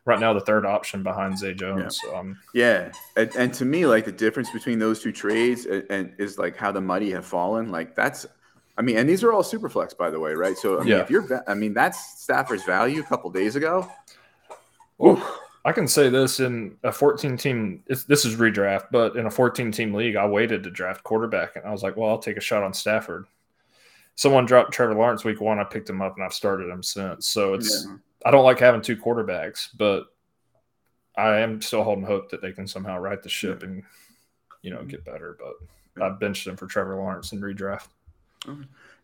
right 0.05 0.21
now 0.21 0.33
the 0.33 0.41
third 0.41 0.67
option 0.67 1.03
behind 1.03 1.39
Zay 1.39 1.55
Jones. 1.55 2.01
Yeah, 2.03 2.11
so, 2.11 2.17
um, 2.17 2.39
yeah. 2.55 2.93
And, 3.17 3.35
and, 3.37 3.55
to 3.55 3.65
me, 3.65 3.87
like 3.87 4.05
the 4.05 4.13
difference 4.13 4.51
between 4.51 4.79
those 4.79 5.01
two 5.01 5.13
trades 5.13 5.67
and, 5.67 5.85
and, 5.91 6.13
is 6.19 6.39
like 6.39 6.57
how 6.57 6.73
the 6.73 6.81
mighty 6.81 7.11
have 7.11 7.27
fallen. 7.27 7.71
Like 7.71 7.95
that's, 7.95 8.27
I 8.81 8.83
mean, 8.83 8.97
and 8.97 9.09
these 9.09 9.23
are 9.23 9.33
all 9.33 9.43
super 9.43 9.69
flex, 9.69 9.95
by 9.95 10.11
the 10.11 10.19
way, 10.19 10.33
right? 10.33 10.57
So 10.57 10.77
I 10.77 10.81
mean, 10.81 10.89
yeah. 10.89 10.99
if 10.99 11.11
you're, 11.11 11.45
I 11.47 11.55
mean, 11.55 11.75
that's 11.75 12.21
Stafford's 12.23 12.65
value 12.65 13.01
a 13.01 13.05
couple 13.05 13.31
days 13.31 13.55
ago. 13.55 13.91
Well, 14.99 15.23
I 15.65 15.73
can 15.73 15.87
say 15.87 16.09
this 16.09 16.41
in 16.41 16.77
a 16.83 16.91
14 16.91 17.37
team. 17.37 17.85
this 17.87 18.25
is 18.25 18.37
redraft, 18.37 18.87
but 18.91 19.17
in 19.17 19.27
a 19.27 19.31
14 19.31 19.71
team 19.71 19.95
league, 19.95 20.17
I 20.17 20.27
waited 20.27 20.63
to 20.65 20.71
draft 20.71 21.05
quarterback, 21.05 21.57
and 21.57 21.65
I 21.65 21.71
was 21.71 21.83
like, 21.83 21.97
well, 21.97 22.11
I'll 22.11 22.19
take 22.19 22.39
a 22.39 22.41
shot 22.41 22.63
on 22.63 22.73
Stafford. 22.73 23.27
Someone 24.15 24.47
dropped 24.47 24.73
Trevor 24.73 24.95
Lawrence 24.95 25.25
week 25.25 25.41
one. 25.41 25.59
I 25.59 25.65
picked 25.65 25.89
him 25.89 26.03
up, 26.03 26.17
and 26.17 26.25
I've 26.25 26.35
started 26.35 26.69
him 26.69 26.83
since. 26.83 27.29
So 27.29 27.55
it's. 27.55 27.87
Yeah 27.87 27.97
I 28.25 28.31
don't 28.31 28.45
like 28.45 28.59
having 28.59 28.83
two 28.83 28.97
quarterbacks, 28.97 29.69
but 29.77 30.07
I 31.17 31.39
am 31.39 31.63
still 31.63 31.83
holding 31.83 32.05
hope 32.05 32.31
that 32.31 32.43
they 32.43 32.53
can 32.53 32.67
somehow 32.67 32.99
right 32.99 33.23
the 33.23 33.29
ship 33.29 33.63
and 33.63 33.83
you 34.63 34.71
know 34.71 34.85
get 34.85 35.05
better. 35.05 35.39
But 35.95 36.03
I 36.05 36.11
benched 36.11 36.47
him 36.47 36.57
for 36.57 36.67
Trevor 36.67 36.97
Lawrence 36.97 37.33
in 37.33 37.41
redraft. 37.41 37.89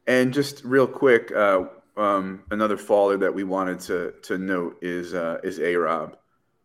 And 0.07 0.32
just 0.32 0.64
real 0.64 0.87
quick, 0.87 1.32
uh, 1.32 1.64
um, 1.97 2.45
another 2.51 2.76
faller 2.76 3.16
that 3.18 3.34
we 3.34 3.45
wanted 3.45 3.80
to 3.80 4.14
to 4.22 4.39
note 4.39 4.78
is 4.82 5.14
uh, 5.14 5.39
is 5.43 5.59
A 5.61 5.76
Rob. 5.76 6.16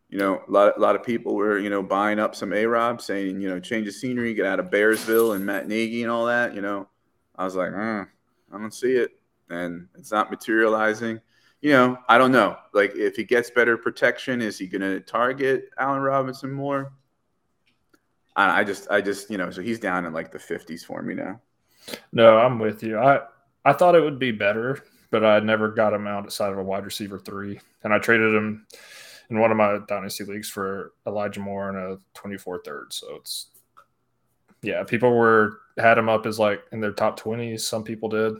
You 0.09 0.17
know, 0.17 0.41
a 0.47 0.51
lot, 0.51 0.77
a 0.77 0.79
lot 0.79 0.95
of 0.95 1.03
people 1.03 1.35
were 1.35 1.57
you 1.57 1.69
know 1.69 1.81
buying 1.81 2.19
up 2.19 2.35
some 2.35 2.53
A 2.53 2.65
Rob, 2.65 3.01
saying 3.01 3.41
you 3.41 3.49
know 3.49 3.59
change 3.59 3.85
the 3.85 3.91
scenery, 3.91 4.33
get 4.33 4.45
out 4.45 4.59
of 4.59 4.67
Bearsville 4.67 5.35
and 5.35 5.45
Matt 5.45 5.67
Nagy 5.67 6.03
and 6.03 6.11
all 6.11 6.25
that. 6.25 6.53
You 6.53 6.61
know, 6.61 6.87
I 7.35 7.45
was 7.45 7.55
like, 7.55 7.71
mm, 7.71 8.07
I 8.51 8.57
don't 8.57 8.73
see 8.73 8.93
it, 8.93 9.11
and 9.49 9.87
it's 9.97 10.11
not 10.11 10.29
materializing. 10.29 11.21
You 11.61 11.71
know, 11.71 11.97
I 12.09 12.17
don't 12.17 12.31
know. 12.31 12.57
Like, 12.73 12.95
if 12.95 13.15
he 13.15 13.23
gets 13.23 13.51
better 13.51 13.77
protection, 13.77 14.41
is 14.41 14.57
he 14.57 14.65
going 14.65 14.81
to 14.81 14.99
target 14.99 15.69
Allen 15.77 16.01
Robinson 16.01 16.51
more? 16.51 16.91
I, 18.35 18.61
I 18.61 18.63
just, 18.63 18.89
I 18.89 19.01
just, 19.01 19.29
you 19.29 19.37
know, 19.37 19.51
so 19.51 19.61
he's 19.61 19.79
down 19.79 20.05
in 20.05 20.13
like 20.13 20.31
the 20.31 20.39
50s 20.39 20.83
for 20.83 21.03
me 21.03 21.13
now. 21.13 21.39
No, 22.13 22.37
I'm 22.37 22.59
with 22.59 22.83
you. 22.83 22.97
I 22.99 23.21
I 23.65 23.73
thought 23.73 23.95
it 23.95 24.01
would 24.03 24.19
be 24.19 24.31
better, 24.31 24.83
but 25.11 25.23
I 25.23 25.39
never 25.39 25.69
got 25.69 25.93
him 25.93 26.07
out 26.07 26.25
outside 26.25 26.51
of 26.51 26.57
a 26.57 26.63
wide 26.63 26.85
receiver 26.85 27.19
three, 27.19 27.59
and 27.83 27.93
I 27.93 27.99
traded 27.99 28.33
him 28.33 28.65
in 29.29 29.39
one 29.39 29.51
of 29.51 29.57
my 29.57 29.79
dynasty 29.87 30.23
leagues 30.25 30.49
for 30.49 30.91
Elijah 31.07 31.39
Moore 31.39 31.69
and 31.69 31.77
a 31.77 31.99
24 32.15 32.61
third. 32.65 32.91
So 32.91 33.15
it's 33.15 33.47
yeah, 34.61 34.83
people 34.83 35.15
were 35.15 35.59
had 35.77 35.97
him 35.97 36.09
up 36.09 36.25
as 36.25 36.37
like 36.39 36.61
in 36.71 36.81
their 36.81 36.91
top 36.91 37.19
20s. 37.19 37.61
Some 37.61 37.83
people 37.83 38.09
did. 38.09 38.33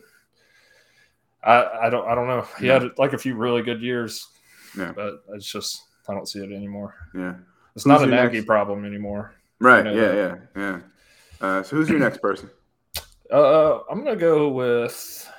I 1.43 1.63
I 1.83 1.89
don't 1.89 2.07
I 2.07 2.15
don't 2.15 2.27
know. 2.27 2.45
He 2.59 2.67
Yeah. 2.67 2.79
had 2.79 2.97
like 2.97 3.13
a 3.13 3.17
few 3.17 3.35
really 3.35 3.61
good 3.61 3.81
years, 3.81 4.27
Yeah. 4.77 4.91
but 4.95 5.23
it's 5.29 5.51
just 5.51 5.83
I 6.07 6.13
don't 6.13 6.27
see 6.27 6.39
it 6.39 6.51
anymore. 6.51 6.95
Yeah. 7.15 7.35
It's 7.75 7.85
not 7.85 8.03
a 8.03 8.07
Nagy 8.07 8.41
problem 8.43 8.85
anymore. 8.85 9.33
Right. 9.59 9.83
know 9.83 9.93
Yeah. 9.93 10.13
Yeah. 10.13 10.35
Yeah. 10.55 10.79
Uh, 11.39 11.63
so 11.63 11.75
who's 11.75 11.89
your 11.89 11.99
next 11.99 12.21
person? 12.21 12.49
Uh, 13.31 13.79
I'm 13.89 14.03
gonna 14.03 14.15
go 14.15 14.49
with 14.49 15.29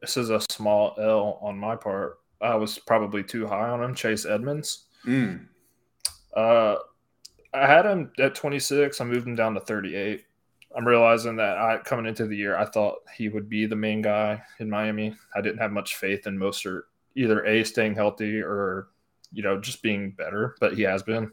this 0.00 0.16
is 0.16 0.30
a 0.30 0.40
small 0.50 0.94
L 0.98 1.38
on 1.40 1.56
my 1.56 1.76
part. 1.76 2.18
I 2.40 2.56
was 2.56 2.78
probably 2.78 3.22
too 3.22 3.46
high 3.46 3.68
on 3.68 3.82
him, 3.82 3.94
Chase 3.94 4.26
Edmonds. 4.26 4.86
Mm. 5.06 5.46
Uh, 6.34 6.76
I 7.54 7.66
had 7.66 7.86
him 7.86 8.12
at 8.18 8.34
26. 8.34 9.00
I 9.00 9.04
moved 9.04 9.26
him 9.26 9.34
down 9.34 9.54
to 9.54 9.60
38. 9.60 10.24
I'm 10.76 10.86
realizing 10.86 11.36
that 11.36 11.56
I 11.56 11.78
coming 11.78 12.06
into 12.06 12.26
the 12.26 12.36
year, 12.36 12.56
I 12.56 12.64
thought 12.64 12.98
he 13.16 13.28
would 13.28 13.48
be 13.48 13.66
the 13.66 13.76
main 13.76 14.02
guy 14.02 14.42
in 14.60 14.68
Miami. 14.68 15.14
I 15.34 15.40
didn't 15.40 15.58
have 15.58 15.72
much 15.72 15.96
faith 15.96 16.26
in 16.26 16.38
Mostert, 16.38 16.82
either 17.14 17.44
a 17.44 17.64
staying 17.64 17.94
healthy 17.94 18.40
or 18.40 18.88
you 19.32 19.42
know 19.42 19.60
just 19.60 19.82
being 19.82 20.10
better, 20.10 20.56
but 20.60 20.74
he 20.74 20.82
has 20.82 21.02
been. 21.02 21.30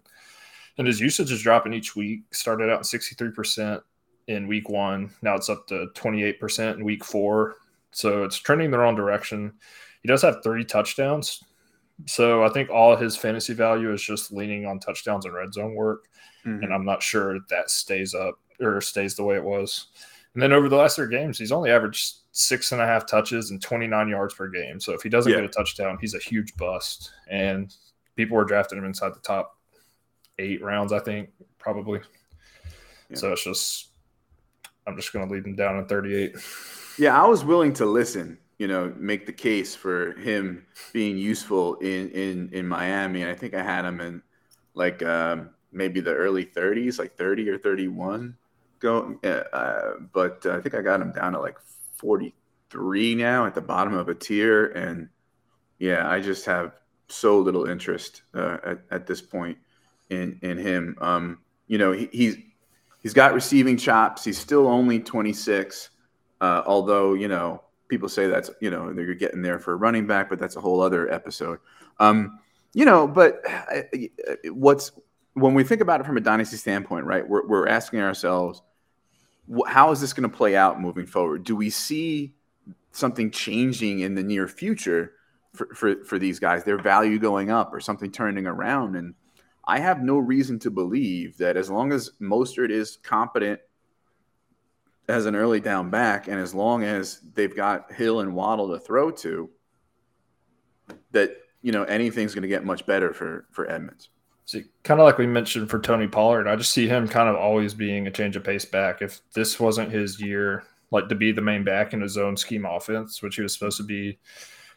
And 0.78 0.88
his 0.88 1.00
usage 1.00 1.32
is 1.32 1.42
dropping 1.42 1.74
each 1.74 1.96
week. 1.96 2.24
Started 2.32 2.70
out 2.70 2.80
at 2.80 2.86
63% 2.86 3.82
in 4.28 4.48
week 4.48 4.70
one. 4.70 5.12
Now 5.22 5.36
it's 5.36 5.50
up 5.50 5.68
to 5.68 5.88
28% 5.96 6.78
in 6.78 6.84
week 6.86 7.04
four. 7.06 7.56
So 7.92 8.24
it's 8.24 8.38
trending 8.38 8.72
the 8.72 8.78
wrong 8.80 8.96
direction. 8.96 9.54
He 10.02 10.08
does 10.08 10.22
have 10.22 10.44
three 10.44 10.66
touchdowns. 10.66 11.44
So 12.06 12.44
I 12.44 12.50
think 12.50 12.70
all 12.70 12.96
his 12.96 13.16
fantasy 13.16 13.54
value 13.54 13.94
is 13.94 14.02
just 14.02 14.32
leaning 14.32 14.66
on 14.66 14.80
touchdowns 14.80 15.26
and 15.26 15.34
red 15.34 15.54
zone 15.54 15.76
work. 15.76 16.06
Mhm. 16.46 16.64
And 16.64 16.74
I'm 16.74 16.86
not 16.86 17.02
sure 17.02 17.40
that 17.50 17.70
stays 17.70 18.14
up 18.14 18.40
or 18.60 18.82
stays 18.82 19.16
the 19.16 19.24
way 19.24 19.36
it 19.36 19.44
was. 19.44 19.88
And 20.34 20.44
then 20.44 20.52
over 20.52 20.68
the 20.68 20.76
last 20.76 20.98
three 20.98 21.10
games, 21.10 21.38
he's 21.38 21.54
only 21.54 21.72
averaged 21.72 22.16
six 22.34 22.74
and 22.74 22.82
a 22.82 22.86
half 22.86 23.06
touches 23.08 23.52
and 23.52 23.62
29 23.62 24.10
yards 24.10 24.34
per 24.34 24.50
game. 24.50 24.80
So 24.82 24.92
if 24.94 25.02
he 25.02 25.08
doesn't 25.10 25.32
Yeah. 25.32 25.38
get 25.40 25.46
a 25.46 25.50
touchdown, 25.50 25.98
he's 26.02 26.14
a 26.14 26.20
huge 26.20 26.58
bust. 26.58 27.14
And 27.30 27.74
people 28.18 28.36
were 28.36 28.44
drafting 28.44 28.78
him 28.78 28.84
inside 28.86 29.14
the 29.16 29.22
top 29.22 29.58
eight 30.38 30.62
rounds, 30.62 30.92
I 30.92 31.00
think, 31.00 31.30
probably. 31.58 32.02
Yeah. 33.10 33.16
So 33.16 33.32
it's 33.32 33.44
just, 33.46 33.92
I'm 34.88 34.96
just 34.96 35.14
going 35.14 35.28
to 35.28 35.34
leave 35.34 35.46
him 35.46 35.56
down 35.56 35.78
at 35.78 35.90
38. 35.90 36.36
Yeah, 36.98 37.22
I 37.22 37.28
was 37.28 37.44
willing 37.44 37.74
to 37.74 37.86
listen. 37.86 38.38
You 38.58 38.68
know, 38.68 38.94
make 38.98 39.26
the 39.26 39.34
case 39.34 39.76
for 39.76 40.14
him 40.14 40.66
being 40.94 41.18
useful 41.18 41.76
in 41.76 42.10
in 42.12 42.50
in 42.54 42.68
Miami, 42.68 43.22
and 43.22 43.30
I 43.30 43.36
think 43.36 43.54
I 43.54 43.62
had 43.62 43.84
him 43.84 44.00
in 44.00 44.22
like 44.74 45.04
um, 45.04 45.50
maybe 45.74 46.00
the 46.00 46.14
early 46.14 46.46
30s, 46.46 46.98
like 46.98 47.18
30 47.18 47.50
or 47.50 47.58
31. 47.58 48.38
Go, 48.80 49.20
uh, 49.26 49.28
uh, 49.28 49.94
but 50.14 50.46
uh, 50.46 50.56
I 50.56 50.62
think 50.62 50.74
I 50.74 50.82
got 50.82 51.02
him 51.02 51.12
down 51.12 51.34
to 51.34 51.40
like 51.40 51.58
43 51.98 53.16
now 53.16 53.46
at 53.46 53.56
the 53.56 53.62
bottom 53.62 53.94
of 53.94 54.08
a 54.08 54.16
tier, 54.16 54.68
and 54.68 55.10
yeah, 55.80 56.10
I 56.10 56.22
just 56.22 56.46
have 56.46 56.74
so 57.10 57.40
little 57.40 57.66
interest 57.66 58.22
uh, 58.34 58.58
at 58.64 58.80
at 58.90 59.08
this 59.08 59.22
point 59.22 59.58
in 60.10 60.40
in 60.42 60.58
him. 60.58 60.96
Um, 61.02 61.40
you 61.68 61.78
know, 61.78 61.92
he, 61.92 62.08
he's 62.12 62.38
he's 63.06 63.14
got 63.14 63.36
receiving 63.36 63.78
chops. 63.78 64.24
He's 64.24 64.40
still 64.40 64.68
only 64.68 65.00
26. 65.00 65.92
Uh, 66.42 66.64
although 66.66 67.14
you 67.14 67.28
know 67.28 67.62
people 67.88 68.10
say 68.10 68.26
that's 68.26 68.50
you 68.60 68.72
know 68.72 68.92
they're 68.92 69.14
getting 69.14 69.44
there 69.44 69.60
for 69.60 69.74
a 69.74 69.76
running 69.76 70.08
back, 70.08 70.28
but 70.28 70.40
that's 70.40 70.56
a 70.56 70.60
whole 70.60 70.82
other 70.82 71.10
episode. 71.14 71.60
Um, 72.00 72.40
you 72.74 72.84
know, 72.84 73.08
but 73.08 73.42
uh, 73.48 73.84
what's 74.46 74.92
when 75.36 75.54
we 75.54 75.64
think 75.64 75.82
about 75.82 76.02
it 76.02 76.08
from 76.08 76.18
a 76.18 76.22
dynasty 76.22 76.58
standpoint, 76.58 77.06
right? 77.06 77.28
We're, 77.28 77.46
we're 77.46 77.68
asking 77.68 78.00
ourselves, 78.02 78.64
how 79.68 79.92
is 79.92 80.02
this 80.02 80.12
going 80.12 80.30
to 80.30 80.36
play 80.36 80.56
out 80.56 80.82
moving 80.82 81.06
forward? 81.06 81.44
Do 81.44 81.56
we 81.56 81.70
see 81.70 82.34
something 82.92 83.30
changing 83.30 84.00
in 84.00 84.16
the 84.16 84.24
near 84.24 84.48
future 84.48 85.12
for, 85.54 85.68
for, 85.76 86.04
for 86.06 86.18
these 86.18 86.40
guys, 86.40 86.64
their 86.64 86.82
value 86.82 87.20
going 87.20 87.52
up 87.52 87.72
or 87.72 87.80
something 87.80 88.12
turning 88.12 88.48
around? 88.48 88.96
And 88.96 89.14
I 89.68 89.80
have 89.80 90.02
no 90.02 90.18
reason 90.18 90.60
to 90.60 90.72
believe 90.72 91.38
that 91.38 91.58
as 91.58 91.70
long 91.70 91.92
as 91.92 92.12
Mostert 92.22 92.70
is 92.70 92.98
competent 92.98 93.60
as 95.08 95.26
an 95.26 95.36
early 95.36 95.60
down 95.60 95.90
back, 95.90 96.28
and 96.28 96.40
as 96.40 96.54
long 96.54 96.84
as 96.84 97.22
they've 97.34 97.56
got 97.56 97.92
Hill 97.92 98.22
and 98.22 98.36
Waddle 98.36 98.70
to 98.70 98.80
throw 98.80 99.12
to, 99.12 99.50
that 101.12 101.38
you 101.62 101.72
know 101.72 101.84
anything's 101.84 102.34
going 102.34 102.44
to 102.44 102.48
get 102.48 102.66
much 102.66 102.86
better 102.86 103.14
for 103.14 103.46
for 103.52 103.70
Edmonds. 103.70 104.10
See, 104.46 104.66
kind 104.84 105.00
of 105.00 105.06
like 105.06 105.18
we 105.18 105.26
mentioned 105.26 105.72
for 105.72 105.80
Tony 105.80 106.08
Pollard, 106.08 106.48
I 106.48 106.56
just 106.56 106.72
see 106.72 106.88
him 106.88 107.08
kind 107.08 107.28
of 107.28 107.36
always 107.36 107.74
being 107.74 108.06
a 108.06 108.12
change 108.12 108.36
of 108.36 108.44
pace 108.44 108.66
back. 108.66 109.02
If 109.02 109.22
this 109.34 109.60
wasn't 109.60 109.92
his 109.92 110.22
year, 110.22 110.64
like 110.92 111.10
to 111.10 111.16
be 111.16 111.32
the 111.32 111.42
main 111.42 111.64
back 111.64 111.94
in 111.94 112.02
his 112.02 112.16
own 112.16 112.38
scheme 112.38 112.66
offense, 112.66 113.24
which 113.24 113.38
he 113.38 113.42
was 113.42 113.54
supposed 113.54 113.78
to 113.78 113.84
be 113.84 114.20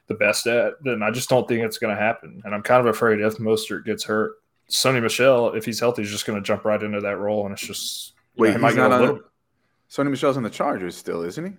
the 0.07 0.15
best 0.15 0.47
at, 0.47 0.83
then 0.83 1.03
I 1.03 1.11
just 1.11 1.29
don't 1.29 1.47
think 1.47 1.63
it's 1.63 1.77
going 1.77 1.95
to 1.95 2.03
happen. 2.03 2.41
And 2.45 2.55
I'm 2.55 2.63
kind 2.63 2.81
of 2.81 2.87
afraid 2.87 3.21
if 3.21 3.37
Mostert 3.37 3.85
gets 3.85 4.05
hurt, 4.05 4.37
Sony 4.71 5.03
Michel, 5.03 5.55
if 5.55 5.65
he's 5.65 5.81
healthy, 5.81 6.03
is 6.03 6.11
just 6.11 6.27
going 6.27 6.39
to 6.39 6.45
jump 6.47 6.65
right 6.65 6.83
into 6.83 7.01
that 7.01 7.17
role, 7.19 7.45
and 7.47 7.53
it's 7.53 7.67
just 7.67 8.13
Wait, 8.37 8.49
know, 8.49 8.53
he 8.55 8.59
might 8.61 8.69
he's 8.71 8.77
not 8.77 8.93
on. 8.93 9.01
little. 9.01 9.17
The, 9.17 9.25
Sony 9.91 10.11
Michel's 10.11 10.37
on 10.37 10.43
the 10.43 10.51
Chargers 10.51 10.97
still, 10.97 11.23
isn't 11.23 11.45
he? 11.45 11.53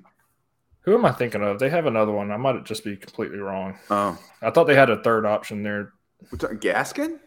Who 0.81 0.93
am 0.93 1.05
I 1.05 1.11
thinking 1.11 1.41
of? 1.43 1.59
They 1.59 1.69
have 1.69 1.87
another 1.87 2.11
one. 2.11 2.31
I 2.31 2.37
might 2.37 2.63
just 2.63 2.83
be 2.83 2.95
completely 2.95 3.39
wrong. 3.39 3.77
Oh, 3.89 4.17
I 4.41 4.51
thought 4.51 4.65
they 4.65 4.75
had 4.75 4.89
a 4.89 5.01
third 5.03 5.25
option 5.25 5.63
there. 5.63 5.93
Gaskin. 6.31 7.19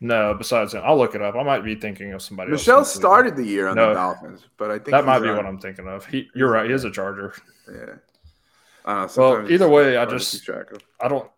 No, 0.00 0.34
besides 0.34 0.74
him, 0.74 0.82
I'll 0.84 0.98
look 0.98 1.14
it 1.14 1.22
up. 1.22 1.36
I 1.36 1.44
might 1.44 1.62
be 1.64 1.76
thinking 1.76 2.12
of 2.12 2.22
somebody. 2.22 2.50
else 2.50 2.62
Michel 2.62 2.84
started 2.84 3.36
the 3.36 3.44
year 3.46 3.68
on 3.68 3.76
No. 3.76 3.88
the 3.90 3.94
Dolphins, 3.94 4.44
but 4.56 4.70
I 4.72 4.74
think 4.74 4.90
That 4.90 5.04
might 5.04 5.20
be 5.20 5.28
on- 5.28 5.36
what 5.36 5.46
I'm 5.46 5.58
thinking 5.60 5.86
of. 5.86 6.04
He, 6.06 6.28
you're 6.34 6.50
right. 6.50 6.66
He 6.68 6.72
is 6.74 6.82
a 6.84 6.90
Charger. 6.90 7.34
Yeah. 7.72 7.74
Uh, 8.84 8.88
I 8.88 9.06
don't 9.06 9.16
know, 9.16 9.22
Well, 9.42 9.52
either 9.52 9.68
way, 9.68 9.96
I 9.96 10.04
just- 10.06 10.44
track 10.44 10.72
of. 10.72 10.82
I 11.00 11.06
don't. 11.06 11.30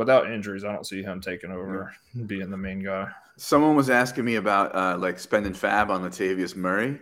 Without 0.00 0.32
injuries, 0.32 0.64
I 0.64 0.72
don't 0.72 0.86
see 0.86 1.02
him 1.02 1.20
taking 1.20 1.50
over 1.50 1.92
and 2.14 2.26
being 2.26 2.48
the 2.48 2.56
main 2.56 2.82
guy. 2.82 3.08
Someone 3.36 3.76
was 3.76 3.90
asking 3.90 4.24
me 4.24 4.36
about 4.36 4.74
uh, 4.74 4.96
like 4.96 5.18
spending 5.18 5.52
fab 5.52 5.90
on 5.90 6.00
Latavius 6.00 6.56
Murray 6.56 6.98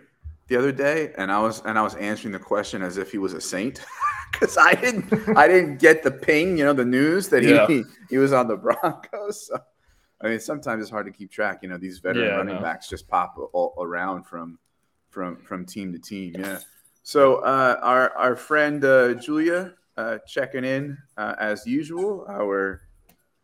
the 0.49 0.57
other 0.57 0.73
day, 0.73 1.13
and 1.17 1.31
I 1.31 1.39
was 1.39 1.61
and 1.63 1.79
I 1.79 1.81
was 1.81 1.95
answering 1.95 2.33
the 2.33 2.39
question 2.39 2.81
as 2.81 2.97
if 2.97 3.09
he 3.09 3.17
was 3.17 3.31
a 3.31 3.39
saint 3.39 3.79
because 4.33 4.57
I 4.57 4.73
didn't 4.73 5.05
I 5.37 5.47
didn't 5.47 5.77
get 5.77 6.03
the 6.03 6.11
ping, 6.11 6.57
you 6.57 6.65
know, 6.65 6.73
the 6.73 6.83
news 6.83 7.29
that 7.29 7.41
he 7.41 7.51
Yeah. 7.51 7.67
he 8.09 8.17
was 8.17 8.33
on 8.33 8.49
the 8.49 8.57
Broncos. 8.57 9.47
So, 9.47 9.57
I 10.19 10.27
mean, 10.27 10.41
sometimes 10.41 10.81
it's 10.81 10.91
hard 10.91 11.05
to 11.05 11.13
keep 11.13 11.31
track. 11.31 11.59
You 11.63 11.69
know, 11.69 11.77
these 11.77 11.99
veteran 11.99 12.25
Yeah, 12.27 12.35
running 12.35 12.61
backs 12.61 12.89
just 12.89 13.07
pop 13.07 13.35
all 13.53 13.73
around 13.79 14.23
from 14.25 14.59
from 15.09 15.37
from 15.37 15.65
team 15.65 15.93
to 15.93 15.99
team. 15.99 16.33
Yeah. 16.37 16.59
So 17.01 17.37
uh, 17.37 17.79
our 17.81 18.11
our 18.17 18.35
friend 18.35 18.83
uh, 18.83 19.13
Julia 19.13 19.73
uh, 19.97 20.17
checking 20.27 20.65
in 20.65 20.97
uh, 21.17 21.35
as 21.39 21.65
usual. 21.65 22.25
Our 22.29 22.81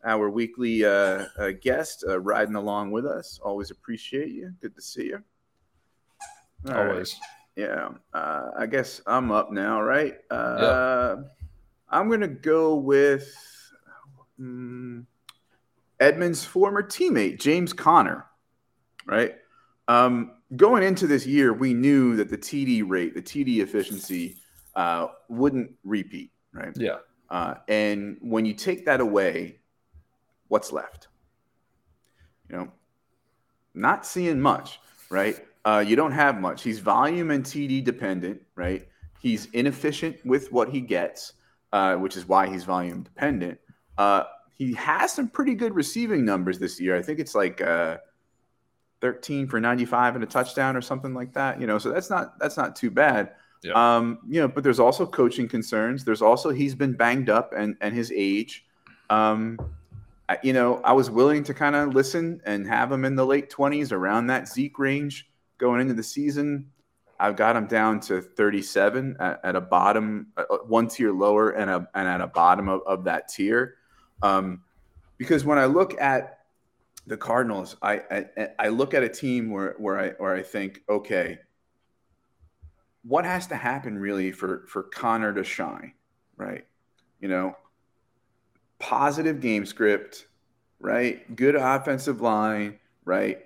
our 0.05 0.29
weekly 0.29 0.85
uh, 0.85 1.25
uh, 1.37 1.51
guest 1.61 2.05
uh, 2.07 2.19
riding 2.19 2.55
along 2.55 2.91
with 2.91 3.05
us. 3.05 3.39
Always 3.43 3.71
appreciate 3.71 4.29
you. 4.29 4.53
Good 4.61 4.75
to 4.75 4.81
see 4.81 5.05
you. 5.05 5.23
All 6.67 6.73
right. 6.73 6.89
Always. 6.91 7.19
Yeah. 7.55 7.89
Uh, 8.13 8.51
I 8.57 8.65
guess 8.67 9.01
I'm 9.07 9.31
up 9.31 9.51
now, 9.51 9.81
right? 9.81 10.15
Uh, 10.29 11.17
I'm 11.89 12.07
going 12.07 12.21
to 12.21 12.27
go 12.27 12.75
with 12.75 13.33
mm, 14.39 15.05
Edmonds' 15.99 16.45
former 16.45 16.83
teammate, 16.83 17.39
James 17.39 17.73
Conner, 17.73 18.25
right? 19.05 19.35
Um, 19.87 20.31
going 20.55 20.83
into 20.83 21.07
this 21.07 21.25
year, 21.25 21.53
we 21.53 21.73
knew 21.73 22.15
that 22.17 22.29
the 22.29 22.37
TD 22.37 22.83
rate, 22.85 23.15
the 23.15 23.21
TD 23.21 23.59
efficiency, 23.59 24.37
uh, 24.75 25.07
wouldn't 25.29 25.71
repeat, 25.83 26.31
right? 26.53 26.73
Yeah. 26.75 26.97
Uh, 27.29 27.55
and 27.67 28.17
when 28.21 28.45
you 28.45 28.53
take 28.53 28.85
that 28.85 28.99
away, 28.99 29.59
what's 30.47 30.71
left? 30.71 31.07
You 32.49 32.57
know, 32.57 32.71
not 33.73 34.05
seeing 34.05 34.39
much, 34.39 34.79
right? 35.09 35.43
Uh, 35.65 35.83
you 35.85 35.95
don't 35.95 36.11
have 36.11 36.39
much. 36.39 36.63
He's 36.63 36.79
volume 36.79 37.31
and 37.31 37.43
TD 37.43 37.83
dependent, 37.83 38.41
right? 38.55 38.87
He's 39.19 39.45
inefficient 39.53 40.23
with 40.25 40.51
what 40.51 40.69
he 40.69 40.79
gets, 40.79 41.33
uh, 41.73 41.95
which 41.95 42.15
is 42.15 42.27
why 42.27 42.47
he's 42.47 42.63
volume 42.63 43.01
dependent. 43.01 43.59
Uh, 43.97 44.23
he 44.53 44.73
has 44.73 45.11
some 45.11 45.27
pretty 45.27 45.55
good 45.55 45.73
receiving 45.75 46.23
numbers 46.23 46.59
this 46.59 46.79
year. 46.79 46.95
I 46.95 47.01
think 47.01 47.19
it's 47.19 47.35
like 47.35 47.59
uh, 47.61 47.97
13 49.01 49.47
for 49.47 49.59
95 49.59 50.15
and 50.15 50.23
a 50.23 50.27
touchdown 50.27 50.75
or 50.75 50.81
something 50.81 51.13
like 51.13 51.33
that. 51.33 51.59
You 51.59 51.67
know, 51.67 51.77
so 51.77 51.89
that's 51.89 52.09
not 52.09 52.39
that's 52.39 52.57
not 52.57 52.75
too 52.75 52.91
bad. 52.91 53.31
Yeah. 53.63 53.73
Um, 53.73 54.19
you 54.29 54.39
know, 54.41 54.47
but 54.47 54.63
there's 54.63 54.79
also 54.79 55.05
coaching 55.05 55.47
concerns. 55.47 56.05
There's 56.05 56.21
also 56.21 56.51
he's 56.51 56.75
been 56.75 56.93
banged 56.93 57.29
up 57.29 57.51
and 57.57 57.75
and 57.81 57.93
his 57.93 58.11
age. 58.15 58.65
Um, 59.09 59.59
You 60.43 60.53
know, 60.53 60.81
I 60.83 60.93
was 60.93 61.09
willing 61.09 61.43
to 61.43 61.53
kind 61.53 61.75
of 61.75 61.93
listen 61.93 62.41
and 62.45 62.65
have 62.67 62.91
him 62.91 63.05
in 63.05 63.15
the 63.15 63.25
late 63.25 63.51
20s 63.51 63.91
around 63.91 64.27
that 64.27 64.47
Zeke 64.47 64.79
range 64.79 65.29
going 65.57 65.81
into 65.81 65.93
the 65.93 66.03
season. 66.03 66.71
I've 67.19 67.35
got 67.35 67.55
him 67.55 67.67
down 67.67 67.99
to 68.01 68.21
37 68.21 69.17
at, 69.19 69.39
at 69.43 69.55
a 69.55 69.61
bottom, 69.61 70.27
uh, 70.35 70.43
one 70.67 70.87
tier 70.87 71.11
lower, 71.11 71.51
and 71.51 71.69
a 71.69 71.87
and 71.93 72.07
at 72.07 72.21
a 72.21 72.27
bottom 72.27 72.67
of, 72.67 72.81
of 72.85 73.03
that 73.05 73.29
tier. 73.29 73.75
Um, 74.21 74.63
because 75.17 75.45
when 75.45 75.57
I 75.57 75.65
look 75.65 75.99
at 76.01 76.39
the 77.07 77.15
Cardinals, 77.15 77.77
I, 77.81 78.01
I 78.11 78.49
I 78.59 78.67
look 78.69 78.93
at 78.93 79.03
a 79.03 79.09
team 79.09 79.49
where 79.49 79.75
where 79.77 79.99
I 79.99 80.09
where 80.17 80.35
I 80.35 80.41
think, 80.41 80.81
okay, 80.89 81.39
what 83.03 83.23
has 83.23 83.47
to 83.47 83.55
happen 83.55 83.97
really 83.97 84.31
for 84.31 84.65
for 84.67 84.83
Conner 84.83 85.33
to 85.33 85.43
shine, 85.43 85.93
right? 86.35 86.65
You 87.21 87.29
know, 87.29 87.55
positive 88.79 89.39
game 89.41 89.65
script, 89.65 90.27
right? 90.79 91.35
Good 91.35 91.55
offensive 91.55 92.21
line, 92.21 92.79
right? 93.05 93.45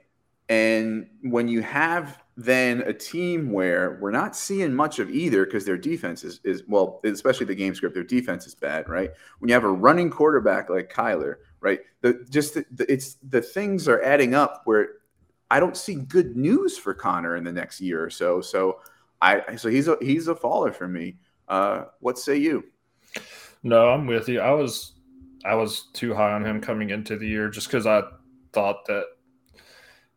And 0.49 1.07
when 1.21 1.47
you 1.47 1.61
have 1.61 2.17
then 2.35 2.81
a 2.83 2.93
team 2.93 3.51
where 3.51 3.97
we're 4.01 4.11
not 4.11 4.33
seeing 4.33 4.73
much 4.73 4.97
of 4.99 5.09
either 5.09 5.43
because 5.43 5.65
their 5.65 5.77
defense 5.77 6.23
is, 6.23 6.39
is 6.45 6.63
well, 6.69 7.01
especially 7.03 7.45
the 7.45 7.53
game 7.53 7.75
script, 7.75 7.93
their 7.93 8.03
defense 8.03 8.47
is 8.47 8.55
bad, 8.55 8.87
right? 8.87 9.11
When 9.39 9.49
you 9.49 9.53
have 9.53 9.65
a 9.65 9.71
running 9.71 10.09
quarterback 10.09 10.69
like 10.69 10.91
Kyler, 10.91 11.35
right? 11.59 11.81
The 11.99 12.25
just 12.29 12.53
the, 12.53 12.65
the, 12.71 12.91
it's 12.91 13.15
the 13.27 13.41
things 13.41 13.89
are 13.89 14.01
adding 14.01 14.35
up 14.35 14.61
where 14.63 14.87
I 15.51 15.59
don't 15.59 15.75
see 15.75 15.95
good 15.95 16.37
news 16.37 16.77
for 16.77 16.93
Conner 16.93 17.35
in 17.35 17.43
the 17.43 17.51
next 17.51 17.81
year 17.81 18.01
or 18.01 18.09
so. 18.09 18.39
So 18.39 18.79
I 19.21 19.57
so 19.57 19.67
he's 19.67 19.89
a 19.89 19.97
he's 20.01 20.29
a 20.29 20.35
faller 20.35 20.71
for 20.71 20.87
me. 20.87 21.17
Uh, 21.49 21.85
what 21.99 22.17
say 22.17 22.37
you? 22.37 22.63
No, 23.63 23.89
I'm 23.89 24.05
with 24.05 24.29
you. 24.29 24.39
I 24.39 24.51
was 24.51 24.93
I 25.45 25.55
was 25.55 25.87
too 25.93 26.13
high 26.13 26.33
on 26.33 26.45
him 26.45 26.61
coming 26.61 26.89
into 26.89 27.17
the 27.17 27.27
year 27.27 27.49
just 27.49 27.67
because 27.67 27.87
I 27.87 28.03
thought 28.51 28.85
that 28.87 29.05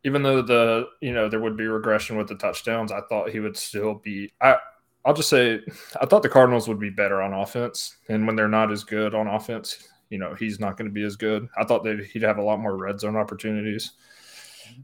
even 0.04 0.22
though 0.22 0.42
the 0.42 0.88
you 1.00 1.12
know 1.12 1.28
there 1.28 1.40
would 1.40 1.56
be 1.56 1.66
regression 1.66 2.16
with 2.16 2.28
the 2.28 2.34
touchdowns, 2.34 2.92
I 2.92 3.00
thought 3.08 3.30
he 3.30 3.40
would 3.40 3.56
still 3.56 3.94
be. 3.94 4.32
I 4.40 4.56
I'll 5.04 5.14
just 5.14 5.28
say 5.28 5.60
I 6.00 6.06
thought 6.06 6.22
the 6.22 6.28
Cardinals 6.28 6.68
would 6.68 6.80
be 6.80 6.90
better 6.90 7.22
on 7.22 7.32
offense, 7.32 7.96
and 8.08 8.26
when 8.26 8.36
they're 8.36 8.48
not 8.48 8.72
as 8.72 8.84
good 8.84 9.14
on 9.14 9.26
offense, 9.28 9.88
you 10.10 10.18
know 10.18 10.34
he's 10.34 10.60
not 10.60 10.76
going 10.76 10.88
to 10.88 10.94
be 10.94 11.04
as 11.04 11.16
good. 11.16 11.48
I 11.56 11.64
thought 11.64 11.84
that 11.84 12.04
he'd 12.12 12.22
have 12.22 12.38
a 12.38 12.42
lot 12.42 12.60
more 12.60 12.76
red 12.76 13.00
zone 13.00 13.16
opportunities, 13.16 13.92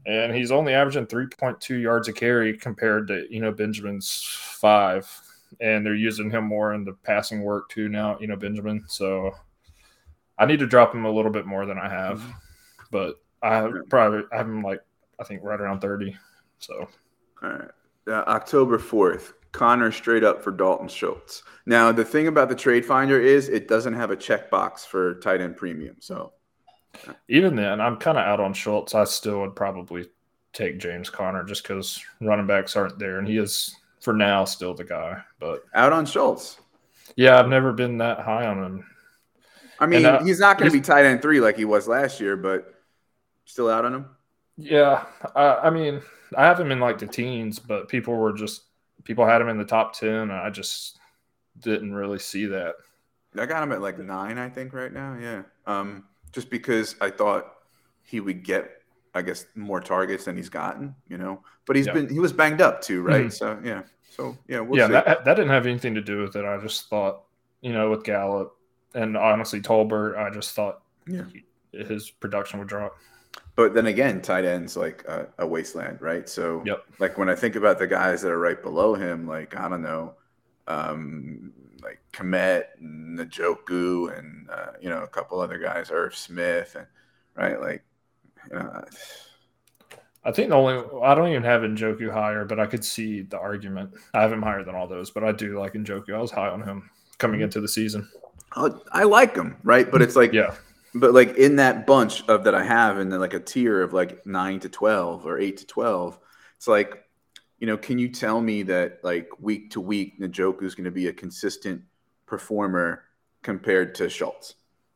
and 0.05 0.33
he's 0.33 0.51
only 0.51 0.73
averaging 0.73 1.07
three 1.07 1.27
point 1.27 1.59
two 1.59 1.77
yards 1.77 2.07
a 2.07 2.13
carry 2.13 2.57
compared 2.57 3.07
to 3.09 3.25
you 3.29 3.41
know 3.41 3.51
Benjamin's 3.51 4.25
five, 4.31 5.09
and 5.59 5.85
they're 5.85 5.95
using 5.95 6.31
him 6.31 6.45
more 6.45 6.73
in 6.73 6.85
the 6.85 6.93
passing 7.03 7.41
work 7.41 7.69
too 7.69 7.89
now. 7.89 8.17
You 8.19 8.27
know 8.27 8.37
Benjamin, 8.37 8.85
so 8.87 9.33
I 10.39 10.45
need 10.45 10.59
to 10.59 10.67
drop 10.67 10.95
him 10.95 11.05
a 11.05 11.11
little 11.11 11.31
bit 11.31 11.45
more 11.45 11.65
than 11.65 11.77
I 11.77 11.89
have, 11.89 12.23
but 12.91 13.15
I 13.43 13.69
probably 13.89 14.23
I 14.31 14.37
have 14.37 14.47
him 14.47 14.63
like 14.63 14.81
I 15.19 15.23
think 15.25 15.43
right 15.43 15.59
around 15.59 15.81
30. 15.81 16.15
So, 16.59 16.87
all 17.43 17.49
right. 17.49 17.69
Uh, 18.07 18.23
October 18.27 18.79
4th, 18.79 19.33
Conner 19.51 19.91
straight 19.91 20.23
up 20.23 20.43
for 20.43 20.51
Dalton 20.51 20.87
Schultz. 20.87 21.43
Now, 21.65 21.91
the 21.91 22.05
thing 22.05 22.27
about 22.27 22.49
the 22.49 22.55
trade 22.55 22.85
finder 22.85 23.19
is 23.19 23.49
it 23.49 23.67
doesn't 23.67 23.93
have 23.93 24.11
a 24.11 24.17
checkbox 24.17 24.85
for 24.85 25.15
tight 25.15 25.41
end 25.41 25.57
premium. 25.57 25.97
So, 25.99 26.33
even 27.27 27.55
then, 27.55 27.81
I'm 27.81 27.97
kind 27.97 28.17
of 28.17 28.25
out 28.25 28.39
on 28.39 28.53
Schultz. 28.53 28.95
I 28.95 29.03
still 29.03 29.41
would 29.41 29.55
probably 29.55 30.09
take 30.53 30.79
James 30.79 31.09
Conner 31.09 31.43
just 31.43 31.63
because 31.63 32.03
running 32.21 32.47
backs 32.47 32.75
aren't 32.75 32.97
there. 32.97 33.19
And 33.19 33.27
he 33.27 33.37
is, 33.37 33.75
for 34.01 34.13
now, 34.13 34.45
still 34.45 34.73
the 34.73 34.85
guy. 34.85 35.21
But 35.39 35.63
out 35.75 35.93
on 35.93 36.05
Schultz. 36.05 36.59
Yeah, 37.15 37.39
I've 37.39 37.49
never 37.49 37.73
been 37.73 37.97
that 37.99 38.19
high 38.21 38.45
on 38.45 38.63
him. 38.63 38.85
I 39.79 39.85
mean, 39.85 40.05
uh, 40.05 40.23
he's 40.23 40.39
not 40.39 40.57
going 40.57 40.69
to 40.69 40.77
be 40.77 40.81
tight 40.81 41.05
end 41.05 41.21
three 41.21 41.39
like 41.39 41.55
he 41.55 41.65
was 41.65 41.87
last 41.87 42.19
year, 42.19 42.35
but 42.35 42.73
still 43.45 43.69
out 43.69 43.85
on 43.85 43.93
him. 43.93 44.05
Yeah, 44.57 45.05
uh, 45.35 45.59
I 45.63 45.69
mean, 45.69 46.01
I 46.35 46.45
have 46.45 46.59
him 46.59 46.71
in 46.71 46.79
like 46.79 46.97
the 46.97 47.07
teens, 47.07 47.59
but 47.59 47.87
people 47.87 48.15
were 48.15 48.33
just 48.33 48.63
people 49.05 49.25
had 49.25 49.41
him 49.41 49.47
in 49.47 49.57
the 49.57 49.63
top 49.63 49.93
ten. 49.93 50.31
I 50.31 50.49
just 50.49 50.99
didn't 51.59 51.93
really 51.93 52.19
see 52.19 52.45
that. 52.47 52.75
I 53.37 53.45
got 53.45 53.63
him 53.63 53.71
at 53.71 53.81
like 53.81 53.97
nine, 53.99 54.37
I 54.37 54.49
think, 54.49 54.73
right 54.73 54.91
now. 54.91 55.17
Yeah, 55.19 55.43
um, 55.65 56.03
just 56.33 56.49
because 56.49 56.95
I 56.99 57.09
thought 57.09 57.55
he 58.03 58.19
would 58.19 58.43
get, 58.43 58.81
I 59.13 59.21
guess, 59.21 59.45
more 59.55 59.79
targets 59.79 60.25
than 60.25 60.35
he's 60.35 60.49
gotten. 60.49 60.93
You 61.07 61.17
know, 61.17 61.41
but 61.65 61.77
he's 61.77 61.87
yeah. 61.87 61.93
been 61.93 62.09
he 62.09 62.19
was 62.19 62.33
banged 62.33 62.59
up 62.59 62.81
too, 62.81 63.01
right? 63.01 63.27
Mm-hmm. 63.27 63.29
So 63.29 63.59
yeah, 63.63 63.83
so 64.09 64.37
yeah, 64.49 64.59
we'll 64.59 64.77
yeah, 64.77 64.87
that, 64.87 65.23
that 65.23 65.33
didn't 65.35 65.51
have 65.51 65.67
anything 65.67 65.95
to 65.95 66.01
do 66.01 66.21
with 66.21 66.35
it. 66.35 66.43
I 66.43 66.57
just 66.57 66.89
thought, 66.89 67.23
you 67.61 67.71
know, 67.71 67.89
with 67.89 68.03
Gallup 68.03 68.58
and 68.93 69.17
honestly 69.17 69.61
Tolbert, 69.61 70.17
I 70.17 70.29
just 70.29 70.53
thought 70.55 70.81
yeah. 71.07 71.23
his 71.71 72.09
production 72.09 72.59
would 72.59 72.67
drop. 72.67 72.97
But 73.55 73.73
then 73.73 73.87
again, 73.87 74.21
tight 74.21 74.45
ends 74.45 74.77
like 74.77 75.03
a, 75.07 75.27
a 75.39 75.45
wasteland, 75.45 76.01
right? 76.01 76.27
So, 76.29 76.63
yep. 76.65 76.83
like 76.99 77.17
when 77.17 77.29
I 77.29 77.35
think 77.35 77.55
about 77.55 77.77
the 77.77 77.87
guys 77.87 78.21
that 78.21 78.31
are 78.31 78.39
right 78.39 78.61
below 78.61 78.95
him, 78.95 79.27
like 79.27 79.55
I 79.55 79.67
don't 79.67 79.81
know, 79.81 80.13
um, 80.67 81.51
like 81.83 81.99
Kmet, 82.13 82.63
and 82.79 83.19
Njoku, 83.19 84.17
and 84.17 84.49
uh, 84.49 84.71
you 84.81 84.89
know 84.89 85.03
a 85.03 85.07
couple 85.07 85.39
other 85.41 85.57
guys, 85.57 85.91
Irv 85.91 86.15
Smith, 86.15 86.75
and 86.75 86.87
right, 87.35 87.59
like 87.59 87.83
you 88.49 88.59
know. 88.59 88.85
I 90.23 90.31
think 90.31 90.49
the 90.49 90.55
only 90.55 90.83
I 91.03 91.15
don't 91.15 91.29
even 91.29 91.43
have 91.43 91.61
Njoku 91.61 92.11
higher, 92.11 92.45
but 92.45 92.59
I 92.59 92.65
could 92.65 92.83
see 92.83 93.21
the 93.21 93.39
argument. 93.39 93.93
I 94.13 94.21
have 94.21 94.31
him 94.31 94.41
higher 94.41 94.63
than 94.63 94.75
all 94.75 94.87
those, 94.87 95.11
but 95.11 95.23
I 95.23 95.31
do 95.31 95.59
like 95.59 95.73
Njoku. 95.73 96.13
I 96.13 96.19
was 96.19 96.31
high 96.31 96.49
on 96.49 96.61
him 96.61 96.89
coming 97.17 97.37
mm-hmm. 97.37 97.45
into 97.45 97.61
the 97.61 97.67
season. 97.67 98.07
I 98.53 99.03
like 99.03 99.35
them, 99.35 99.57
right? 99.63 99.89
But 99.89 100.01
it's 100.01 100.15
like 100.15 100.33
yeah 100.33 100.55
but 100.95 101.13
like 101.13 101.37
in 101.37 101.57
that 101.57 101.85
bunch 101.85 102.27
of 102.27 102.43
that 102.45 102.55
I 102.55 102.63
have, 102.63 102.97
and 102.97 103.11
then 103.11 103.19
like 103.19 103.33
a 103.33 103.39
tier 103.39 103.81
of 103.81 103.93
like 103.93 104.25
nine 104.25 104.59
to 104.61 104.69
twelve 104.69 105.25
or 105.25 105.39
eight 105.39 105.57
to 105.57 105.67
twelve, 105.67 106.17
it's 106.57 106.67
like, 106.67 107.05
you 107.59 107.67
know, 107.67 107.77
can 107.77 107.99
you 107.99 108.09
tell 108.09 108.41
me 108.41 108.63
that 108.63 108.99
like 109.03 109.29
week 109.39 109.71
to 109.71 109.81
week, 109.81 110.19
Njoku 110.19 110.63
is 110.63 110.75
going 110.75 110.85
to 110.85 110.91
be 110.91 111.07
a 111.07 111.13
consistent 111.13 111.81
performer 112.25 113.03
compared 113.41 113.95
to 113.95 114.09
Schultz? 114.09 114.55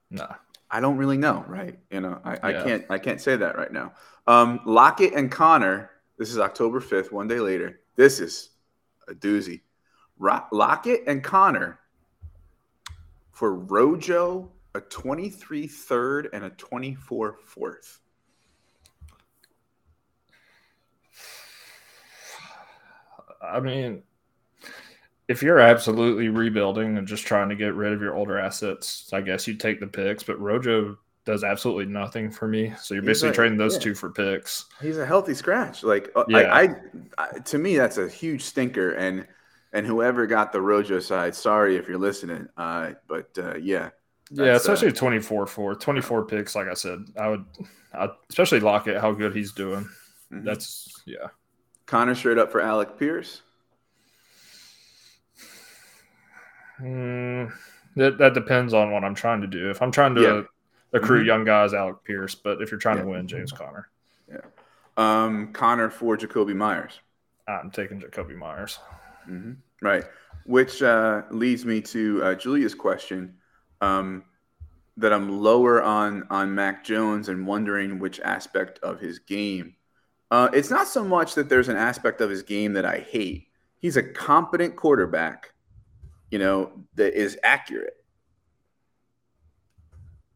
No, 0.10 0.28
I 0.72 0.80
don't 0.80 0.98
really 0.98 1.18
know, 1.18 1.46
right? 1.48 1.78
You 1.92 2.02
know, 2.02 2.20
I, 2.24 2.34
yeah. 2.34 2.40
I 2.44 2.64
can't 2.64 2.86
I 2.90 2.98
can't 2.98 3.22
say 3.22 3.36
that 3.36 3.58
right 3.58 3.72
now. 3.72 3.94
Um, 4.26 4.62
Lockett 4.66 5.14
and 5.14 5.32
Conner. 5.32 5.92
This 6.18 6.30
is 6.30 6.40
October 6.40 6.80
fifth, 6.80 7.12
one 7.12 7.28
day 7.28 7.40
later. 7.40 7.82
This 7.96 8.20
is 8.20 8.50
a 9.08 9.14
doozy. 9.14 9.62
Ro- 10.18 10.46
Lockett 10.52 11.04
and 11.08 11.24
Conner 11.24 11.80
for 13.34 13.56
Rojo 13.56 14.50
a 14.76 14.82
23 14.82 15.68
third 15.68 16.30
and 16.34 16.46
a 16.46 16.50
24 16.52 17.38
fourth. 17.44 18.00
I 23.42 23.60
mean, 23.60 24.04
if 25.28 25.44
you're 25.44 25.60
absolutely 25.60 26.30
rebuilding 26.30 26.98
and 26.98 27.08
just 27.08 27.26
trying 27.26 27.50
to 27.50 27.56
get 27.56 27.76
rid 27.76 27.92
of 27.92 28.02
your 28.02 28.16
older 28.16 28.40
assets, 28.40 29.10
I 29.14 29.22
guess 29.22 29.48
you 29.48 29.56
take 29.56 29.80
the 29.80 29.88
picks. 29.88 30.24
But 30.24 30.40
Rojo 30.40 30.98
does 31.26 31.44
absolutely 31.44 31.86
nothing 31.86 32.32
for 32.32 32.48
me. 32.48 32.74
So 32.80 32.94
you're 32.94 33.04
basically 33.04 33.36
trading 33.36 33.58
those 33.58 33.76
yeah. 33.76 33.82
two 33.82 33.96
for 33.96 34.10
picks. 34.10 34.66
He's 34.82 34.98
a 34.98 35.06
healthy 35.06 35.34
scratch. 35.34 35.84
Like 35.84 36.10
uh, 36.16 36.24
yeah. 36.28 36.38
I, 36.40 36.62
I, 36.62 36.76
I, 37.18 37.40
to 37.40 37.58
me, 37.58 37.78
that's 37.78 37.98
a 37.98 38.08
huge 38.08 38.44
stinker. 38.44 38.94
And 38.94 39.28
and 39.74 39.86
whoever 39.86 40.28
got 40.28 40.54
the 40.54 40.62
Rojo 40.62 41.00
side, 41.00 41.36
sorry 41.36 41.76
if 41.76 41.88
you're 41.88 41.98
listening. 41.98 42.48
Uh, 42.56 42.92
but 43.08 43.30
uh, 43.38 43.56
yeah, 43.58 43.90
yeah, 44.32 44.56
especially 44.56 44.90
uh, 44.90 44.94
24 44.94 45.46
4. 45.48 45.76
24 45.76 46.26
picks, 46.26 46.56
like 46.56 46.68
I 46.68 46.74
said. 46.74 47.06
I 47.20 47.30
would, 47.30 47.46
I'd, 47.94 48.10
especially 48.30 48.60
Lockett, 48.62 49.02
how 49.02 49.12
good 49.12 49.36
he's 49.36 49.52
doing. 49.52 49.84
Mm-hmm. 50.32 50.46
That's, 50.46 50.90
yeah. 51.06 51.28
Conner 51.86 52.16
straight 52.16 52.38
up 52.38 52.52
for 52.52 52.62
Alec 52.62 52.98
Pierce. 52.98 53.42
Mm, 56.80 57.52
that, 57.96 58.18
that 58.18 58.34
depends 58.34 58.74
on 58.74 58.92
what 58.92 59.04
I'm 59.04 59.16
trying 59.16 59.42
to 59.42 59.48
do. 59.48 59.70
If 59.70 59.82
I'm 59.82 59.92
trying 59.92 60.16
to 60.16 60.22
yeah. 60.22 60.42
accrue 60.94 61.20
mm-hmm. 61.20 61.28
young 61.28 61.44
guys, 61.44 61.74
Alec 61.74 62.04
Pierce. 62.04 62.36
But 62.36 62.62
if 62.62 62.72
you're 62.72 62.80
trying 62.80 62.98
yeah. 62.98 63.04
to 63.04 63.10
win, 63.10 63.28
James 63.28 63.52
Conner. 63.52 63.90
Yeah. 64.30 64.38
Um, 64.98 65.52
Conner 65.54 65.90
for 65.90 66.18
Jakobi 66.18 66.56
Meyers. 66.56 67.00
I'm 67.48 67.70
taking 67.72 68.02
Jakobi 68.02 68.36
Meyers. 68.36 68.80
Mm-hmm. 69.30 69.54
Right. 69.82 70.06
Which 70.46 70.82
uh, 70.82 71.24
leads 71.32 71.66
me 71.66 71.82
to 71.82 72.24
uh, 72.24 72.36
Julia's 72.36 72.76
question 72.76 73.36
um, 73.82 74.24
that 74.98 75.14
I'm 75.14 75.42
lower 75.42 75.82
on 75.82 76.26
on 76.30 76.54
Mac 76.54 76.84
Jones 76.84 77.30
and 77.30 77.48
wondering 77.48 78.00
which 78.00 78.20
aspect 78.20 78.80
of 78.80 79.00
his 79.00 79.20
game. 79.20 79.76
Uh, 80.32 80.50
it's 80.54 80.70
not 80.70 80.88
so 80.88 81.04
much 81.04 81.36
that 81.36 81.48
there's 81.48 81.70
an 81.70 81.78
aspect 81.78 82.20
of 82.20 82.30
his 82.30 82.44
game 82.44 82.74
that 82.74 82.86
I 82.86 83.00
hate. 83.00 83.48
He's 83.80 83.98
a 83.98 84.04
competent 84.04 84.76
quarterback, 84.76 85.54
you 86.32 86.40
know, 86.40 86.72
that 86.96 87.14
is 87.14 87.38
accurate. 87.44 87.94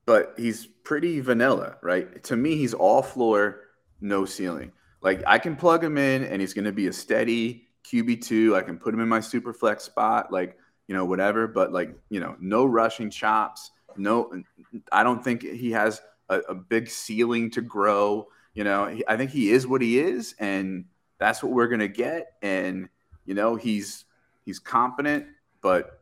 But 0.06 0.36
he's 0.38 0.68
pretty 0.68 1.20
vanilla, 1.20 1.78
right? 1.82 2.24
To 2.26 2.36
me, 2.36 2.58
he's 2.58 2.74
all 2.74 3.02
floor, 3.02 3.62
no 4.00 4.26
ceiling. 4.26 4.72
Like 5.02 5.24
I 5.26 5.40
can 5.40 5.56
plug 5.56 5.84
him 5.84 5.98
in 5.98 6.24
and 6.24 6.42
he's 6.42 6.54
going 6.54 6.66
to 6.66 6.72
be 6.72 6.88
a 6.88 6.94
steady 6.94 7.67
QB2. 7.92 8.56
I 8.56 8.62
can 8.62 8.78
put 8.78 8.94
him 8.94 9.00
in 9.00 9.08
my 9.08 9.20
super 9.20 9.54
flex 9.54 9.84
spot, 9.84 10.32
like, 10.32 10.58
you 10.88 10.96
know, 10.96 11.06
whatever, 11.06 11.48
but 11.48 11.72
like, 11.72 11.96
you 12.10 12.20
know, 12.20 12.36
no 12.40 12.66
rushing 12.66 13.10
chops. 13.10 13.72
No, 13.98 14.44
I 14.92 15.04
don't 15.04 15.24
think 15.24 15.42
he 15.42 15.72
has 15.72 16.02
a, 16.30 16.40
a 16.40 16.56
big 16.56 16.90
ceiling 16.90 17.50
to 17.52 17.62
grow. 17.62 18.28
You 18.54 18.64
know, 18.64 18.88
he, 18.88 19.04
I 19.08 19.18
think 19.18 19.32
he 19.32 19.52
is 19.52 19.68
what 19.68 19.82
he 19.82 20.00
is, 20.00 20.36
and 20.40 20.86
that's 21.20 21.42
what 21.42 21.52
we're 21.52 21.68
going 21.68 21.80
to 21.80 21.88
get. 21.88 22.34
And, 22.42 22.90
you 23.26 23.34
know, 23.34 23.56
he's, 23.56 24.06
he's 24.46 24.60
competent, 24.60 25.26
but, 25.62 26.02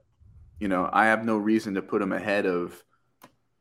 you 0.59 0.67
know, 0.67 0.89
I 0.91 1.05
have 1.05 1.25
no 1.25 1.38
reason 1.38 1.73
to 1.75 1.81
put 1.81 2.01
him 2.01 2.11
ahead 2.11 2.45
of, 2.45 2.83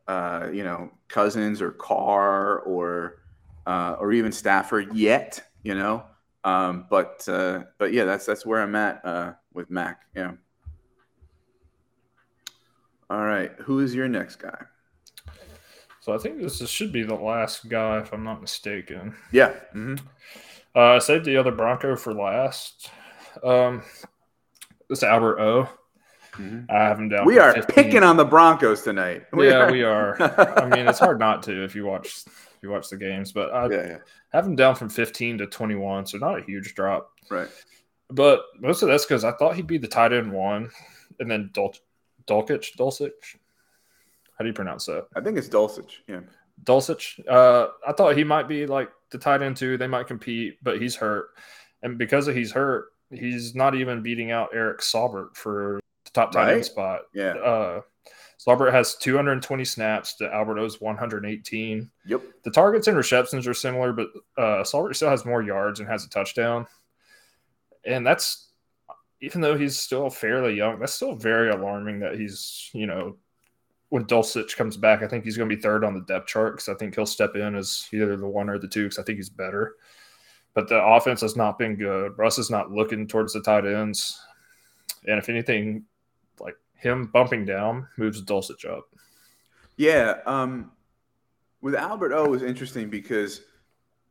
uh, 0.06 0.48
you 0.52 0.64
know, 0.64 0.90
Cousins 1.08 1.62
or 1.62 1.72
Carr 1.72 2.60
or, 2.60 3.22
uh, 3.66 3.96
or 3.98 4.12
even 4.12 4.32
Stafford 4.32 4.94
yet, 4.94 5.42
you 5.62 5.74
know. 5.74 6.04
Um, 6.44 6.86
but 6.90 7.26
uh, 7.28 7.64
but 7.78 7.92
yeah, 7.92 8.04
that's 8.04 8.26
that's 8.26 8.44
where 8.44 8.60
I'm 8.60 8.76
at 8.76 9.04
uh, 9.04 9.32
with 9.52 9.70
Mac. 9.70 10.02
Yeah. 10.14 10.32
All 13.10 13.24
right, 13.24 13.52
who 13.60 13.80
is 13.80 13.94
your 13.94 14.08
next 14.08 14.36
guy? 14.36 14.64
So 16.00 16.14
I 16.14 16.18
think 16.18 16.38
this 16.38 16.60
is, 16.60 16.68
should 16.68 16.92
be 16.92 17.02
the 17.02 17.14
last 17.14 17.68
guy, 17.68 17.98
if 17.98 18.12
I'm 18.12 18.24
not 18.24 18.42
mistaken. 18.42 19.14
Yeah. 19.32 19.52
Mm-hmm. 19.74 20.06
Uh, 20.76 20.96
I 20.96 20.98
saved 20.98 21.24
the 21.24 21.36
other 21.36 21.50
Bronco 21.50 21.96
for 21.96 22.12
last. 22.12 22.90
Um, 23.42 23.82
this 24.90 25.02
Albert 25.02 25.40
O. 25.40 25.68
Mm-hmm. 26.36 26.70
I 26.70 26.74
have 26.74 26.98
him 26.98 27.08
down. 27.08 27.26
We 27.26 27.38
are 27.38 27.54
15. 27.54 27.74
picking 27.74 28.02
on 28.02 28.16
the 28.16 28.24
Broncos 28.24 28.82
tonight. 28.82 29.24
We 29.32 29.48
yeah, 29.48 29.58
are. 29.58 29.72
we 29.72 29.82
are. 29.82 30.20
I 30.58 30.68
mean, 30.68 30.88
it's 30.88 30.98
hard 30.98 31.18
not 31.18 31.42
to 31.44 31.64
if 31.64 31.74
you 31.74 31.84
watch 31.84 32.24
if 32.26 32.58
you 32.62 32.70
watch 32.70 32.88
the 32.88 32.96
games, 32.96 33.32
but 33.32 33.52
I 33.52 33.68
yeah, 33.68 33.86
yeah. 33.86 33.98
have 34.32 34.46
him 34.46 34.56
down 34.56 34.74
from 34.74 34.88
15 34.88 35.38
to 35.38 35.46
21, 35.46 36.06
so 36.06 36.18
not 36.18 36.40
a 36.40 36.44
huge 36.44 36.74
drop. 36.74 37.10
Right. 37.30 37.48
But 38.10 38.42
most 38.58 38.82
of 38.82 38.88
that's 38.88 39.04
because 39.04 39.24
I 39.24 39.32
thought 39.32 39.56
he'd 39.56 39.66
be 39.66 39.78
the 39.78 39.88
tight 39.88 40.12
end 40.12 40.32
one, 40.32 40.70
and 41.20 41.30
then 41.30 41.50
Dul- 41.52 41.74
Dulcich, 42.26 42.76
Dulcich. 42.76 43.36
How 44.36 44.42
do 44.42 44.46
you 44.46 44.52
pronounce 44.52 44.86
that? 44.86 45.06
I 45.14 45.20
think 45.20 45.38
it's 45.38 45.48
Dulcich. 45.48 45.98
Yeah. 46.08 46.20
Dulcich. 46.64 47.20
Uh, 47.28 47.68
I 47.86 47.92
thought 47.92 48.16
he 48.16 48.24
might 48.24 48.48
be 48.48 48.66
like 48.66 48.90
the 49.10 49.18
tight 49.18 49.42
end 49.42 49.56
two. 49.56 49.76
They 49.76 49.86
might 49.86 50.06
compete, 50.06 50.58
but 50.62 50.80
he's 50.80 50.96
hurt, 50.96 51.28
and 51.82 51.98
because 51.98 52.26
he's 52.26 52.52
hurt, 52.52 52.86
he's 53.10 53.54
not 53.54 53.74
even 53.74 54.02
beating 54.02 54.30
out 54.30 54.50
Eric 54.52 54.80
Saubert 54.80 55.36
for 55.36 55.80
the 55.82 55.83
top 56.14 56.32
tight 56.32 56.44
right? 56.46 56.54
end 56.54 56.64
spot. 56.64 57.02
Yeah. 57.12 57.34
Uh, 57.34 57.80
Saubert 58.38 58.72
has 58.72 58.96
220 58.96 59.64
snaps 59.64 60.16
to 60.16 60.32
Albert 60.32 60.58
O's 60.58 60.80
118. 60.80 61.90
Yep. 62.06 62.22
The 62.42 62.50
targets 62.50 62.88
and 62.88 62.96
receptions 62.96 63.46
are 63.46 63.54
similar, 63.54 63.92
but 63.92 64.08
uh, 64.36 64.62
Saubert 64.62 64.96
still 64.96 65.10
has 65.10 65.24
more 65.24 65.42
yards 65.42 65.80
and 65.80 65.88
has 65.88 66.04
a 66.04 66.10
touchdown. 66.10 66.66
And 67.84 68.06
that's 68.06 68.50
even 69.20 69.40
though 69.40 69.56
he's 69.56 69.78
still 69.78 70.10
fairly 70.10 70.54
young, 70.54 70.78
that's 70.78 70.92
still 70.92 71.14
very 71.14 71.50
alarming 71.50 72.00
that 72.00 72.16
he's, 72.16 72.70
you 72.74 72.86
know, 72.86 73.16
when 73.88 74.04
Dulcich 74.04 74.56
comes 74.56 74.76
back, 74.76 75.02
I 75.02 75.08
think 75.08 75.24
he's 75.24 75.36
going 75.36 75.48
to 75.48 75.54
be 75.54 75.62
third 75.62 75.84
on 75.84 75.94
the 75.94 76.00
depth 76.00 76.26
chart 76.26 76.54
because 76.54 76.68
I 76.68 76.74
think 76.74 76.94
he'll 76.94 77.06
step 77.06 77.36
in 77.36 77.54
as 77.54 77.88
either 77.92 78.16
the 78.16 78.26
one 78.26 78.50
or 78.50 78.58
the 78.58 78.68
two 78.68 78.84
because 78.84 78.98
I 78.98 79.02
think 79.04 79.16
he's 79.16 79.30
better. 79.30 79.76
But 80.52 80.68
the 80.68 80.82
offense 80.82 81.20
has 81.22 81.36
not 81.36 81.58
been 81.58 81.76
good. 81.76 82.18
Russ 82.18 82.38
is 82.38 82.50
not 82.50 82.70
looking 82.70 83.06
towards 83.06 83.32
the 83.32 83.40
tight 83.40 83.66
ends. 83.66 84.20
And 85.06 85.18
if 85.18 85.28
anything, 85.28 85.84
like 86.40 86.56
him 86.74 87.06
bumping 87.06 87.44
down 87.44 87.88
moves 87.96 88.22
Dulcich 88.22 88.64
up. 88.64 88.84
Yeah. 89.76 90.18
Um, 90.26 90.72
with 91.60 91.74
Albert 91.74 92.12
O 92.12 92.28
was 92.28 92.42
interesting 92.42 92.90
because 92.90 93.42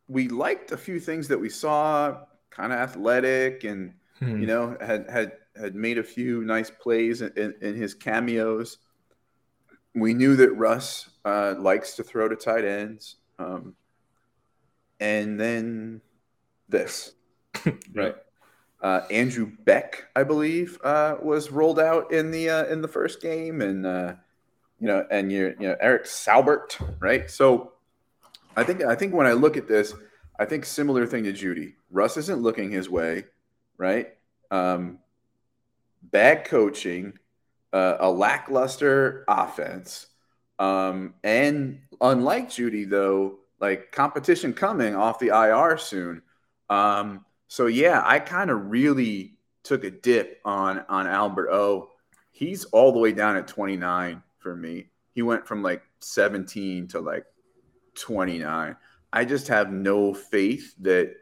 we 0.07 0.27
liked 0.27 0.71
a 0.71 0.77
few 0.77 0.99
things 0.99 1.27
that 1.27 1.39
we 1.39 1.49
saw, 1.49 2.25
kind 2.49 2.73
of 2.73 2.79
athletic 2.79 3.63
and, 3.63 3.93
hmm. 4.19 4.41
you 4.41 4.47
know, 4.47 4.77
had, 4.81 5.09
had, 5.09 5.31
had 5.55 5.75
made 5.75 5.97
a 5.97 6.03
few 6.03 6.43
nice 6.43 6.69
plays 6.69 7.21
in, 7.21 7.31
in, 7.37 7.53
in 7.61 7.75
his 7.75 7.93
cameos. 7.93 8.79
We 9.95 10.13
knew 10.13 10.35
that 10.35 10.51
Russ 10.51 11.09
uh, 11.23 11.55
likes 11.59 11.95
to 11.97 12.03
throw 12.03 12.27
to 12.27 12.35
tight 12.35 12.65
ends. 12.65 13.17
Um, 13.37 13.75
and 14.99 15.39
then 15.39 16.01
this, 16.69 17.13
right? 17.93 18.15
Uh, 18.83 19.05
Andrew 19.09 19.49
Beck, 19.63 20.07
I 20.13 20.23
believe, 20.23 20.77
uh, 20.83 21.15
was 21.21 21.49
rolled 21.49 21.79
out 21.79 22.11
in 22.11 22.31
the 22.31 22.49
uh, 22.49 22.65
in 22.65 22.81
the 22.81 22.87
first 22.89 23.21
game, 23.21 23.61
and 23.61 23.85
uh, 23.85 24.15
you 24.77 24.87
know, 24.87 25.07
and 25.09 25.31
you 25.31 25.55
you 25.57 25.69
know 25.69 25.77
Eric 25.79 26.03
Saubert, 26.03 26.77
right? 26.99 27.31
So, 27.31 27.71
I 28.57 28.65
think 28.65 28.83
I 28.83 28.95
think 28.95 29.13
when 29.13 29.25
I 29.25 29.31
look 29.31 29.55
at 29.55 29.69
this, 29.69 29.93
I 30.37 30.43
think 30.43 30.65
similar 30.65 31.07
thing 31.07 31.23
to 31.23 31.31
Jeudy. 31.31 31.75
Russ 31.91 32.17
isn't 32.17 32.41
looking 32.41 32.71
his 32.71 32.89
way, 32.89 33.23
right? 33.77 34.09
Um, 34.51 34.99
bad 36.01 36.43
coaching, 36.43 37.17
uh, 37.71 37.95
a 38.01 38.11
lackluster 38.11 39.23
offense, 39.29 40.07
um, 40.59 41.13
and 41.23 41.79
unlike 42.01 42.49
Jeudy, 42.49 42.89
though, 42.89 43.39
like 43.61 43.93
competition 43.93 44.51
coming 44.51 44.93
off 44.93 45.19
the 45.19 45.27
IR 45.29 45.77
soon. 45.77 46.21
Um, 46.69 47.23
so 47.53 47.67
yeah, 47.67 48.01
I 48.03 48.17
kind 48.17 48.49
of 48.49 48.71
really 48.71 49.35
took 49.61 49.83
a 49.83 49.91
dip 49.91 50.41
on 50.43 50.83
on 50.89 51.05
Albert 51.05 51.51
O. 51.51 51.89
He's 52.31 52.65
all 52.65 52.91
the 52.91 52.97
way 52.97 53.11
down 53.11 53.37
at 53.37 53.47
29 53.47 54.23
for 54.39 54.55
me. 54.55 54.87
He 55.13 55.21
went 55.21 55.45
from 55.45 55.61
like 55.61 55.83
17 55.99 56.87
to 56.87 56.99
like 56.99 57.25
29. 57.93 58.75
I 59.13 59.25
just 59.25 59.47
have 59.49 59.71
no 59.71 60.15
faith 60.15 60.73
that 60.79 61.13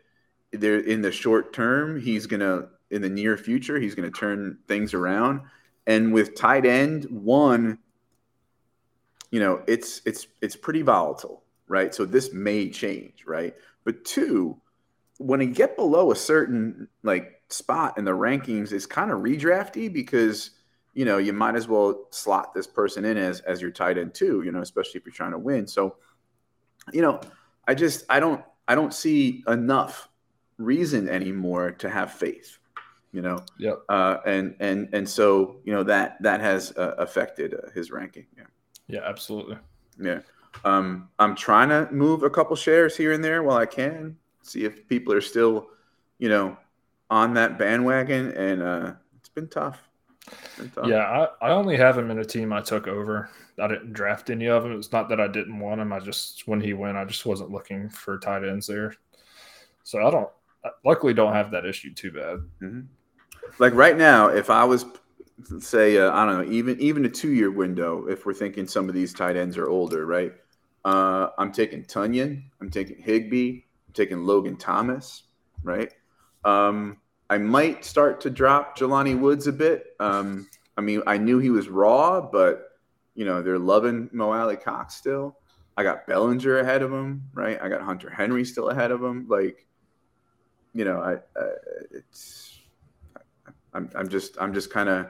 there 0.54 0.80
in 0.80 1.02
the 1.02 1.12
short 1.12 1.52
term 1.52 2.00
he's 2.00 2.28
gonna 2.28 2.70
in 2.92 3.02
the 3.02 3.10
near 3.10 3.36
future 3.36 3.78
he's 3.78 3.94
gonna 3.94 4.10
turn 4.10 4.58
things 4.70 4.94
around. 4.94 5.42
And 5.86 6.14
with 6.14 6.36
tight 6.36 6.66
end 6.66 7.08
one, 7.10 7.78
you 9.32 9.42
know, 9.42 9.64
it's 9.68 10.02
it's 10.06 10.28
it's 10.40 10.56
pretty 10.56 10.82
volatile, 10.82 11.44
right? 11.68 11.94
So 11.94 12.06
this 12.06 12.32
may 12.32 12.70
change, 12.70 13.26
right? 13.26 13.54
But 13.84 14.06
two, 14.06 14.62
when 15.22 15.42
you 15.42 15.48
get 15.48 15.76
below 15.76 16.12
a 16.12 16.16
certain 16.16 16.88
like 17.04 17.42
spot 17.50 17.98
in 17.98 18.06
the 18.06 18.12
rankings, 18.12 18.72
it's 18.72 18.86
kind 18.86 19.12
of 19.12 19.20
redrafty 19.20 19.92
because 19.92 20.52
you 20.94 21.06
know 21.06 21.18
you 21.18 21.34
might 21.34 21.56
as 21.56 21.68
well 21.68 22.08
slot 22.10 22.54
this 22.54 22.68
person 22.68 23.06
in 23.06 23.18
as 23.18 23.42
as 23.42 23.62
your 23.62 23.72
tight 23.72 23.98
end 23.98 24.14
too. 24.14 24.42
You 24.44 24.52
know, 24.52 24.62
especially 24.62 25.00
if 25.00 25.06
you're 25.06 25.14
trying 25.14 25.32
to 25.32 25.40
win. 25.40 25.68
So, 25.68 25.98
you 26.92 27.02
know, 27.02 27.22
I 27.68 27.76
just 27.76 28.06
I 28.10 28.20
don't 28.20 28.44
I 28.68 28.76
don't 28.76 28.94
see 28.94 29.44
enough 29.48 30.10
reason 30.58 31.08
anymore 31.10 31.72
to 31.72 31.90
have 31.90 32.12
faith. 32.12 32.58
You 33.12 33.22
know, 33.22 33.40
yeah, 33.58 33.74
uh, 33.90 34.20
and 34.26 34.56
and 34.60 34.90
and 34.94 35.08
so 35.08 35.58
you 35.66 35.74
know 35.74 35.84
that 35.84 36.22
that 36.22 36.42
has 36.42 36.72
uh, 36.78 36.96
affected 36.98 37.54
uh, 37.54 37.70
his 37.72 37.92
ranking. 37.92 38.26
Yeah, 38.38 38.46
yeah, 38.88 39.02
absolutely. 39.04 39.58
Yeah. 40.02 40.22
Um, 40.66 41.10
I'm 41.18 41.36
trying 41.36 41.70
to 41.70 41.90
move 41.94 42.24
a 42.24 42.30
couple 42.30 42.56
shares 42.56 42.98
here 42.98 43.14
and 43.14 43.24
there 43.24 43.42
while 43.42 43.58
I 43.58 43.66
can 43.66 44.18
see 44.42 44.66
if 44.66 44.88
people 44.88 45.14
are 45.14 45.22
still, 45.22 45.70
you 46.20 46.30
know, 46.30 46.58
on 47.10 47.34
that 47.36 47.58
bandwagon. 47.58 48.32
And 48.32 48.62
uh, 48.62 48.94
it's 49.20 49.30
been 49.30 49.48
tough. 49.48 49.82
It's 50.28 50.58
been 50.58 50.70
tough. 50.72 50.88
Yeah, 50.88 51.28
I, 51.42 51.48
I 51.48 51.52
only 51.52 51.78
have 51.78 51.98
him 51.98 52.12
in 52.12 52.20
a 52.20 52.26
team 52.26 52.54
I 52.54 52.62
took 52.62 52.88
over. 52.88 53.30
I 53.60 53.68
didn't 53.68 53.94
draft 53.94 54.30
any 54.30 54.48
of 54.48 54.64
them. 54.64 54.74
It's 54.74 54.92
not 54.92 55.10
that 55.10 55.20
I 55.20 55.28
didn't 55.28 55.60
want 55.60 55.82
him. 55.82 55.94
I 55.94 56.00
just 56.00 56.48
when 56.48 56.62
he 56.62 56.74
went, 56.74 56.98
I 56.98 57.06
just 57.06 57.26
wasn't 57.26 57.52
looking 57.52 57.90
for 57.90 58.18
tight 58.18 58.44
ends 58.44 58.68
there. 58.68 58.96
So 59.84 60.06
I 60.06 60.12
don't. 60.12 60.30
I 60.64 60.70
luckily, 60.86 61.14
don't 61.14 61.34
have 61.34 61.52
that 61.52 61.66
issue 61.66 61.94
too 61.94 62.12
bad. 62.12 62.38
Mm-hmm. 62.62 62.82
Like 63.60 63.74
right 63.74 63.98
now, 63.98 64.28
if 64.28 64.50
I 64.50 64.64
was 64.64 64.86
say 65.60 65.98
uh, 65.98 66.12
I 66.12 66.26
don't 66.26 66.38
know, 66.38 66.54
even 66.54 66.80
even 66.80 67.06
a 67.06 67.10
two 67.10 67.32
year 67.32 67.52
window, 67.52 68.08
if 68.08 68.26
we're 68.26 68.34
thinking 68.34 68.68
some 68.68 68.88
of 68.88 68.96
these 68.96 69.14
tight 69.14 69.36
ends 69.36 69.58
are 69.58 69.70
older, 69.70 70.06
right? 70.06 70.34
Uh, 70.86 71.30
I'm 71.38 71.52
taking 71.52 71.84
Tonyan, 71.84 72.44
I'm 72.60 72.70
taking 72.70 72.98
Higbee, 73.92 74.04
taking 74.04 74.26
Logan 74.26 74.58
Thomas, 74.58 75.24
right? 75.64 75.92
Um, 76.44 76.98
I 77.30 77.38
might 77.38 77.86
start 77.86 78.22
to 78.22 78.30
drop 78.30 78.78
Jelani 78.78 79.18
Woods 79.20 79.48
a 79.48 79.54
bit. 79.54 79.96
Um, 80.00 80.48
I 80.78 80.82
mean, 80.82 81.02
I 81.08 81.18
knew 81.18 81.40
he 81.40 81.50
was 81.50 81.70
raw, 81.70 82.22
but 82.22 82.68
you 83.16 83.26
know 83.26 83.42
they're 83.42 83.60
loving 83.60 84.10
Mo 84.12 84.32
Alie-Cox 84.32 84.96
still. 84.96 85.38
I 85.78 85.84
got 85.84 86.06
Bellinger 86.08 86.60
ahead 86.60 86.82
of 86.82 86.92
him, 86.92 87.24
right? 87.34 87.60
I 87.62 87.70
got 87.70 87.82
Hunter 87.82 88.10
Henry 88.10 88.44
still 88.44 88.70
ahead 88.70 88.92
of 88.92 89.02
him. 89.02 89.28
Like, 89.30 89.66
you 90.74 90.84
know, 90.86 91.00
I, 91.00 91.14
I 91.40 91.50
it's 91.92 92.60
I'm 93.74 93.90
I'm 93.96 94.10
just 94.10 94.38
I'm 94.40 94.54
just 94.54 94.70
kind 94.70 94.90
of 94.90 95.08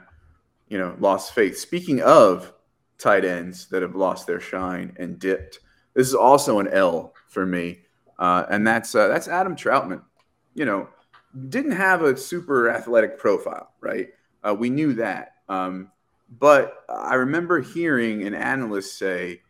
you 0.68 0.78
know 0.78 0.94
lost 0.98 1.34
faith. 1.34 1.58
Speaking 1.58 2.00
of 2.02 2.52
tight 2.98 3.24
ends 3.24 3.66
that 3.68 3.82
have 3.82 3.96
lost 3.96 4.26
their 4.26 4.40
shine 4.40 4.94
and 4.98 5.18
dipped, 5.18 5.58
this 5.94 6.06
is 6.06 6.14
also 6.14 6.60
an 6.60 6.68
L 6.68 7.14
for 7.28 7.44
me 7.44 7.80
uh, 8.18 8.44
and 8.50 8.66
that's 8.66 8.94
uh, 8.94 9.08
that's 9.08 9.28
Adam 9.28 9.56
Trautman. 9.56 10.02
You 10.54 10.64
know, 10.64 10.88
didn't 11.48 11.72
have 11.72 12.02
a 12.02 12.16
super 12.16 12.70
athletic 12.70 13.18
profile, 13.18 13.72
right? 13.80 14.08
Uh, 14.44 14.54
we 14.58 14.70
knew 14.70 14.92
that, 14.94 15.36
Um, 15.48 15.90
but 16.40 16.84
I 16.88 17.14
remember 17.14 17.60
hearing 17.60 18.26
an 18.26 18.34
analyst 18.34 18.98
say, 18.98 19.42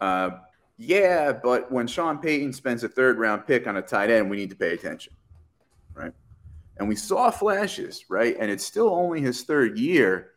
uh, 0.00 0.30
"Yeah, 0.76 1.32
but 1.32 1.72
when 1.72 1.86
Sean 1.86 2.18
Payton 2.18 2.52
spends 2.52 2.84
a 2.84 2.88
third 2.88 3.18
round 3.18 3.46
pick 3.46 3.66
on 3.66 3.76
a 3.76 3.82
tight 3.82 4.10
end, 4.10 4.30
we 4.30 4.36
need 4.36 4.50
to 4.50 4.56
pay 4.56 4.72
attention." 4.72 5.14
Right? 5.94 6.12
And 6.76 6.88
we 6.88 6.96
saw 6.96 7.30
flashes, 7.30 8.04
right? 8.10 8.36
And 8.38 8.50
it's 8.50 8.64
still 8.64 8.90
only 8.90 9.20
his 9.22 9.44
third 9.44 9.78
year, 9.78 10.32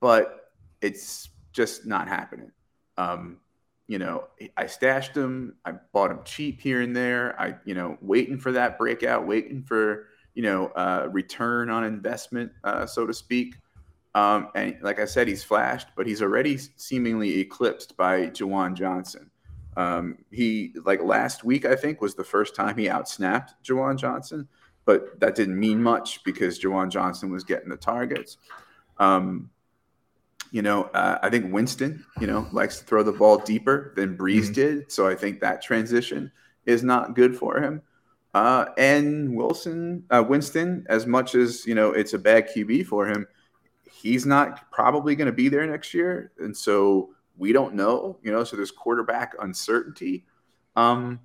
but 0.00 0.52
it's 0.80 1.28
just 1.52 1.86
not 1.86 2.08
happening. 2.08 2.50
Um, 2.96 3.40
you 3.88 3.98
know, 3.98 4.24
I 4.56 4.66
stashed 4.66 5.14
them. 5.14 5.54
I 5.64 5.72
bought 5.92 6.08
them 6.08 6.20
cheap 6.24 6.60
here 6.60 6.80
and 6.80 6.94
there. 6.94 7.40
I, 7.40 7.54
you 7.64 7.74
know, 7.74 7.96
waiting 8.00 8.38
for 8.38 8.52
that 8.52 8.78
breakout, 8.78 9.26
waiting 9.26 9.62
for, 9.62 10.08
you 10.34 10.42
know, 10.42 10.66
uh, 10.68 11.08
return 11.12 11.70
on 11.70 11.84
investment, 11.84 12.52
uh, 12.64 12.86
so 12.86 13.06
to 13.06 13.14
speak. 13.14 13.54
Um, 14.14 14.48
and 14.54 14.76
like 14.82 14.98
I 14.98 15.04
said, 15.04 15.28
he's 15.28 15.44
flashed, 15.44 15.88
but 15.96 16.06
he's 16.06 16.22
already 16.22 16.58
seemingly 16.76 17.38
eclipsed 17.38 17.96
by 17.96 18.26
Juwan 18.28 18.74
Johnson. 18.74 19.30
Um, 19.76 20.18
he, 20.30 20.74
like 20.84 21.02
last 21.02 21.44
week, 21.44 21.66
I 21.66 21.76
think, 21.76 22.00
was 22.00 22.14
the 22.14 22.24
first 22.24 22.56
time 22.56 22.78
he 22.78 22.86
outsnapped 22.86 23.50
Juwan 23.62 23.96
Johnson, 23.98 24.48
but 24.86 25.20
that 25.20 25.34
didn't 25.34 25.60
mean 25.60 25.82
much 25.82 26.24
because 26.24 26.58
Juwan 26.58 26.90
Johnson 26.90 27.30
was 27.30 27.44
getting 27.44 27.68
the 27.68 27.76
targets. 27.76 28.38
Um, 28.98 29.50
you 30.56 30.62
know, 30.62 30.84
uh, 30.94 31.18
I 31.22 31.28
think 31.28 31.52
Winston, 31.52 32.02
you 32.18 32.26
know, 32.26 32.48
likes 32.50 32.78
to 32.78 32.84
throw 32.86 33.02
the 33.02 33.12
ball 33.12 33.36
deeper 33.36 33.92
than 33.94 34.16
Brees 34.16 34.44
mm-hmm. 34.44 34.52
did. 34.54 34.90
So 34.90 35.06
I 35.06 35.14
think 35.14 35.40
that 35.40 35.60
transition 35.60 36.32
is 36.64 36.82
not 36.82 37.14
good 37.14 37.36
for 37.36 37.58
him. 37.58 37.82
Uh, 38.32 38.64
and 38.78 39.36
Wilson, 39.36 40.04
uh, 40.08 40.24
Winston, 40.26 40.86
as 40.88 41.06
much 41.06 41.34
as 41.34 41.66
you 41.66 41.74
know, 41.74 41.90
it's 41.90 42.14
a 42.14 42.18
bad 42.18 42.48
QB 42.48 42.86
for 42.86 43.06
him. 43.06 43.26
He's 43.84 44.24
not 44.24 44.70
probably 44.70 45.14
going 45.14 45.26
to 45.26 45.32
be 45.32 45.50
there 45.50 45.66
next 45.66 45.92
year, 45.92 46.32
and 46.38 46.56
so 46.56 47.10
we 47.36 47.52
don't 47.52 47.74
know. 47.74 48.18
You 48.22 48.32
know, 48.32 48.42
so 48.42 48.56
there's 48.56 48.70
quarterback 48.70 49.34
uncertainty. 49.38 50.24
Um, 50.74 51.20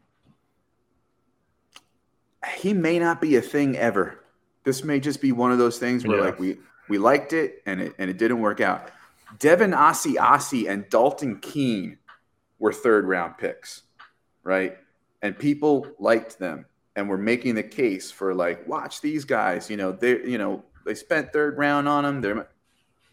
he 2.58 2.74
may 2.74 3.00
not 3.00 3.22
be 3.22 3.38
a 3.38 3.42
thing 3.42 3.78
ever. 3.78 4.26
This 4.66 4.84
may 4.84 5.00
just 5.00 5.22
be 5.22 5.32
one 5.32 5.54
of 5.54 5.58
those 5.58 5.80
things 5.80 6.06
where, 6.06 6.18
yeah. 6.18 6.26
like, 6.26 6.38
we 6.38 6.58
we 6.90 6.98
liked 6.98 7.32
it 7.32 7.62
and 7.66 7.80
it 7.80 7.96
and 7.98 8.10
it 8.10 8.18
didn't 8.18 8.42
work 8.42 8.60
out. 8.60 8.92
Devin 9.40 9.72
Asiasi 9.72 10.70
and 10.70 10.90
Dalton 10.90 11.40
Keene 11.40 11.98
were 12.60 12.74
third 12.74 13.06
round 13.06 13.38
picks, 13.38 13.84
right? 14.44 14.78
And 15.22 15.38
people 15.38 15.88
liked 16.00 16.40
them 16.40 16.66
and 16.96 17.10
were 17.10 17.18
making 17.18 17.56
the 17.56 17.64
case 17.64 18.12
for 18.12 18.34
like, 18.34 18.68
watch 18.68 19.02
these 19.02 19.26
guys. 19.26 19.70
You 19.70 19.78
know, 19.78 19.92
they 19.92 20.24
you 20.24 20.38
know 20.38 20.64
they 20.86 20.96
spent 20.96 21.34
third 21.34 21.58
round 21.58 21.88
on 21.88 22.04
them. 22.04 22.22
They're 22.22 22.48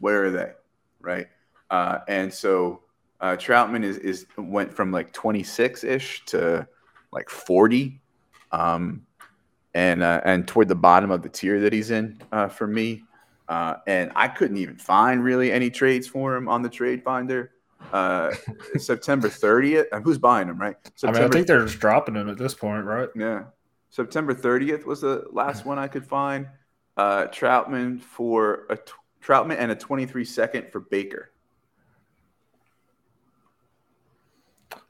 where 0.00 0.24
are 0.24 0.30
they, 0.30 0.52
right? 1.00 1.26
Uh, 1.70 1.98
and 2.08 2.32
so 2.32 2.82
uh, 3.20 3.36
Trautman 3.36 3.84
is 3.84 3.98
is 3.98 4.26
went 4.36 4.72
from 4.72 4.92
like 4.92 5.12
26 5.12 5.84
ish 5.84 6.24
to 6.26 6.66
like 7.12 7.30
40, 7.30 8.00
um, 8.52 9.02
and 9.74 10.02
uh, 10.02 10.20
and 10.24 10.46
toward 10.46 10.68
the 10.68 10.74
bottom 10.74 11.10
of 11.10 11.22
the 11.22 11.28
tier 11.28 11.60
that 11.60 11.72
he's 11.72 11.90
in 11.90 12.20
uh, 12.32 12.48
for 12.48 12.66
me. 12.66 13.02
Uh, 13.48 13.76
and 13.86 14.12
I 14.14 14.28
couldn't 14.28 14.58
even 14.58 14.76
find 14.76 15.24
really 15.24 15.50
any 15.50 15.70
trades 15.70 16.06
for 16.06 16.36
him 16.36 16.48
on 16.48 16.62
the 16.62 16.68
trade 16.68 17.02
finder. 17.02 17.52
Uh, 17.92 18.32
September 18.76 19.28
30th. 19.28 20.02
Who's 20.02 20.18
buying 20.18 20.48
him, 20.48 20.58
right? 20.60 20.76
September, 20.94 21.18
I 21.18 21.22
mean, 21.22 21.30
I 21.30 21.32
think 21.32 21.46
they're 21.46 21.64
just 21.64 21.80
dropping 21.80 22.14
him 22.14 22.28
at 22.28 22.36
this 22.36 22.54
point, 22.54 22.84
right? 22.84 23.08
Yeah. 23.14 23.44
September 23.90 24.34
30th 24.34 24.84
was 24.84 25.00
the 25.00 25.24
last 25.32 25.64
one 25.64 25.78
I 25.78 25.88
could 25.88 26.04
find. 26.04 26.46
Uh, 26.96 27.26
Trautman 27.28 28.00
for 28.00 28.66
a 28.68 28.76
t- 28.76 28.92
Trautman 29.22 29.56
and 29.58 29.70
a 29.70 29.74
23 29.74 30.24
second 30.24 30.70
for 30.70 30.80
Baker. 30.80 31.30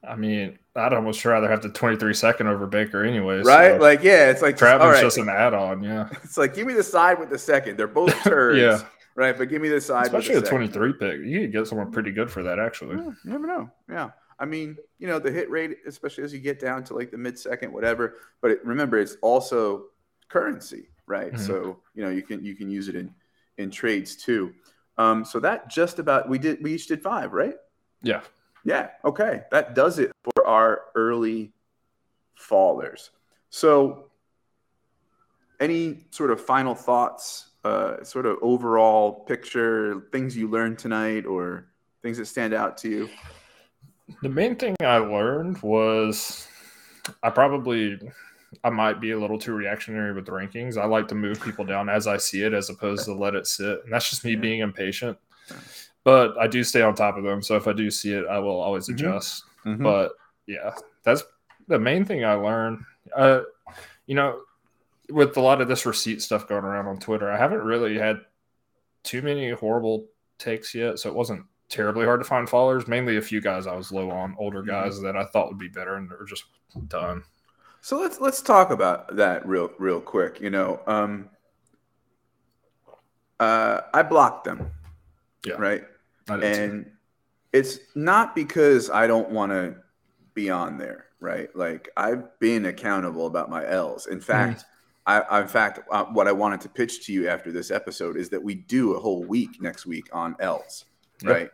I 0.06 0.16
mean, 0.16 0.58
I'd 0.76 0.92
almost 0.92 1.24
rather 1.24 1.48
have 1.50 1.62
the 1.62 1.70
23 1.70 2.14
second 2.14 2.46
over 2.46 2.66
Baker 2.66 3.04
anyways. 3.04 3.44
Right? 3.44 3.76
So 3.76 3.78
like, 3.78 4.02
yeah, 4.02 4.30
it's 4.30 4.42
like 4.42 4.56
Travis 4.56 4.86
right. 4.86 5.00
just 5.00 5.18
an 5.18 5.28
add 5.28 5.54
on. 5.54 5.82
Yeah. 5.82 6.08
It's 6.22 6.36
like, 6.36 6.54
give 6.54 6.66
me 6.66 6.74
the 6.74 6.82
side 6.82 7.18
with 7.18 7.30
the 7.30 7.38
second. 7.38 7.76
They're 7.76 7.88
both 7.88 8.14
turds. 8.22 8.58
yeah. 8.58 8.86
Right. 9.16 9.36
But 9.36 9.48
give 9.48 9.60
me 9.60 9.68
the 9.68 9.80
side 9.80 10.06
Especially 10.06 10.36
with 10.36 10.44
the, 10.44 10.50
23 10.50 10.92
pick. 10.92 11.20
You 11.24 11.40
could 11.40 11.52
get 11.52 11.66
someone 11.66 11.90
pretty 11.90 12.12
good 12.12 12.30
for 12.30 12.44
that, 12.44 12.60
actually. 12.60 12.96
Yeah, 12.96 13.10
you 13.24 13.30
never 13.30 13.46
know. 13.46 13.70
Yeah. 13.90 14.10
I 14.38 14.44
mean, 14.44 14.76
you 14.98 15.08
know, 15.08 15.18
the 15.18 15.32
hit 15.32 15.50
rate, 15.50 15.78
especially 15.86 16.22
as 16.22 16.32
you 16.32 16.38
get 16.38 16.60
down 16.60 16.84
to 16.84 16.94
like 16.94 17.10
the 17.10 17.18
mid 17.18 17.36
second, 17.36 17.72
whatever. 17.72 18.14
But 18.40 18.52
it, 18.52 18.64
remember, 18.64 18.98
it's 18.98 19.16
also 19.20 19.86
currency, 20.28 20.88
right? 21.06 21.32
Mm-hmm. 21.32 21.44
So, 21.44 21.80
you 21.94 22.04
know, 22.04 22.10
you 22.10 22.22
can 22.22 22.44
you 22.44 22.54
can 22.54 22.70
use 22.70 22.88
it 22.88 22.94
in 22.94 23.12
in 23.56 23.70
trades 23.70 24.14
too. 24.14 24.52
Um, 24.96 25.24
so 25.24 25.40
that 25.40 25.68
just 25.68 25.98
about 25.98 26.28
we 26.28 26.38
did 26.38 26.62
we 26.62 26.74
each 26.74 26.86
did 26.86 27.02
five, 27.02 27.32
right? 27.32 27.54
Yeah. 28.02 28.20
Yeah. 28.68 28.90
Okay. 29.02 29.44
That 29.50 29.74
does 29.74 29.98
it 29.98 30.12
for 30.22 30.46
our 30.46 30.82
early 30.94 31.54
fallers. 32.38 33.08
So, 33.48 34.10
any 35.58 36.04
sort 36.10 36.30
of 36.30 36.38
final 36.38 36.74
thoughts, 36.74 37.52
uh, 37.64 38.04
sort 38.04 38.26
of 38.26 38.36
overall 38.42 39.24
picture, 39.24 40.06
things 40.12 40.36
you 40.36 40.48
learned 40.48 40.78
tonight, 40.78 41.24
or 41.24 41.64
things 42.02 42.18
that 42.18 42.26
stand 42.26 42.52
out 42.52 42.76
to 42.78 42.90
you? 42.90 43.08
The 44.20 44.28
main 44.28 44.54
thing 44.54 44.76
I 44.80 44.98
learned 44.98 45.62
was 45.62 46.46
I 47.22 47.30
probably 47.30 47.98
I 48.64 48.68
might 48.68 49.00
be 49.00 49.12
a 49.12 49.18
little 49.18 49.38
too 49.38 49.54
reactionary 49.54 50.12
with 50.12 50.26
rankings. 50.26 50.76
I 50.76 50.84
like 50.84 51.08
to 51.08 51.14
move 51.14 51.40
people 51.40 51.64
down 51.64 51.88
as 51.88 52.06
I 52.06 52.18
see 52.18 52.42
it 52.42 52.52
as 52.52 52.68
opposed 52.68 53.06
to 53.06 53.14
let 53.14 53.34
it 53.34 53.46
sit. 53.46 53.80
And 53.84 53.94
that's 53.94 54.10
just 54.10 54.26
me 54.26 54.36
being 54.36 54.60
impatient 54.60 55.16
but 56.04 56.38
I 56.38 56.46
do 56.46 56.64
stay 56.64 56.82
on 56.82 56.94
top 56.94 57.16
of 57.16 57.24
them. 57.24 57.42
So 57.42 57.56
if 57.56 57.66
I 57.66 57.72
do 57.72 57.90
see 57.90 58.12
it, 58.12 58.26
I 58.26 58.38
will 58.38 58.60
always 58.60 58.84
mm-hmm. 58.84 58.94
adjust. 58.94 59.44
Mm-hmm. 59.64 59.82
But 59.82 60.12
yeah, 60.46 60.74
that's 61.02 61.22
the 61.66 61.78
main 61.78 62.04
thing 62.04 62.24
I 62.24 62.34
learned. 62.34 62.84
Uh, 63.14 63.40
you 64.06 64.14
know, 64.14 64.40
with 65.10 65.36
a 65.36 65.40
lot 65.40 65.60
of 65.60 65.68
this 65.68 65.86
receipt 65.86 66.22
stuff 66.22 66.48
going 66.48 66.64
around 66.64 66.86
on 66.86 66.98
Twitter, 66.98 67.30
I 67.30 67.38
haven't 67.38 67.62
really 67.62 67.96
had 67.96 68.20
too 69.02 69.22
many 69.22 69.50
horrible 69.50 70.06
takes 70.38 70.74
yet. 70.74 70.98
So 70.98 71.08
it 71.08 71.14
wasn't 71.14 71.44
terribly 71.68 72.04
hard 72.04 72.20
to 72.20 72.24
find 72.24 72.48
followers. 72.48 72.88
Mainly 72.88 73.16
a 73.16 73.22
few 73.22 73.40
guys 73.40 73.66
I 73.66 73.74
was 73.74 73.92
low 73.92 74.10
on, 74.10 74.34
older 74.38 74.60
mm-hmm. 74.60 74.70
guys 74.70 74.96
mm-hmm. 74.96 75.06
that 75.06 75.16
I 75.16 75.24
thought 75.26 75.48
would 75.48 75.58
be 75.58 75.68
better, 75.68 75.96
and 75.96 76.10
they're 76.10 76.24
just 76.24 76.44
done. 76.88 77.22
So 77.80 77.98
let's 78.00 78.20
let's 78.20 78.42
talk 78.42 78.70
about 78.70 79.16
that 79.16 79.46
real 79.46 79.70
real 79.78 80.00
quick. 80.00 80.40
You 80.40 80.50
know, 80.50 80.80
um, 80.86 81.30
uh, 83.38 83.82
I 83.94 84.02
blocked 84.02 84.44
them. 84.44 84.70
Yeah. 85.48 85.56
Right 85.56 85.84
and 86.28 86.90
it's 87.52 87.78
not 87.94 88.34
because 88.34 88.90
I 88.90 89.06
don't 89.06 89.30
want 89.30 89.52
to 89.52 89.76
be 90.34 90.50
on 90.50 90.78
there, 90.78 91.06
right? 91.20 91.54
Like 91.56 91.88
I've 91.96 92.38
been 92.38 92.66
accountable 92.66 93.26
about 93.26 93.50
my 93.50 93.66
L's. 93.66 94.06
In 94.06 94.20
fact, 94.20 94.60
mm. 94.60 94.64
I, 95.30 95.40
in 95.40 95.48
fact, 95.48 95.80
uh, 95.90 96.04
what 96.04 96.28
I 96.28 96.32
wanted 96.32 96.60
to 96.62 96.68
pitch 96.68 97.06
to 97.06 97.12
you 97.12 97.28
after 97.28 97.50
this 97.50 97.70
episode 97.70 98.16
is 98.16 98.28
that 98.28 98.42
we 98.42 98.54
do 98.54 98.94
a 98.94 99.00
whole 99.00 99.24
week 99.24 99.60
next 99.60 99.86
week 99.86 100.08
on 100.12 100.36
L's, 100.38 100.84
yep. 101.22 101.32
right? 101.32 101.50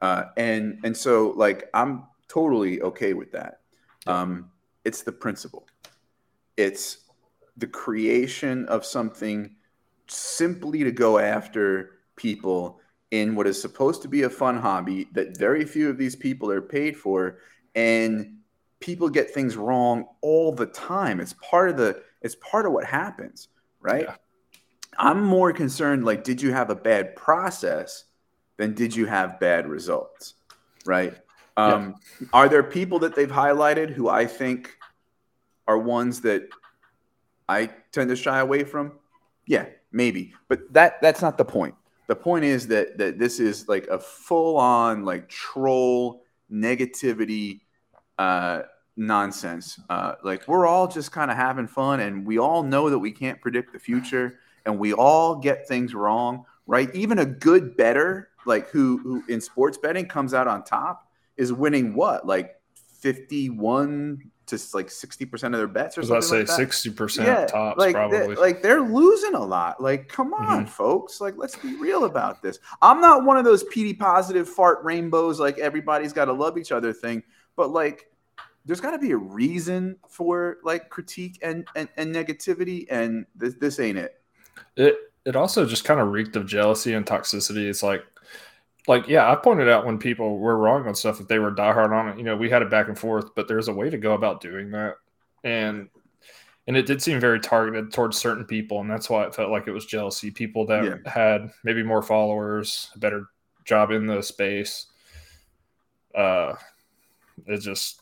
Uh, 0.00 0.24
and 0.36 0.78
and 0.84 0.96
so 0.96 1.34
like 1.36 1.68
I'm 1.74 2.04
totally 2.28 2.80
okay 2.80 3.12
with 3.12 3.32
that. 3.32 3.60
Yep. 4.06 4.16
Um, 4.16 4.50
it's 4.84 5.02
the 5.02 5.12
principle. 5.12 5.66
It's 6.56 6.98
the 7.56 7.66
creation 7.66 8.66
of 8.66 8.84
something 8.84 9.54
simply 10.06 10.84
to 10.84 10.92
go 10.92 11.18
after 11.18 11.90
people 12.16 12.80
in 13.14 13.36
what 13.36 13.46
is 13.46 13.60
supposed 13.60 14.02
to 14.02 14.08
be 14.08 14.22
a 14.22 14.30
fun 14.30 14.56
hobby 14.56 15.06
that 15.12 15.38
very 15.38 15.64
few 15.64 15.88
of 15.88 15.96
these 15.96 16.16
people 16.16 16.50
are 16.50 16.60
paid 16.60 16.96
for 16.96 17.38
and 17.76 18.38
people 18.80 19.08
get 19.08 19.30
things 19.30 19.56
wrong 19.56 20.06
all 20.20 20.52
the 20.52 20.66
time. 20.66 21.20
It's 21.20 21.34
part 21.34 21.70
of 21.70 21.76
the 21.76 22.02
it's 22.22 22.34
part 22.36 22.66
of 22.66 22.72
what 22.72 22.84
happens 22.84 23.48
right? 23.80 24.06
Yeah. 24.08 24.14
i'm 24.98 25.22
more 25.22 25.52
concerned 25.52 26.04
like 26.04 26.24
did 26.24 26.40
you 26.40 26.52
have 26.52 26.70
a 26.70 26.74
bad 26.74 27.14
process 27.14 28.04
than 28.56 28.74
did 28.74 28.96
you 28.96 29.06
have 29.06 29.38
bad 29.38 29.68
results 29.68 30.34
right? 30.86 31.14
Um, 31.56 31.94
yeah. 32.20 32.26
are 32.32 32.48
there 32.48 32.64
people 32.64 32.98
that 33.00 33.14
they've 33.14 33.30
highlighted 33.30 33.90
who 33.90 34.08
i 34.08 34.26
think 34.26 34.76
are 35.68 35.78
ones 35.78 36.22
that 36.22 36.48
i 37.48 37.70
tend 37.92 38.08
to 38.10 38.16
shy 38.16 38.38
away 38.40 38.64
from? 38.64 38.98
Yeah 39.46 39.66
maybe. 39.92 40.34
But 40.48 40.72
that 40.74 41.00
that's 41.00 41.22
not 41.22 41.38
the 41.38 41.44
point 41.44 41.74
the 42.06 42.16
point 42.16 42.44
is 42.44 42.66
that 42.68 42.98
that 42.98 43.18
this 43.18 43.40
is 43.40 43.68
like 43.68 43.86
a 43.88 43.98
full 43.98 44.56
on 44.56 45.04
like 45.04 45.28
troll 45.28 46.22
negativity 46.50 47.60
uh, 48.18 48.62
nonsense. 48.96 49.80
Uh, 49.88 50.14
like 50.22 50.46
we're 50.46 50.66
all 50.66 50.86
just 50.88 51.12
kind 51.12 51.30
of 51.30 51.36
having 51.36 51.66
fun, 51.66 52.00
and 52.00 52.26
we 52.26 52.38
all 52.38 52.62
know 52.62 52.90
that 52.90 52.98
we 52.98 53.10
can't 53.10 53.40
predict 53.40 53.72
the 53.72 53.78
future, 53.78 54.38
and 54.66 54.78
we 54.78 54.92
all 54.92 55.36
get 55.36 55.66
things 55.66 55.94
wrong, 55.94 56.44
right? 56.66 56.94
Even 56.94 57.18
a 57.18 57.26
good 57.26 57.76
better, 57.76 58.28
like 58.46 58.68
who 58.68 58.98
who 58.98 59.24
in 59.28 59.40
sports 59.40 59.78
betting 59.78 60.06
comes 60.06 60.34
out 60.34 60.46
on 60.46 60.64
top, 60.64 61.08
is 61.36 61.52
winning 61.52 61.94
what 61.94 62.26
like 62.26 62.56
51 63.00 64.30
to 64.46 64.58
like 64.74 64.90
sixty 64.90 65.24
percent 65.24 65.54
of 65.54 65.58
their 65.58 65.66
bets 65.68 65.96
I 65.96 66.00
or 66.00 66.02
was 66.02 66.10
about 66.10 66.16
to 66.16 66.22
something 66.26 66.46
say 66.46 66.52
like 66.52 66.58
that. 66.58 66.66
sixty 66.66 66.90
percent 66.90 67.48
tops 67.48 67.78
like 67.78 67.94
probably. 67.94 68.18
They're, 68.18 68.34
like 68.36 68.62
they're 68.62 68.80
losing 68.82 69.34
a 69.34 69.42
lot. 69.44 69.80
Like, 69.82 70.08
come 70.08 70.34
on, 70.34 70.66
Mhm. 70.66 70.68
folks. 70.68 71.20
Like, 71.20 71.34
let's 71.36 71.56
be 71.56 71.76
real 71.76 72.04
about 72.04 72.42
this. 72.42 72.58
I'm 72.82 73.00
not 73.00 73.24
one 73.24 73.36
of 73.36 73.44
those 73.44 73.64
PD 73.64 73.98
positive 73.98 74.48
fart 74.48 74.84
rainbows. 74.84 75.40
Like 75.40 75.58
everybody's 75.58 76.12
got 76.12 76.26
to 76.26 76.32
love 76.32 76.58
each 76.58 76.72
other 76.72 76.92
thing. 76.92 77.22
But 77.56 77.70
like, 77.70 78.10
there's 78.66 78.80
got 78.80 78.90
to 78.92 78.98
be 78.98 79.12
a 79.12 79.16
reason 79.16 79.96
for 80.08 80.58
like 80.62 80.88
critique 80.90 81.38
and 81.42 81.66
and, 81.76 81.88
and 81.96 82.14
negativity. 82.14 82.86
And 82.90 83.26
this 83.34 83.54
this 83.54 83.80
ain't 83.80 83.98
it. 83.98 84.20
it 84.76 84.96
it 85.24 85.36
also 85.36 85.64
just 85.64 85.84
kind 85.84 86.00
of 86.00 86.08
reeked 86.08 86.36
of 86.36 86.44
jealousy 86.46 86.92
and 86.92 87.06
toxicity. 87.06 87.66
It's 87.68 87.82
like 87.82 88.04
like 88.86 89.08
yeah, 89.08 89.30
I 89.30 89.34
pointed 89.36 89.68
out 89.68 89.86
when 89.86 89.98
people 89.98 90.38
were 90.38 90.56
wrong 90.56 90.86
on 90.86 90.94
stuff 90.94 91.18
that 91.18 91.28
they 91.28 91.38
were 91.38 91.52
diehard 91.52 91.92
on 91.92 92.08
it. 92.08 92.18
You 92.18 92.24
know, 92.24 92.36
we 92.36 92.50
had 92.50 92.62
it 92.62 92.70
back 92.70 92.88
and 92.88 92.98
forth, 92.98 93.34
but 93.34 93.48
there's 93.48 93.68
a 93.68 93.72
way 93.72 93.88
to 93.90 93.98
go 93.98 94.12
about 94.14 94.40
doing 94.40 94.70
that. 94.72 94.96
And 95.42 95.88
and 96.66 96.76
it 96.76 96.86
did 96.86 97.02
seem 97.02 97.20
very 97.20 97.40
targeted 97.40 97.92
towards 97.92 98.16
certain 98.16 98.44
people, 98.44 98.80
and 98.80 98.90
that's 98.90 99.10
why 99.10 99.24
it 99.24 99.34
felt 99.34 99.50
like 99.50 99.66
it 99.66 99.72
was 99.72 99.84
jealousy. 99.86 100.30
People 100.30 100.66
that 100.66 100.84
Yeah. 100.84 101.10
had 101.10 101.50
maybe 101.62 101.82
more 101.82 102.02
followers, 102.02 102.90
a 102.94 102.98
better 102.98 103.26
job 103.64 103.90
in 103.90 104.06
the 104.06 104.22
space. 104.22 104.86
Uh 106.14 106.54
it 107.46 107.58
just 107.58 108.00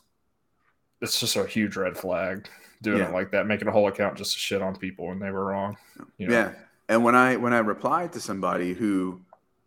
it's 1.01 1.19
just 1.19 1.35
a 1.35 1.45
huge 1.45 1.75
red 1.75 1.97
flag 1.97 2.47
doing 2.81 2.99
Yeah. 2.99 3.09
it 3.09 3.13
like 3.13 3.31
that, 3.31 3.47
making 3.47 3.67
a 3.67 3.71
whole 3.71 3.87
account 3.87 4.17
just 4.17 4.33
to 4.33 4.39
shit 4.39 4.61
on 4.61 4.75
people 4.75 5.07
when 5.07 5.19
they 5.19 5.31
were 5.31 5.45
wrong. 5.45 5.77
You 6.17 6.27
know? 6.27 6.33
Yeah. 6.33 6.51
And 6.89 7.03
when 7.03 7.15
I 7.15 7.37
when 7.37 7.53
I 7.53 7.59
replied 7.59 8.13
to 8.13 8.19
somebody 8.19 8.73
who 8.73 9.21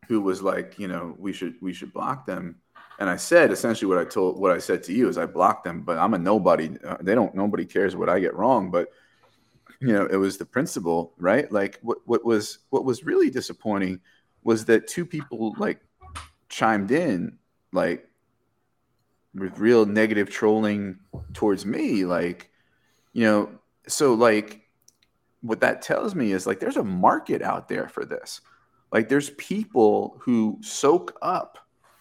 who 0.09 0.21
was 0.21 0.43
like, 0.43 0.79
you 0.79 0.89
know, 0.89 1.15
we 1.19 1.33
should 1.33 1.55
we 1.61 1.73
should 1.73 1.93
block 1.93 2.27
them, 2.27 2.57
and 2.99 3.09
I 3.11 3.17
said 3.17 3.51
essentially 3.51 3.89
what 3.89 3.99
I 3.99 4.09
told 4.09 4.39
what 4.39 4.53
I 4.53 4.59
said 4.59 4.83
to 4.85 4.93
you 4.93 5.09
is 5.09 5.19
I 5.19 5.27
blocked 5.27 5.65
them, 5.65 5.83
but 5.83 5.99
I'm 5.99 6.15
a 6.15 6.19
nobody. 6.19 6.71
Uh, 6.85 6.97
they 7.01 7.15
don't 7.15 7.35
nobody 7.35 7.65
cares 7.65 7.97
what 7.97 8.09
I 8.09 8.21
get 8.21 8.35
wrong, 8.35 8.71
but 8.71 8.89
you 9.81 9.93
know, 9.93 10.07
it 10.07 10.17
was 10.17 10.39
the 10.39 10.47
principle, 10.47 11.13
right? 11.19 11.51
Like 11.51 11.79
what 11.83 11.99
what 12.05 12.25
was 12.25 12.59
what 12.71 12.85
was 12.85 13.05
really 13.05 13.31
disappointing 13.31 14.01
was 14.43 14.65
that 14.67 14.87
two 14.87 15.05
people 15.05 15.55
like 15.59 15.81
chimed 16.49 16.91
in 16.91 17.39
like 17.73 18.09
with 19.35 19.59
real 19.59 19.85
negative 19.85 20.31
trolling 20.31 20.99
towards 21.35 21.67
me 21.67 22.07
like 22.07 22.49
you 23.13 23.25
know 23.25 23.51
so 23.87 24.15
like 24.15 24.67
what 25.47 25.61
that 25.61 25.83
tells 25.83 26.15
me 26.15 26.33
is 26.33 26.47
like 26.47 26.61
there's 26.61 26.77
a 26.77 26.85
market 26.85 27.43
out 27.43 27.69
there 27.69 27.89
for 27.89 28.05
this. 28.05 28.41
Like 28.97 29.11
there's 29.11 29.29
people 29.29 30.17
who 30.23 30.57
soak 30.63 31.19
up 31.21 31.59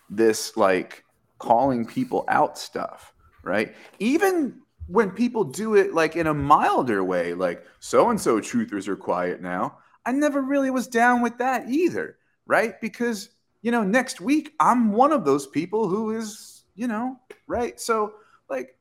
this 0.10 0.56
like 0.56 1.04
calling 1.40 1.86
people 1.86 2.24
out 2.30 2.58
stuff, 2.58 3.14
right? 3.44 3.76
Even 4.00 4.62
when 4.88 5.12
people 5.12 5.44
do 5.44 5.76
it 5.76 5.94
like 5.94 6.16
in 6.16 6.26
a 6.26 6.34
milder 6.34 7.04
way, 7.04 7.34
like 7.34 7.66
so 7.82 8.12
and 8.12 8.22
so 8.22 8.40
truthers 8.40 8.88
are 8.88 8.96
quiet 8.96 9.42
now. 9.42 9.80
I 10.06 10.14
never 10.14 10.42
really 10.42 10.72
was 10.72 10.88
down 10.88 11.22
with 11.22 11.38
that 11.40 11.68
either, 11.68 12.16
right? 12.46 12.80
Because 12.80 13.30
you 13.62 13.72
know, 13.72 13.84
next 13.84 14.22
week 14.22 14.54
I'm 14.58 14.94
one 14.94 15.12
of 15.12 15.26
those 15.26 15.48
people 15.48 15.90
who 15.90 16.16
is, 16.16 16.64
you 16.76 16.88
know, 16.88 17.20
right? 17.46 17.78
So 17.78 18.14
like 18.50 18.78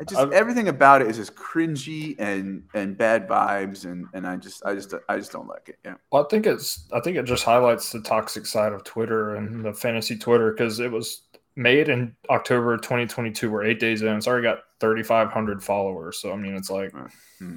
I 0.00 0.04
just 0.04 0.20
I've- 0.20 0.34
everything 0.34 0.68
about 0.68 1.02
it 1.02 1.08
is 1.08 1.16
just 1.16 1.34
cringy 1.34 2.14
and 2.18 2.62
and 2.74 2.96
bad 2.96 3.28
vibes 3.28 3.84
and 3.84 4.06
and 4.14 4.26
I 4.26 4.36
just 4.36 4.64
I 4.64 4.74
just 4.74 4.94
I 5.08 5.16
just 5.18 5.32
don't 5.32 5.46
like 5.48 5.68
it. 5.68 5.78
Yeah. 5.84 5.94
Well, 6.10 6.24
I 6.24 6.28
think 6.28 6.46
it's 6.46 6.86
I 6.92 7.00
think 7.00 7.16
it 7.16 7.24
just 7.24 7.44
highlights 7.44 7.92
the 7.92 8.00
toxic 8.00 8.46
side 8.46 8.72
of 8.72 8.84
Twitter 8.84 9.36
and 9.36 9.64
the 9.64 9.74
fantasy 9.74 10.16
Twitter 10.16 10.52
because 10.52 10.80
it 10.80 10.90
was 10.90 11.22
made 11.56 11.88
in 11.88 12.14
October 12.30 12.76
2022. 12.76 13.50
We're 13.50 13.64
eight 13.64 13.80
days 13.80 14.02
in. 14.02 14.08
It's 14.16 14.28
already 14.28 14.44
got 14.44 14.60
3,500 14.80 15.62
followers. 15.62 16.18
So 16.18 16.32
I 16.32 16.36
mean, 16.36 16.54
it's 16.54 16.70
like 16.70 16.92
Hmm. 17.38 17.56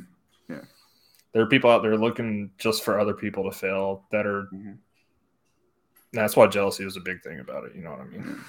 Yeah. 0.50 0.62
there 1.34 1.44
are 1.44 1.48
people 1.48 1.70
out 1.70 1.82
there 1.84 1.96
looking 1.98 2.52
just 2.58 2.84
for 2.84 3.00
other 3.00 3.14
people 3.14 3.44
to 3.50 3.56
fail 3.58 4.06
that 4.12 4.26
are. 4.26 4.48
Mhm. 4.54 4.78
That's 6.14 6.36
why 6.36 6.48
jealousy 6.48 6.84
is 6.86 6.98
a 6.98 7.02
big 7.02 7.22
thing 7.24 7.40
about 7.40 7.64
it. 7.64 7.74
You 7.76 7.84
know 7.84 7.92
what 7.92 8.02
I 8.02 8.04
mean? 8.06 8.42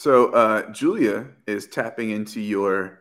So 0.00 0.28
uh, 0.30 0.72
Julia 0.72 1.26
is 1.46 1.66
tapping 1.66 2.08
into 2.08 2.40
your 2.40 3.00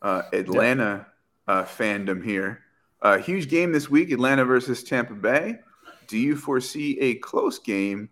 uh, 0.00 0.22
Atlanta 0.32 1.06
uh, 1.46 1.64
fandom 1.64 2.24
here. 2.24 2.62
Uh, 3.02 3.18
huge 3.18 3.50
game 3.50 3.70
this 3.70 3.90
week: 3.90 4.10
Atlanta 4.12 4.46
versus 4.46 4.82
Tampa 4.82 5.12
Bay. 5.12 5.58
Do 6.06 6.16
you 6.16 6.36
foresee 6.36 6.98
a 7.00 7.16
close 7.16 7.58
game, 7.58 8.08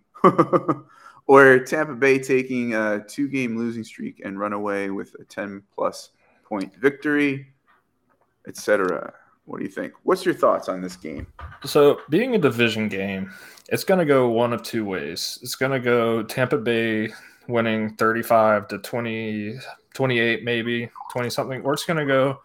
or 1.27 1.61
Tampa 1.61 1.95
Bay 1.95 2.19
taking 2.19 2.75
a 2.75 3.03
two-game 3.09 3.57
losing 3.57 3.85
streak 3.85 4.21
and 4.23 4.39
run 4.39 4.53
away 4.53 4.91
with 4.91 5.17
a 5.19 5.25
ten-plus 5.25 6.11
point 6.45 6.77
victory, 6.77 7.47
etc.? 8.47 9.15
What 9.47 9.61
do 9.61 9.65
you 9.65 9.71
think? 9.71 9.95
What's 10.03 10.27
your 10.27 10.35
thoughts 10.35 10.69
on 10.69 10.83
this 10.83 10.97
game? 10.97 11.27
So, 11.65 12.03
being 12.11 12.35
a 12.35 12.39
division 12.39 12.89
game, 12.89 13.33
it's 13.71 13.85
going 13.85 14.01
to 14.01 14.05
go 14.05 14.29
one 14.29 14.53
of 14.53 14.63
two 14.63 14.85
ways. 14.85 15.39
It's 15.41 15.55
going 15.55 15.73
to 15.73 15.81
go 15.81 16.23
Tampa 16.23 16.59
Bay 16.59 17.09
winning 17.49 17.95
35 17.97 18.69
to 18.69 18.79
20, 18.79 19.59
28, 19.95 20.45
maybe 20.45 20.91
20 21.13 21.31
something, 21.31 21.63
or 21.63 21.73
it's 21.75 21.85
going 21.85 21.99
to 21.99 22.07
go 22.07 22.41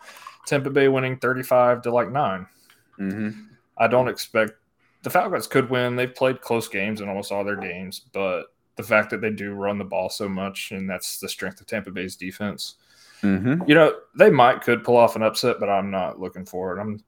Tampa 0.46 0.70
Bay 0.70 0.88
winning 0.88 1.18
35 1.18 1.82
to 1.84 1.92
like 1.92 2.12
nine. 2.12 2.46
Mm-hmm. 3.00 3.42
I 3.78 3.88
don't 3.88 4.08
expect 4.08 4.54
the 5.04 5.10
Falcons 5.10 5.48
could 5.48 5.70
win. 5.70 5.96
They've 5.96 6.14
played 6.14 6.42
close 6.42 6.68
games 6.68 7.02
in 7.02 7.10
almost 7.10 7.32
all 7.32 7.44
their 7.44 7.56
games, 7.56 8.02
but 8.14 8.46
the 8.76 8.84
fact 8.84 9.10
that 9.10 9.22
they 9.22 9.32
do 9.32 9.54
run 9.54 9.78
the 9.78 9.84
ball 9.84 10.10
so 10.10 10.30
much, 10.30 10.72
and 10.72 10.90
that's 10.90 11.20
the 11.20 11.30
strength 11.30 11.60
of 11.62 11.68
Tampa 11.68 11.92
Bay's 11.92 12.16
defense. 12.16 12.76
Mm-hmm. 13.22 13.64
You 13.68 13.76
know, 13.76 13.94
they 14.18 14.30
might 14.30 14.62
could 14.62 14.84
pull 14.84 14.98
off 14.98 15.16
an 15.16 15.24
upset, 15.24 15.60
but 15.60 15.70
I'm 15.70 15.92
not 15.92 16.20
looking 16.20 16.46
for 16.46 16.76
it. 16.76 16.82
I'm 16.82 17.04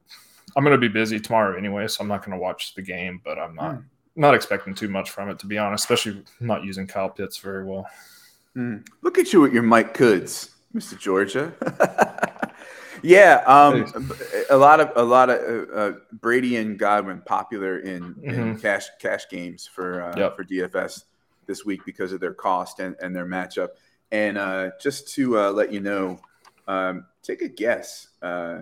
I'm 0.56 0.64
going 0.64 0.80
to 0.80 0.88
be 0.88 0.91
busy 0.91 1.20
tomorrow 1.20 1.58
anyway, 1.58 1.88
so 1.88 2.02
I'm 2.02 2.08
not 2.08 2.24
going 2.24 2.38
to 2.38 2.41
watch 2.41 2.76
the 2.76 2.82
game. 2.82 3.22
But 3.24 3.39
I'm 3.39 3.56
not 3.56 3.82
not 4.16 4.36
expecting 4.36 4.74
too 4.76 4.88
much 4.88 5.11
from 5.11 5.30
it, 5.30 5.39
to 5.39 5.45
be 5.47 5.57
honest. 5.57 5.84
Especially 5.84 6.24
not 6.39 6.64
using 6.64 6.88
Kyle 6.88 7.09
Pitts 7.09 7.38
very 7.38 7.66
well. 7.66 7.88
Mm. 8.55 8.86
Look 9.01 9.18
at 9.18 9.34
you 9.34 9.41
with 9.41 9.53
your 9.53 9.64
Mike 9.64 9.97
Goods, 9.97 10.51
Mr. 10.76 10.97
Georgia. 10.99 11.53
yeah, 13.01 13.43
um, 13.47 13.86
a 14.49 14.57
lot 14.57 14.80
of 14.80 14.91
a 14.95 15.03
lot 15.03 15.30
of 15.30 15.70
uh, 15.70 15.74
uh, 15.74 15.93
Brady 16.14 16.57
and 16.57 16.78
Godwin 16.78 17.22
popular 17.26 17.80
in, 17.80 18.16
in 18.22 18.55
Mhm. 18.55 18.61
cash 18.61 18.86
cash 18.99 19.28
games 19.30 19.68
for 19.68 20.03
uh, 20.03 20.18
Yep. 20.18 20.36
for 20.36 20.43
DFS 20.43 21.05
this 21.47 21.66
week 21.66 21.82
because 21.86 22.14
of 22.14 22.20
their 22.22 22.34
cost 22.34 22.80
and, 22.80 22.95
and 23.01 23.16
their 23.16 23.26
matchup. 23.26 23.70
And 24.11 24.38
uh, 24.38 24.72
just 24.80 25.07
to 25.16 25.39
uh, 25.39 25.51
let 25.51 25.74
you 25.74 25.80
know, 25.80 26.20
um, 26.68 27.05
take 27.24 27.41
a 27.41 27.47
guess, 27.49 28.09
uh, 28.22 28.61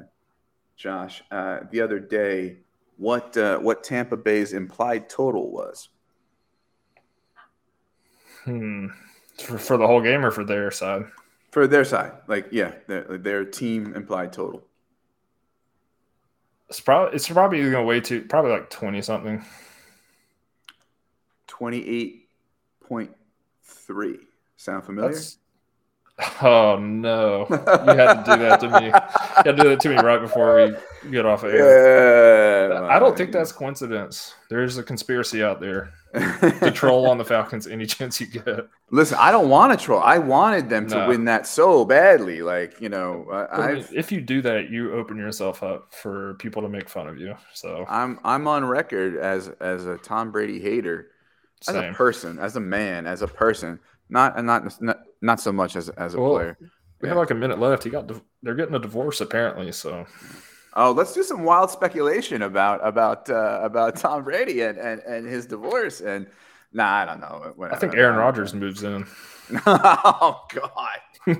Josh. 0.77 1.21
Uh, 1.29 1.59
the 1.69 1.81
other 1.81 1.99
day, 1.99 2.57
what 3.01 3.35
uh, 3.35 3.57
what 3.57 3.83
Tampa 3.83 4.15
Bay's 4.15 4.53
implied 4.53 5.09
total 5.09 5.51
was? 5.51 5.89
Hmm. 8.45 8.87
For, 9.39 9.57
for 9.57 9.77
the 9.77 9.87
whole 9.87 10.01
game 10.01 10.23
or 10.23 10.29
for 10.29 10.43
their 10.43 10.69
side? 10.69 11.05
For 11.49 11.65
their 11.65 11.83
side, 11.83 12.11
like 12.27 12.49
yeah, 12.51 12.73
their, 12.87 13.17
their 13.17 13.43
team 13.43 13.95
implied 13.95 14.33
total. 14.33 14.61
It's 16.69 16.79
probably 16.79 17.15
it's 17.15 17.27
probably 17.27 17.61
going 17.61 17.71
to 17.71 17.81
way 17.81 18.01
too 18.01 18.21
probably 18.21 18.51
like 18.51 18.69
twenty 18.69 19.01
something. 19.01 19.43
28.3. 21.47 24.19
Sound 24.57 24.83
familiar? 24.83 25.11
That's 25.11 25.37
oh 26.41 26.77
no! 26.77 27.47
You 27.49 27.57
had 27.57 28.23
to 28.23 28.25
do 28.25 28.37
that 28.43 28.59
to 28.59 28.79
me. 28.79 28.87
You 28.87 28.91
had 28.91 29.43
to 29.43 29.53
do 29.53 29.69
that 29.69 29.79
to 29.79 29.89
me 29.89 29.95
right 29.95 30.21
before 30.21 30.55
we 30.55 30.75
get 31.09 31.25
off 31.25 31.43
of 31.43 31.51
air. 31.51 31.61
Yeah. 32.37 32.40
I 32.91 32.99
don't 32.99 33.17
think 33.17 33.31
that's 33.31 33.51
coincidence. 33.51 34.33
There's 34.49 34.77
a 34.77 34.83
conspiracy 34.83 35.43
out 35.43 35.59
there 35.61 35.93
to 36.13 36.71
troll 36.75 37.09
on 37.09 37.17
the 37.17 37.25
Falcons 37.25 37.67
any 37.67 37.85
chance 37.87 38.19
you 38.19 38.27
get. 38.27 38.67
Listen, 38.91 39.17
I 39.19 39.31
don't 39.31 39.49
want 39.49 39.77
to 39.77 39.83
troll. 39.83 40.01
I 40.01 40.17
wanted 40.17 40.69
them 40.69 40.87
to 40.89 40.95
No. 40.95 41.07
win 41.07 41.25
that 41.25 41.47
so 41.47 41.85
badly. 41.85 42.41
Like, 42.41 42.79
you 42.81 42.89
know, 42.89 43.25
I, 43.31 43.45
I 43.45 43.67
mean, 43.67 43.77
I've, 43.77 43.93
if 43.93 44.11
you 44.11 44.19
do 44.21 44.41
that, 44.41 44.69
you 44.69 44.93
open 44.93 45.17
yourself 45.17 45.63
up 45.63 45.93
for 45.93 46.33
people 46.35 46.61
to 46.63 46.69
make 46.69 46.89
fun 46.89 47.07
of 47.07 47.17
you. 47.17 47.35
So 47.53 47.85
I'm 47.87 48.19
I'm 48.23 48.47
on 48.47 48.65
record 48.65 49.15
as 49.17 49.47
as 49.61 49.85
a 49.85 49.97
Tom 49.97 50.31
Brady 50.31 50.59
hater, 50.59 51.11
as 51.67 51.75
a 51.75 51.91
person, 51.93 52.39
as 52.39 52.55
a 52.55 52.59
man, 52.61 53.07
as 53.07 53.21
a 53.21 53.27
person. 53.27 53.79
Not 54.09 54.37
and 54.37 54.45
not 54.45 54.81
not, 54.81 54.99
not 55.21 55.39
so 55.39 55.51
much 55.51 55.75
as 55.77 55.89
as 55.89 56.13
a 56.15 56.19
Well, 56.19 56.33
player. 56.33 56.57
We 56.99 57.07
have 57.07 57.17
like 57.17 57.31
a 57.31 57.35
minute 57.35 57.57
left. 57.59 57.83
He 57.83 57.89
got 57.89 58.11
they're 58.43 58.55
getting 58.55 58.75
a 58.75 58.79
divorce 58.79 59.21
apparently. 59.21 59.71
So 59.71 60.05
Oh, 60.73 60.91
let's 60.91 61.13
do 61.13 61.23
some 61.23 61.43
wild 61.43 61.69
speculation 61.69 62.41
about 62.43 62.79
about 62.85 63.29
uh, 63.29 63.59
about 63.61 63.95
Tom 63.97 64.23
Brady 64.23 64.61
and, 64.61 64.77
and, 64.77 65.01
and 65.01 65.27
his 65.27 65.45
divorce. 65.45 65.99
And 66.01 66.27
nah, 66.71 66.93
I 67.01 67.05
don't 67.05 67.19
know. 67.19 67.53
I 67.69 67.75
think 67.75 67.95
Aaron 67.95 68.15
Rodgers 68.17 68.53
moves 68.53 68.83
in. 68.83 69.05
oh 69.65 70.41
God. 70.49 70.99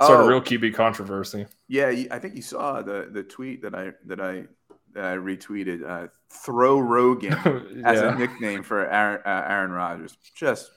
Sort 0.00 0.10
Oh. 0.10 0.20
of 0.22 0.28
real 0.28 0.40
QB 0.40 0.74
controversy. 0.74 1.46
Yeah, 1.68 1.88
I 2.10 2.18
think 2.18 2.36
you 2.36 2.42
saw 2.42 2.80
the 2.82 3.08
the 3.10 3.22
tweet 3.22 3.62
that 3.62 3.74
I 3.74 3.92
that 4.06 4.20
I 4.20 4.44
that 4.92 5.04
I 5.04 5.16
retweeted. 5.16 5.82
Uh, 5.88 6.08
throw 6.30 6.78
Rogan 6.78 7.82
as 7.84 8.00
a 8.00 8.14
nickname 8.14 8.62
for 8.62 8.86
Aaron, 8.86 9.20
uh, 9.26 9.44
Aaron 9.48 9.70
Rodgers. 9.72 10.16
Just 10.34 10.70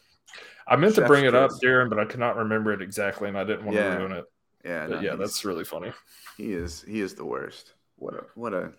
I 0.68 0.76
meant 0.78 0.96
to 0.96 1.06
bring 1.06 1.26
it 1.26 1.36
up. 1.36 1.52
Darren, 1.64 1.90
but 1.90 2.00
I 2.00 2.06
cannot 2.06 2.38
remember 2.38 2.74
it 2.74 2.82
exactly, 2.82 3.28
and 3.30 3.38
I 3.38 3.44
didn't 3.44 3.66
want 3.66 3.78
Yeah. 3.78 3.94
to 3.94 4.00
ruin 4.00 4.12
it. 4.14 4.26
Yeah, 4.68 4.88
no, 4.88 5.00
yeah, 5.00 5.16
that's 5.16 5.46
really 5.46 5.64
funny. 5.64 5.94
he 6.36 6.52
is 6.54 6.84
he 6.88 7.00
is 7.00 7.14
the 7.14 7.26
worst. 7.26 7.74
What 7.96 8.14
a 8.16 8.24
what 8.36 8.54
a 8.54 8.72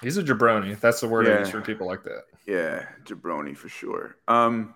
He's 0.00 0.16
a 0.16 0.22
jabroni. 0.22 0.78
That's 0.78 1.00
the 1.00 1.08
word 1.08 1.26
I 1.26 1.40
use 1.40 1.50
for 1.50 1.60
people 1.60 1.86
like 1.86 2.04
that. 2.04 2.24
yeah 2.46 2.86
jabroni 3.04 3.56
for 3.56 3.68
sure. 3.68 4.16
Um, 4.28 4.74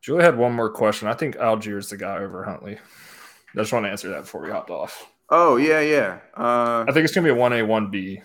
Julie 0.00 0.24
had 0.24 0.36
one 0.36 0.52
more 0.52 0.70
question. 0.70 1.08
I 1.08 1.14
think 1.14 1.36
Allgeier's 1.36 1.88
the 1.88 1.96
guy 1.96 2.18
over 2.18 2.44
Huntley. 2.44 2.76
I 2.76 3.58
just 3.58 3.72
want 3.72 3.86
to 3.86 3.90
answer 3.90 4.08
that 4.10 4.22
before 4.22 4.42
we 4.42 4.50
hopped 4.50 4.70
off. 4.70 5.10
oh 5.30 5.56
yeah, 5.56 5.80
yeah. 5.80 6.18
Uh, 6.36 6.84
I 6.88 6.92
think 6.92 7.04
it's 7.04 7.14
gonna 7.14 7.24
be 7.26 7.30
a 7.30 7.34
one 7.34 7.52
A 7.52 7.62
one 7.62 7.90
B. 7.90 8.20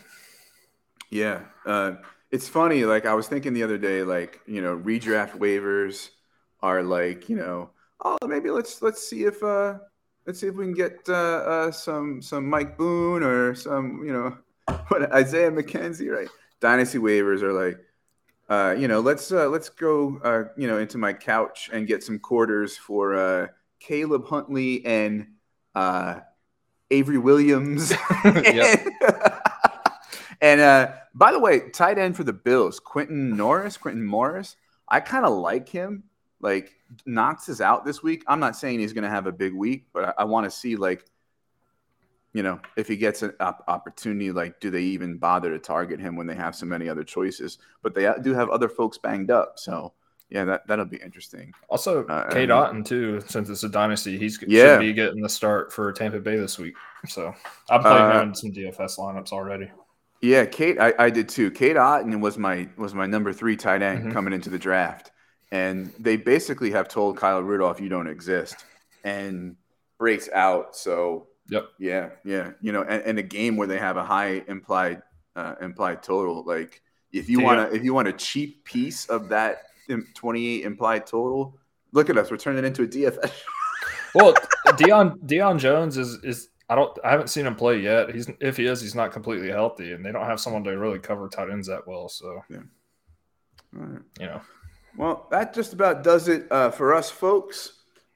Yeah. 1.10 1.42
Uh, 1.66 1.94
it's 2.32 2.48
funny. 2.48 2.86
Like 2.86 3.06
I 3.06 3.14
was 3.14 3.28
thinking 3.28 3.54
the 3.54 3.64
other 3.64 3.78
day, 3.78 4.04
like, 4.04 4.40
you 4.46 4.62
know, 4.62 4.78
redraft 4.78 5.38
waivers 5.38 6.10
are 6.62 6.84
like, 6.84 7.30
you 7.30 7.36
know, 7.36 7.72
oh, 8.04 8.18
maybe 8.28 8.50
let's, 8.52 8.82
let's 8.82 9.08
see 9.08 9.24
if, 9.24 9.42
uh, 9.44 9.80
let's 10.30 10.42
see 10.42 10.46
if 10.46 10.54
we 10.54 10.64
can 10.64 10.76
get, 10.76 11.00
uh, 11.10 11.14
uh, 11.14 11.72
some, 11.72 12.22
some 12.22 12.48
Mike 12.48 12.78
Boone 12.78 13.24
or 13.24 13.56
some, 13.56 14.04
you 14.06 14.14
know, 14.14 14.38
what 14.90 15.12
Isaiah 15.12 15.50
McKenzie, 15.50 16.16
right? 16.16 16.28
Dynasty 16.60 17.00
waivers 17.00 17.42
are 17.42 17.52
like, 17.52 17.80
uh, 18.48 18.76
you 18.78 18.88
know, 18.88 19.00
let's, 19.00 19.32
uh, 19.32 19.48
let's 19.50 19.70
go, 19.70 20.20
uh, 20.24 20.44
you 20.56 20.68
know, 20.68 20.78
into 20.78 21.00
my 21.00 21.14
couch 21.14 21.72
and 21.74 21.88
get 21.88 22.04
some 22.04 22.20
quarters 22.20 22.78
for, 22.78 23.16
uh, 23.16 23.48
Caleb 23.80 24.28
Huntley 24.28 24.86
and, 24.86 25.30
uh, 25.74 26.20
Avery 26.92 27.18
Williams. 27.18 27.92
And 30.42 30.62
uh, 30.62 30.94
by 31.14 31.34
the 31.34 31.40
way, 31.40 31.70
tight 31.70 31.98
end 31.98 32.16
for 32.16 32.24
the 32.24 32.32
Bills, 32.32 32.80
Quintin 32.80 33.36
Norris, 33.36 33.76
Quintin 33.76 34.06
Morris. 34.06 34.56
I 34.88 35.02
kind 35.02 35.26
of 35.26 35.34
like 35.34 35.68
him. 35.68 36.04
Like 36.40 36.79
Knox 37.06 37.50
is 37.50 37.62
out 37.62 37.86
this 37.86 38.02
week. 38.04 38.24
I'm 38.28 38.40
not 38.40 38.56
saying 38.56 38.80
he's 38.80 38.94
going 38.94 39.04
to 39.04 39.10
have 39.10 39.28
a 39.28 39.32
big 39.32 39.54
week, 39.54 39.86
but 39.94 40.06
I, 40.10 40.14
I 40.20 40.24
want 40.24 40.46
to 40.46 40.52
see 40.52 40.76
like, 40.76 41.06
you 42.34 42.44
know, 42.44 42.60
if 42.78 42.88
he 42.88 42.96
gets 42.98 43.22
an 43.24 43.34
op- 43.40 43.64
opportunity, 43.68 44.32
like, 44.32 44.60
do 44.60 44.70
they 44.70 44.82
even 44.84 45.18
bother 45.18 45.52
to 45.52 45.60
target 45.60 46.00
him 46.00 46.16
when 46.16 46.28
they 46.28 46.36
have 46.36 46.56
so 46.56 46.66
many 46.66 46.88
other 46.88 47.04
choices? 47.04 47.58
But 47.82 47.96
they 47.96 48.12
do 48.22 48.34
have 48.34 48.50
other 48.50 48.70
folks 48.70 48.98
banged 48.98 49.32
up, 49.32 49.58
so 49.58 49.94
yeah, 50.30 50.46
that 50.46 50.68
that'll 50.68 50.86
be 50.86 50.98
interesting. 50.98 51.52
Also, 51.70 52.06
Uh, 52.06 52.30
Cade 52.32 52.50
Otton 52.50 52.86
too. 52.86 53.20
Since 53.28 53.50
it's 53.50 53.64
a 53.64 53.70
dynasty, 53.70 54.16
he's 54.18 54.40
Yeah. 54.48 54.76
should 54.76 54.82
be 54.82 54.94
getting 54.94 55.22
the 55.24 55.30
start 55.30 55.74
for 55.74 55.92
Tampa 55.92 56.20
Bay 56.20 56.38
this 56.38 56.60
week. 56.60 56.76
So 57.08 57.34
I'm 57.70 57.82
playing 57.82 57.98
Uh, 57.98 58.22
him 58.22 58.28
in 58.30 58.36
some 58.36 58.52
DFS 58.52 58.98
lineups 59.00 59.32
already. 59.32 59.72
Yeah, 60.22 60.46
Cade, 60.46 60.78
I, 60.80 60.94
I 61.00 61.10
did 61.10 61.30
too. 61.30 61.50
Cade 61.50 61.78
Otton 61.78 62.20
was 62.20 62.38
my 62.38 62.70
was 62.78 62.94
my 62.94 63.08
number 63.08 63.34
three 63.34 63.56
tight 63.56 63.82
end 63.82 64.06
Mhm. 64.08 64.14
coming 64.14 64.34
into 64.34 64.52
the 64.52 64.60
draft, 64.60 65.12
and 65.52 65.91
they 66.00 66.18
basically 66.18 66.72
have 66.72 66.88
told 66.88 67.18
Kyle 67.18 67.41
Rudolph 67.41 67.80
you 67.80 67.89
don't 67.89 68.08
exist, 68.08 68.66
and 69.04 69.56
breaks 69.97 70.30
out. 70.34 70.76
So 70.76 71.28
Yep. 71.50 71.70
yeah, 71.80 72.10
yeah, 72.24 72.52
you 72.62 72.72
know, 72.72 72.84
and, 72.84 73.02
and 73.04 73.20
a 73.20 73.24
game 73.24 73.58
where 73.58 73.68
they 73.68 73.80
have 73.80 73.97
a 73.97 74.04
high 74.04 74.43
implied 74.47 75.02
uh, 75.36 75.56
implied 75.62 76.04
total, 76.04 76.43
like 76.45 76.82
if 77.12 77.28
you 77.28 77.39
want 77.39 77.72
to 77.72 77.76
if 77.76 77.84
you 77.84 77.93
want 77.93 78.08
a 78.08 78.14
cheap 78.14 78.64
piece 78.66 79.06
of 79.08 79.30
that 79.30 79.64
twenty 80.14 80.47
eight 80.47 80.64
implied 80.66 81.08
total, 81.08 81.58
look 81.91 82.10
at 82.10 82.18
us, 82.18 82.30
we're 82.30 82.38
turning 82.38 82.64
it 82.64 82.68
into 82.68 82.84
a 82.84 82.88
DFS. 82.88 83.32
Well, 84.16 84.34
Deion 84.70 85.20
Deion 85.20 85.60
Jones 85.60 85.95
is 85.95 86.24
is 86.24 86.50
I 86.68 86.76
don't 86.76 86.97
I 87.04 87.12
haven't 87.12 87.30
seen 87.30 87.45
him 87.45 87.56
play 87.56 87.80
yet. 87.80 88.10
He's 88.14 88.28
if 88.39 88.58
he 88.58 88.66
is, 88.66 88.82
he's 88.82 88.95
not 88.95 89.12
completely 89.12 89.50
healthy, 89.50 89.93
and 89.93 90.04
they 90.04 90.12
don't 90.12 90.26
have 90.26 90.39
someone 90.39 90.64
to 90.64 90.72
really 90.72 90.97
cover 90.97 91.28
tight 91.30 91.50
ends 91.52 91.68
that 91.68 91.88
well. 91.88 92.10
So 92.10 92.43
All 93.78 93.86
right. 93.86 94.02
you 94.20 94.26
know, 94.26 94.41
Well, 95.00 95.28
that 95.32 95.54
just 95.54 95.72
about 95.72 96.04
does 96.04 96.28
it 96.28 96.45
uh, 96.52 96.72
for 96.72 96.93
us, 96.93 97.10
folks. 97.10 97.72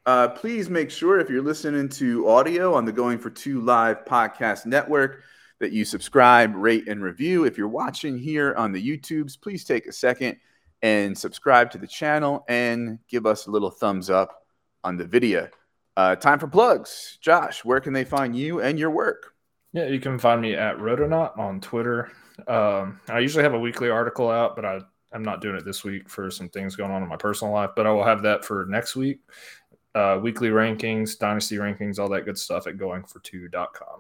Uh, 0.06 0.28
please 0.28 0.70
make 0.70 0.92
sure 0.92 1.18
if 1.18 1.30
you're 1.30 1.42
listening 1.42 1.88
to 1.88 2.28
audio 2.28 2.74
on 2.74 2.84
the 2.84 2.92
Going 2.92 3.20
for 3.20 3.30
Two 3.30 3.62
Live 3.62 4.04
podcast 4.04 4.66
network 4.66 5.24
that 5.62 5.72
you 5.72 5.86
subscribe, 5.86 6.54
rate, 6.54 6.90
and 6.90 7.02
review. 7.02 7.46
If 7.46 7.58
you're 7.58 7.70
watching 7.70 8.18
here 8.18 8.54
on 8.56 8.74
the 8.74 8.86
YouTubes, 8.86 9.40
please 9.40 9.64
take 9.64 9.88
a 9.88 9.94
second 9.94 10.36
and 10.82 11.18
subscribe 11.18 11.72
to 11.72 11.78
the 11.78 11.88
channel 11.88 12.44
and 12.50 13.00
give 13.08 13.26
us 13.26 13.48
a 13.48 13.50
little 13.50 13.72
thumbs 13.72 14.10
up 14.10 14.44
on 14.84 14.98
the 14.98 15.06
video. 15.06 15.48
Uh, 15.96 16.18
time 16.18 16.38
for 16.38 16.48
plugs. 16.48 17.18
Josh, 17.22 17.64
where 17.64 17.80
can 17.80 17.94
they 17.94 18.04
find 18.04 18.36
you 18.36 18.60
and 18.60 18.78
your 18.78 18.90
work? 18.90 19.34
yeah, 19.72 19.86
you 19.86 20.02
can 20.02 20.20
find 20.20 20.42
me 20.42 20.54
at 20.54 20.76
Rotonaut 20.80 21.40
on 21.40 21.62
Twitter. 21.62 22.12
Um, 22.46 23.00
I 23.08 23.20
usually 23.20 23.44
have 23.44 23.54
a 23.54 23.60
weekly 23.60 23.90
article 23.90 24.30
out, 24.30 24.58
but 24.58 24.66
I 24.66 24.82
I'm 25.14 25.24
not 25.24 25.42
doing 25.42 25.56
it 25.56 25.66
this 25.66 25.84
week 25.84 26.10
for 26.10 26.30
some 26.32 26.50
things 26.50 26.76
going 26.76 26.92
on 26.92 27.04
in 27.04 27.10
my 27.10 27.18
personal 27.18 27.54
life. 27.54 27.72
But 27.76 27.88
I 27.88 27.92
will 27.92 28.04
have 28.04 28.22
that 28.24 28.44
for 28.44 28.66
next 28.70 28.96
week. 28.96 29.20
Uh, 29.96 30.20
weekly 30.22 30.50
rankings, 30.50 31.18
dynasty 31.20 31.58
rankings, 31.58 32.00
all 32.00 32.10
that 32.10 32.26
good 32.26 32.38
stuff 32.38 32.66
at 32.66 32.78
goingfor2.com. 32.78 34.00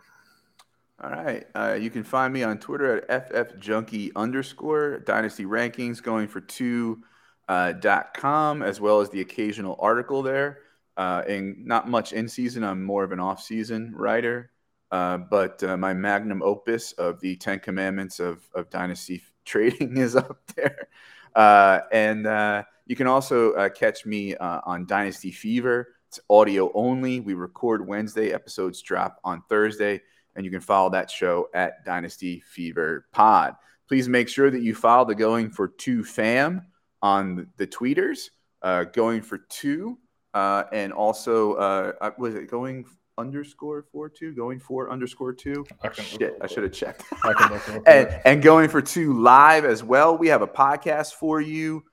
All 1.03 1.09
right. 1.09 1.45
Uh, 1.53 1.77
you 1.79 1.89
can 1.89 2.03
find 2.03 2.33
me 2.33 2.43
on 2.43 2.57
Twitter 2.57 3.09
at 3.11 3.31
ffjunkie 3.31 4.11
underscore 4.15 4.99
dynasty 4.99 5.45
rankings 5.45 6.01
going 6.01 6.27
for 6.27 6.41
two 6.41 7.03
uh, 7.49 7.73
dot 7.73 8.13
com 8.15 8.63
as 8.63 8.79
well 8.79 9.01
as 9.01 9.09
the 9.09 9.21
occasional 9.21 9.77
article 9.79 10.23
there. 10.23 10.59
Uh, 10.95 11.23
and 11.27 11.65
not 11.65 11.89
much 11.89 12.13
in 12.13 12.27
season. 12.27 12.63
I'm 12.63 12.83
more 12.83 13.03
of 13.03 13.11
an 13.11 13.19
off 13.19 13.41
season 13.41 13.93
writer. 13.95 14.51
Uh, 14.91 15.17
but 15.17 15.63
uh, 15.63 15.75
my 15.75 15.93
magnum 15.93 16.43
opus 16.43 16.91
of 16.93 17.19
the 17.19 17.35
Ten 17.35 17.59
Commandments 17.59 18.19
of, 18.19 18.47
of 18.53 18.69
dynasty 18.69 19.23
trading 19.45 19.97
is 19.97 20.15
up 20.15 20.39
there. 20.55 20.87
Uh, 21.35 21.79
and 21.91 22.27
uh, 22.27 22.63
you 22.85 22.95
can 22.95 23.07
also 23.07 23.53
uh, 23.53 23.69
catch 23.69 24.05
me 24.05 24.35
uh, 24.35 24.61
on 24.65 24.85
Dynasty 24.85 25.31
Fever. 25.31 25.95
It's 26.07 26.19
audio 26.29 26.71
only. 26.73 27.19
We 27.19 27.33
record 27.33 27.87
Wednesday, 27.87 28.33
episodes 28.33 28.81
drop 28.81 29.19
on 29.23 29.41
Thursday 29.49 30.01
and 30.35 30.45
you 30.45 30.51
can 30.51 30.61
follow 30.61 30.89
that 30.89 31.11
show 31.11 31.47
at 31.53 31.85
Dynasty 31.85 32.41
Fever 32.41 33.05
Pod. 33.11 33.55
Please 33.87 34.09
make 34.09 34.27
sure 34.27 34.49
that 34.49 34.61
you 34.61 34.73
follow 34.73 35.05
the 35.05 35.15
Going 35.15 35.49
for 35.49 35.67
Two 35.67 36.03
fam 36.03 36.65
on 37.01 37.47
the 37.57 37.67
tweeters, 37.67 38.29
uh, 38.61 38.85
Going 38.85 39.21
for 39.21 39.39
Two, 39.49 39.99
uh, 40.33 40.63
and 40.71 40.91
also 40.91 41.93
was 42.17 42.33
it 42.35 42.49
Going 42.49 42.85
underscore 43.17 43.83
four 43.91 44.09
two, 44.09 44.33
Going 44.33 44.59
for 44.59 44.91
underscore 44.91 45.33
two? 45.33 45.65
I 45.81 45.91
Shit, 45.91 46.37
I 46.41 46.47
should 46.47 46.63
have 46.63 46.71
checked. 46.71 47.03
I 47.23 47.33
can 47.33 47.51
look 47.51 47.67
real 47.67 47.83
and, 47.87 48.21
and 48.25 48.41
Going 48.41 48.69
for 48.69 48.81
Two 48.81 49.21
live 49.21 49.65
as 49.65 49.83
well. 49.83 50.17
We 50.17 50.27
have 50.29 50.41
a 50.41 50.47
podcast 50.47 51.13
for 51.13 51.41
you 51.41 51.83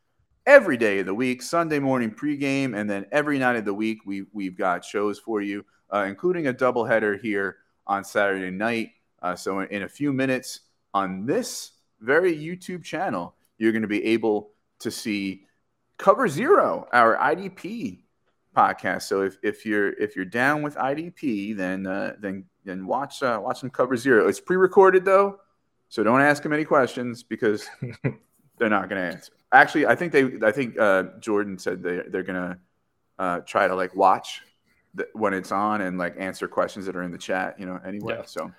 every 0.47 0.77
day 0.77 1.01
of 1.01 1.07
the 1.07 1.15
week, 1.15 1.43
Sunday 1.43 1.79
morning 1.79 2.11
pregame, 2.11 2.77
and 2.77 2.89
then 2.89 3.07
every 3.13 3.39
night 3.39 3.57
of 3.57 3.65
the 3.65 3.75
week 3.75 3.99
we 4.07 4.25
we've 4.33 4.57
got 4.57 4.85
shows 4.85 5.19
for 5.19 5.41
you, 5.43 5.65
uh, 5.93 6.05
including 6.09 6.47
a 6.47 6.55
doubleheader 6.55 7.21
here 7.21 7.59
on 7.87 8.05
Saturday 8.05 8.51
night. 8.51 8.91
Uh, 9.23 9.35
so 9.35 9.61
in, 9.61 9.69
in 9.69 9.83
a 9.83 9.89
few 9.89 10.13
minutes 10.13 10.61
on 10.95 11.27
this 11.27 11.73
very 12.01 12.37
YouTube 12.37 12.83
channel, 12.83 13.35
you're 13.59 13.73
going 13.73 13.83
to 13.83 13.89
be 13.89 14.05
able 14.05 14.53
to 14.79 14.91
see 14.91 15.45
Cover 15.99 16.29
Zero, 16.29 16.89
our 16.93 17.17
IDP 17.17 18.01
podcast. 18.57 19.03
So 19.03 19.23
if, 19.23 19.39
if 19.43 19.65
you're 19.65 19.93
if 19.95 20.17
you're 20.17 20.25
down 20.25 20.63
with 20.63 20.77
IDP, 20.77 21.57
then 21.57 21.87
uh, 21.87 22.15
then 22.19 22.45
then 22.65 22.87
watch 22.87 23.23
uh, 23.23 23.41
watch 23.43 23.61
some 23.61 23.71
Cover 23.71 23.97
Zero. 23.97 24.29
It's 24.29 24.41
pre-recorded 24.41 25.05
though, 25.05 25.41
so 25.89 26.03
don't 26.03 26.21
ask 26.21 26.43
them 26.43 26.53
any 26.53 26.65
questions 26.65 27.23
because 27.23 27.69
they're 28.59 28.69
not 28.69 28.89
going 28.89 29.01
to 29.03 29.17
answer. 29.17 29.33
Actually, 29.53 29.87
I 29.87 29.95
think 29.95 30.13
they 30.13 30.47
I 30.47 30.53
think 30.53 30.79
uh, 30.79 31.05
Jordan 31.21 31.59
said 31.59 31.83
they 31.83 32.03
they're 32.09 32.23
going 32.23 32.51
to 32.51 32.59
uh, 33.19 33.41
try 33.41 33.69
to 33.69 33.75
like 33.75 33.95
watch 33.95 34.43
the, 34.95 35.09
when 35.13 35.35
it's 35.35 35.53
on 35.53 35.81
and 35.81 35.99
like 35.99 36.15
answer 36.19 36.49
questions 36.49 36.87
that 36.87 36.97
are 36.97 37.03
in 37.03 37.13
the 37.13 37.19
chat. 37.19 37.59
You 37.59 37.67
know, 37.67 37.81
anyway. 37.85 38.17
Yeah. 38.19 38.25
So, 38.25 38.51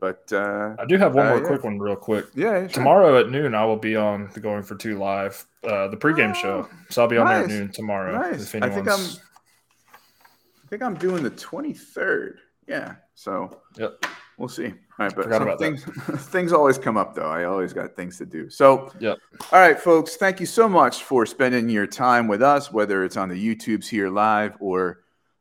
but 0.00 0.30
uh, 0.32 0.74
I 0.78 0.84
do 0.86 0.96
have 0.98 1.14
one 1.14 1.26
Uh, 1.26 1.30
more 1.30 1.38
yeah. 1.40 1.46
quick 1.46 1.64
one, 1.64 1.78
real 1.78 1.96
quick. 1.96 2.26
yeah, 2.34 2.60
sure. 2.60 2.68
Tomorrow 2.68 3.18
at 3.20 3.30
noon, 3.30 3.54
I 3.54 3.64
will 3.64 3.76
be 3.76 3.96
on 3.96 4.28
the 4.34 4.40
Going 4.40 4.62
for 4.62 4.74
Two 4.74 4.98
live, 4.98 5.44
uh, 5.64 5.88
the 5.88 5.96
pregame 5.96 6.30
Oh, 6.30 6.40
show. 6.40 6.68
So 6.90 7.02
I'll 7.02 7.08
be 7.08 7.16
on 7.16 7.26
there 7.28 7.42
at 7.44 7.48
noon 7.48 7.70
tomorrow. 7.72 8.12
Nice. 8.18 8.54
If 8.54 8.62
I 8.62 8.68
think 8.70 8.88
I'm. 8.88 9.00
I 9.00 10.66
think 10.68 10.82
I'm 10.82 10.94
doing 10.94 11.22
the 11.22 11.30
23rd. 11.30 12.38
Yeah. 12.66 12.94
So 13.14 13.60
Yep. 13.76 14.06
we'll 14.38 14.48
see. 14.48 14.66
All 14.66 14.72
right, 15.06 15.14
but 15.14 15.24
Forgot 15.24 15.38
some 15.40 15.48
that. 15.48 15.58
things 15.58 15.84
things 16.30 16.52
always 16.52 16.78
come 16.78 16.96
up 16.96 17.14
though. 17.14 17.28
I 17.30 17.44
always 17.44 17.72
got 17.72 17.94
things 17.94 18.16
to 18.18 18.26
do. 18.26 18.48
So 18.50 18.90
Yep. 18.98 19.18
All 19.52 19.60
right, 19.60 19.78
folks. 19.78 20.16
Thank 20.16 20.40
you 20.40 20.46
so 20.46 20.68
much 20.68 21.02
for 21.04 21.26
spending 21.26 21.68
your 21.68 21.86
time 21.86 22.28
with 22.28 22.42
us, 22.42 22.72
whether 22.72 23.04
it's 23.04 23.16
on 23.16 23.28
the 23.28 23.34
YouTubes 23.56 23.86
here 23.88 24.08
live 24.08 24.56
or 24.60 25.00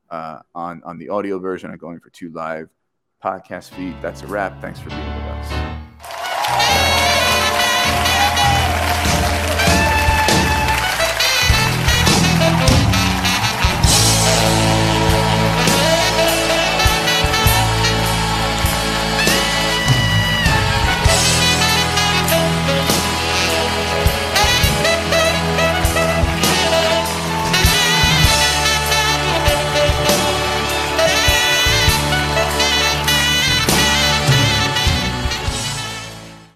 uh, 0.10 0.40
on 0.54 0.84
on 0.84 0.98
the 0.98 1.10
audio 1.10 1.40
version 1.40 1.72
of 1.72 1.80
Going 1.80 2.00
for 2.00 2.10
Two 2.12 2.30
Live 2.32 2.70
podcast 3.24 3.70
feed. 3.70 3.96
That's 4.02 4.22
a 4.24 4.28
wrap. 4.28 4.60
Thanks 4.62 4.80
for 4.80 4.90
being 4.90 5.16
with 5.16 5.24
us. 5.26 7.23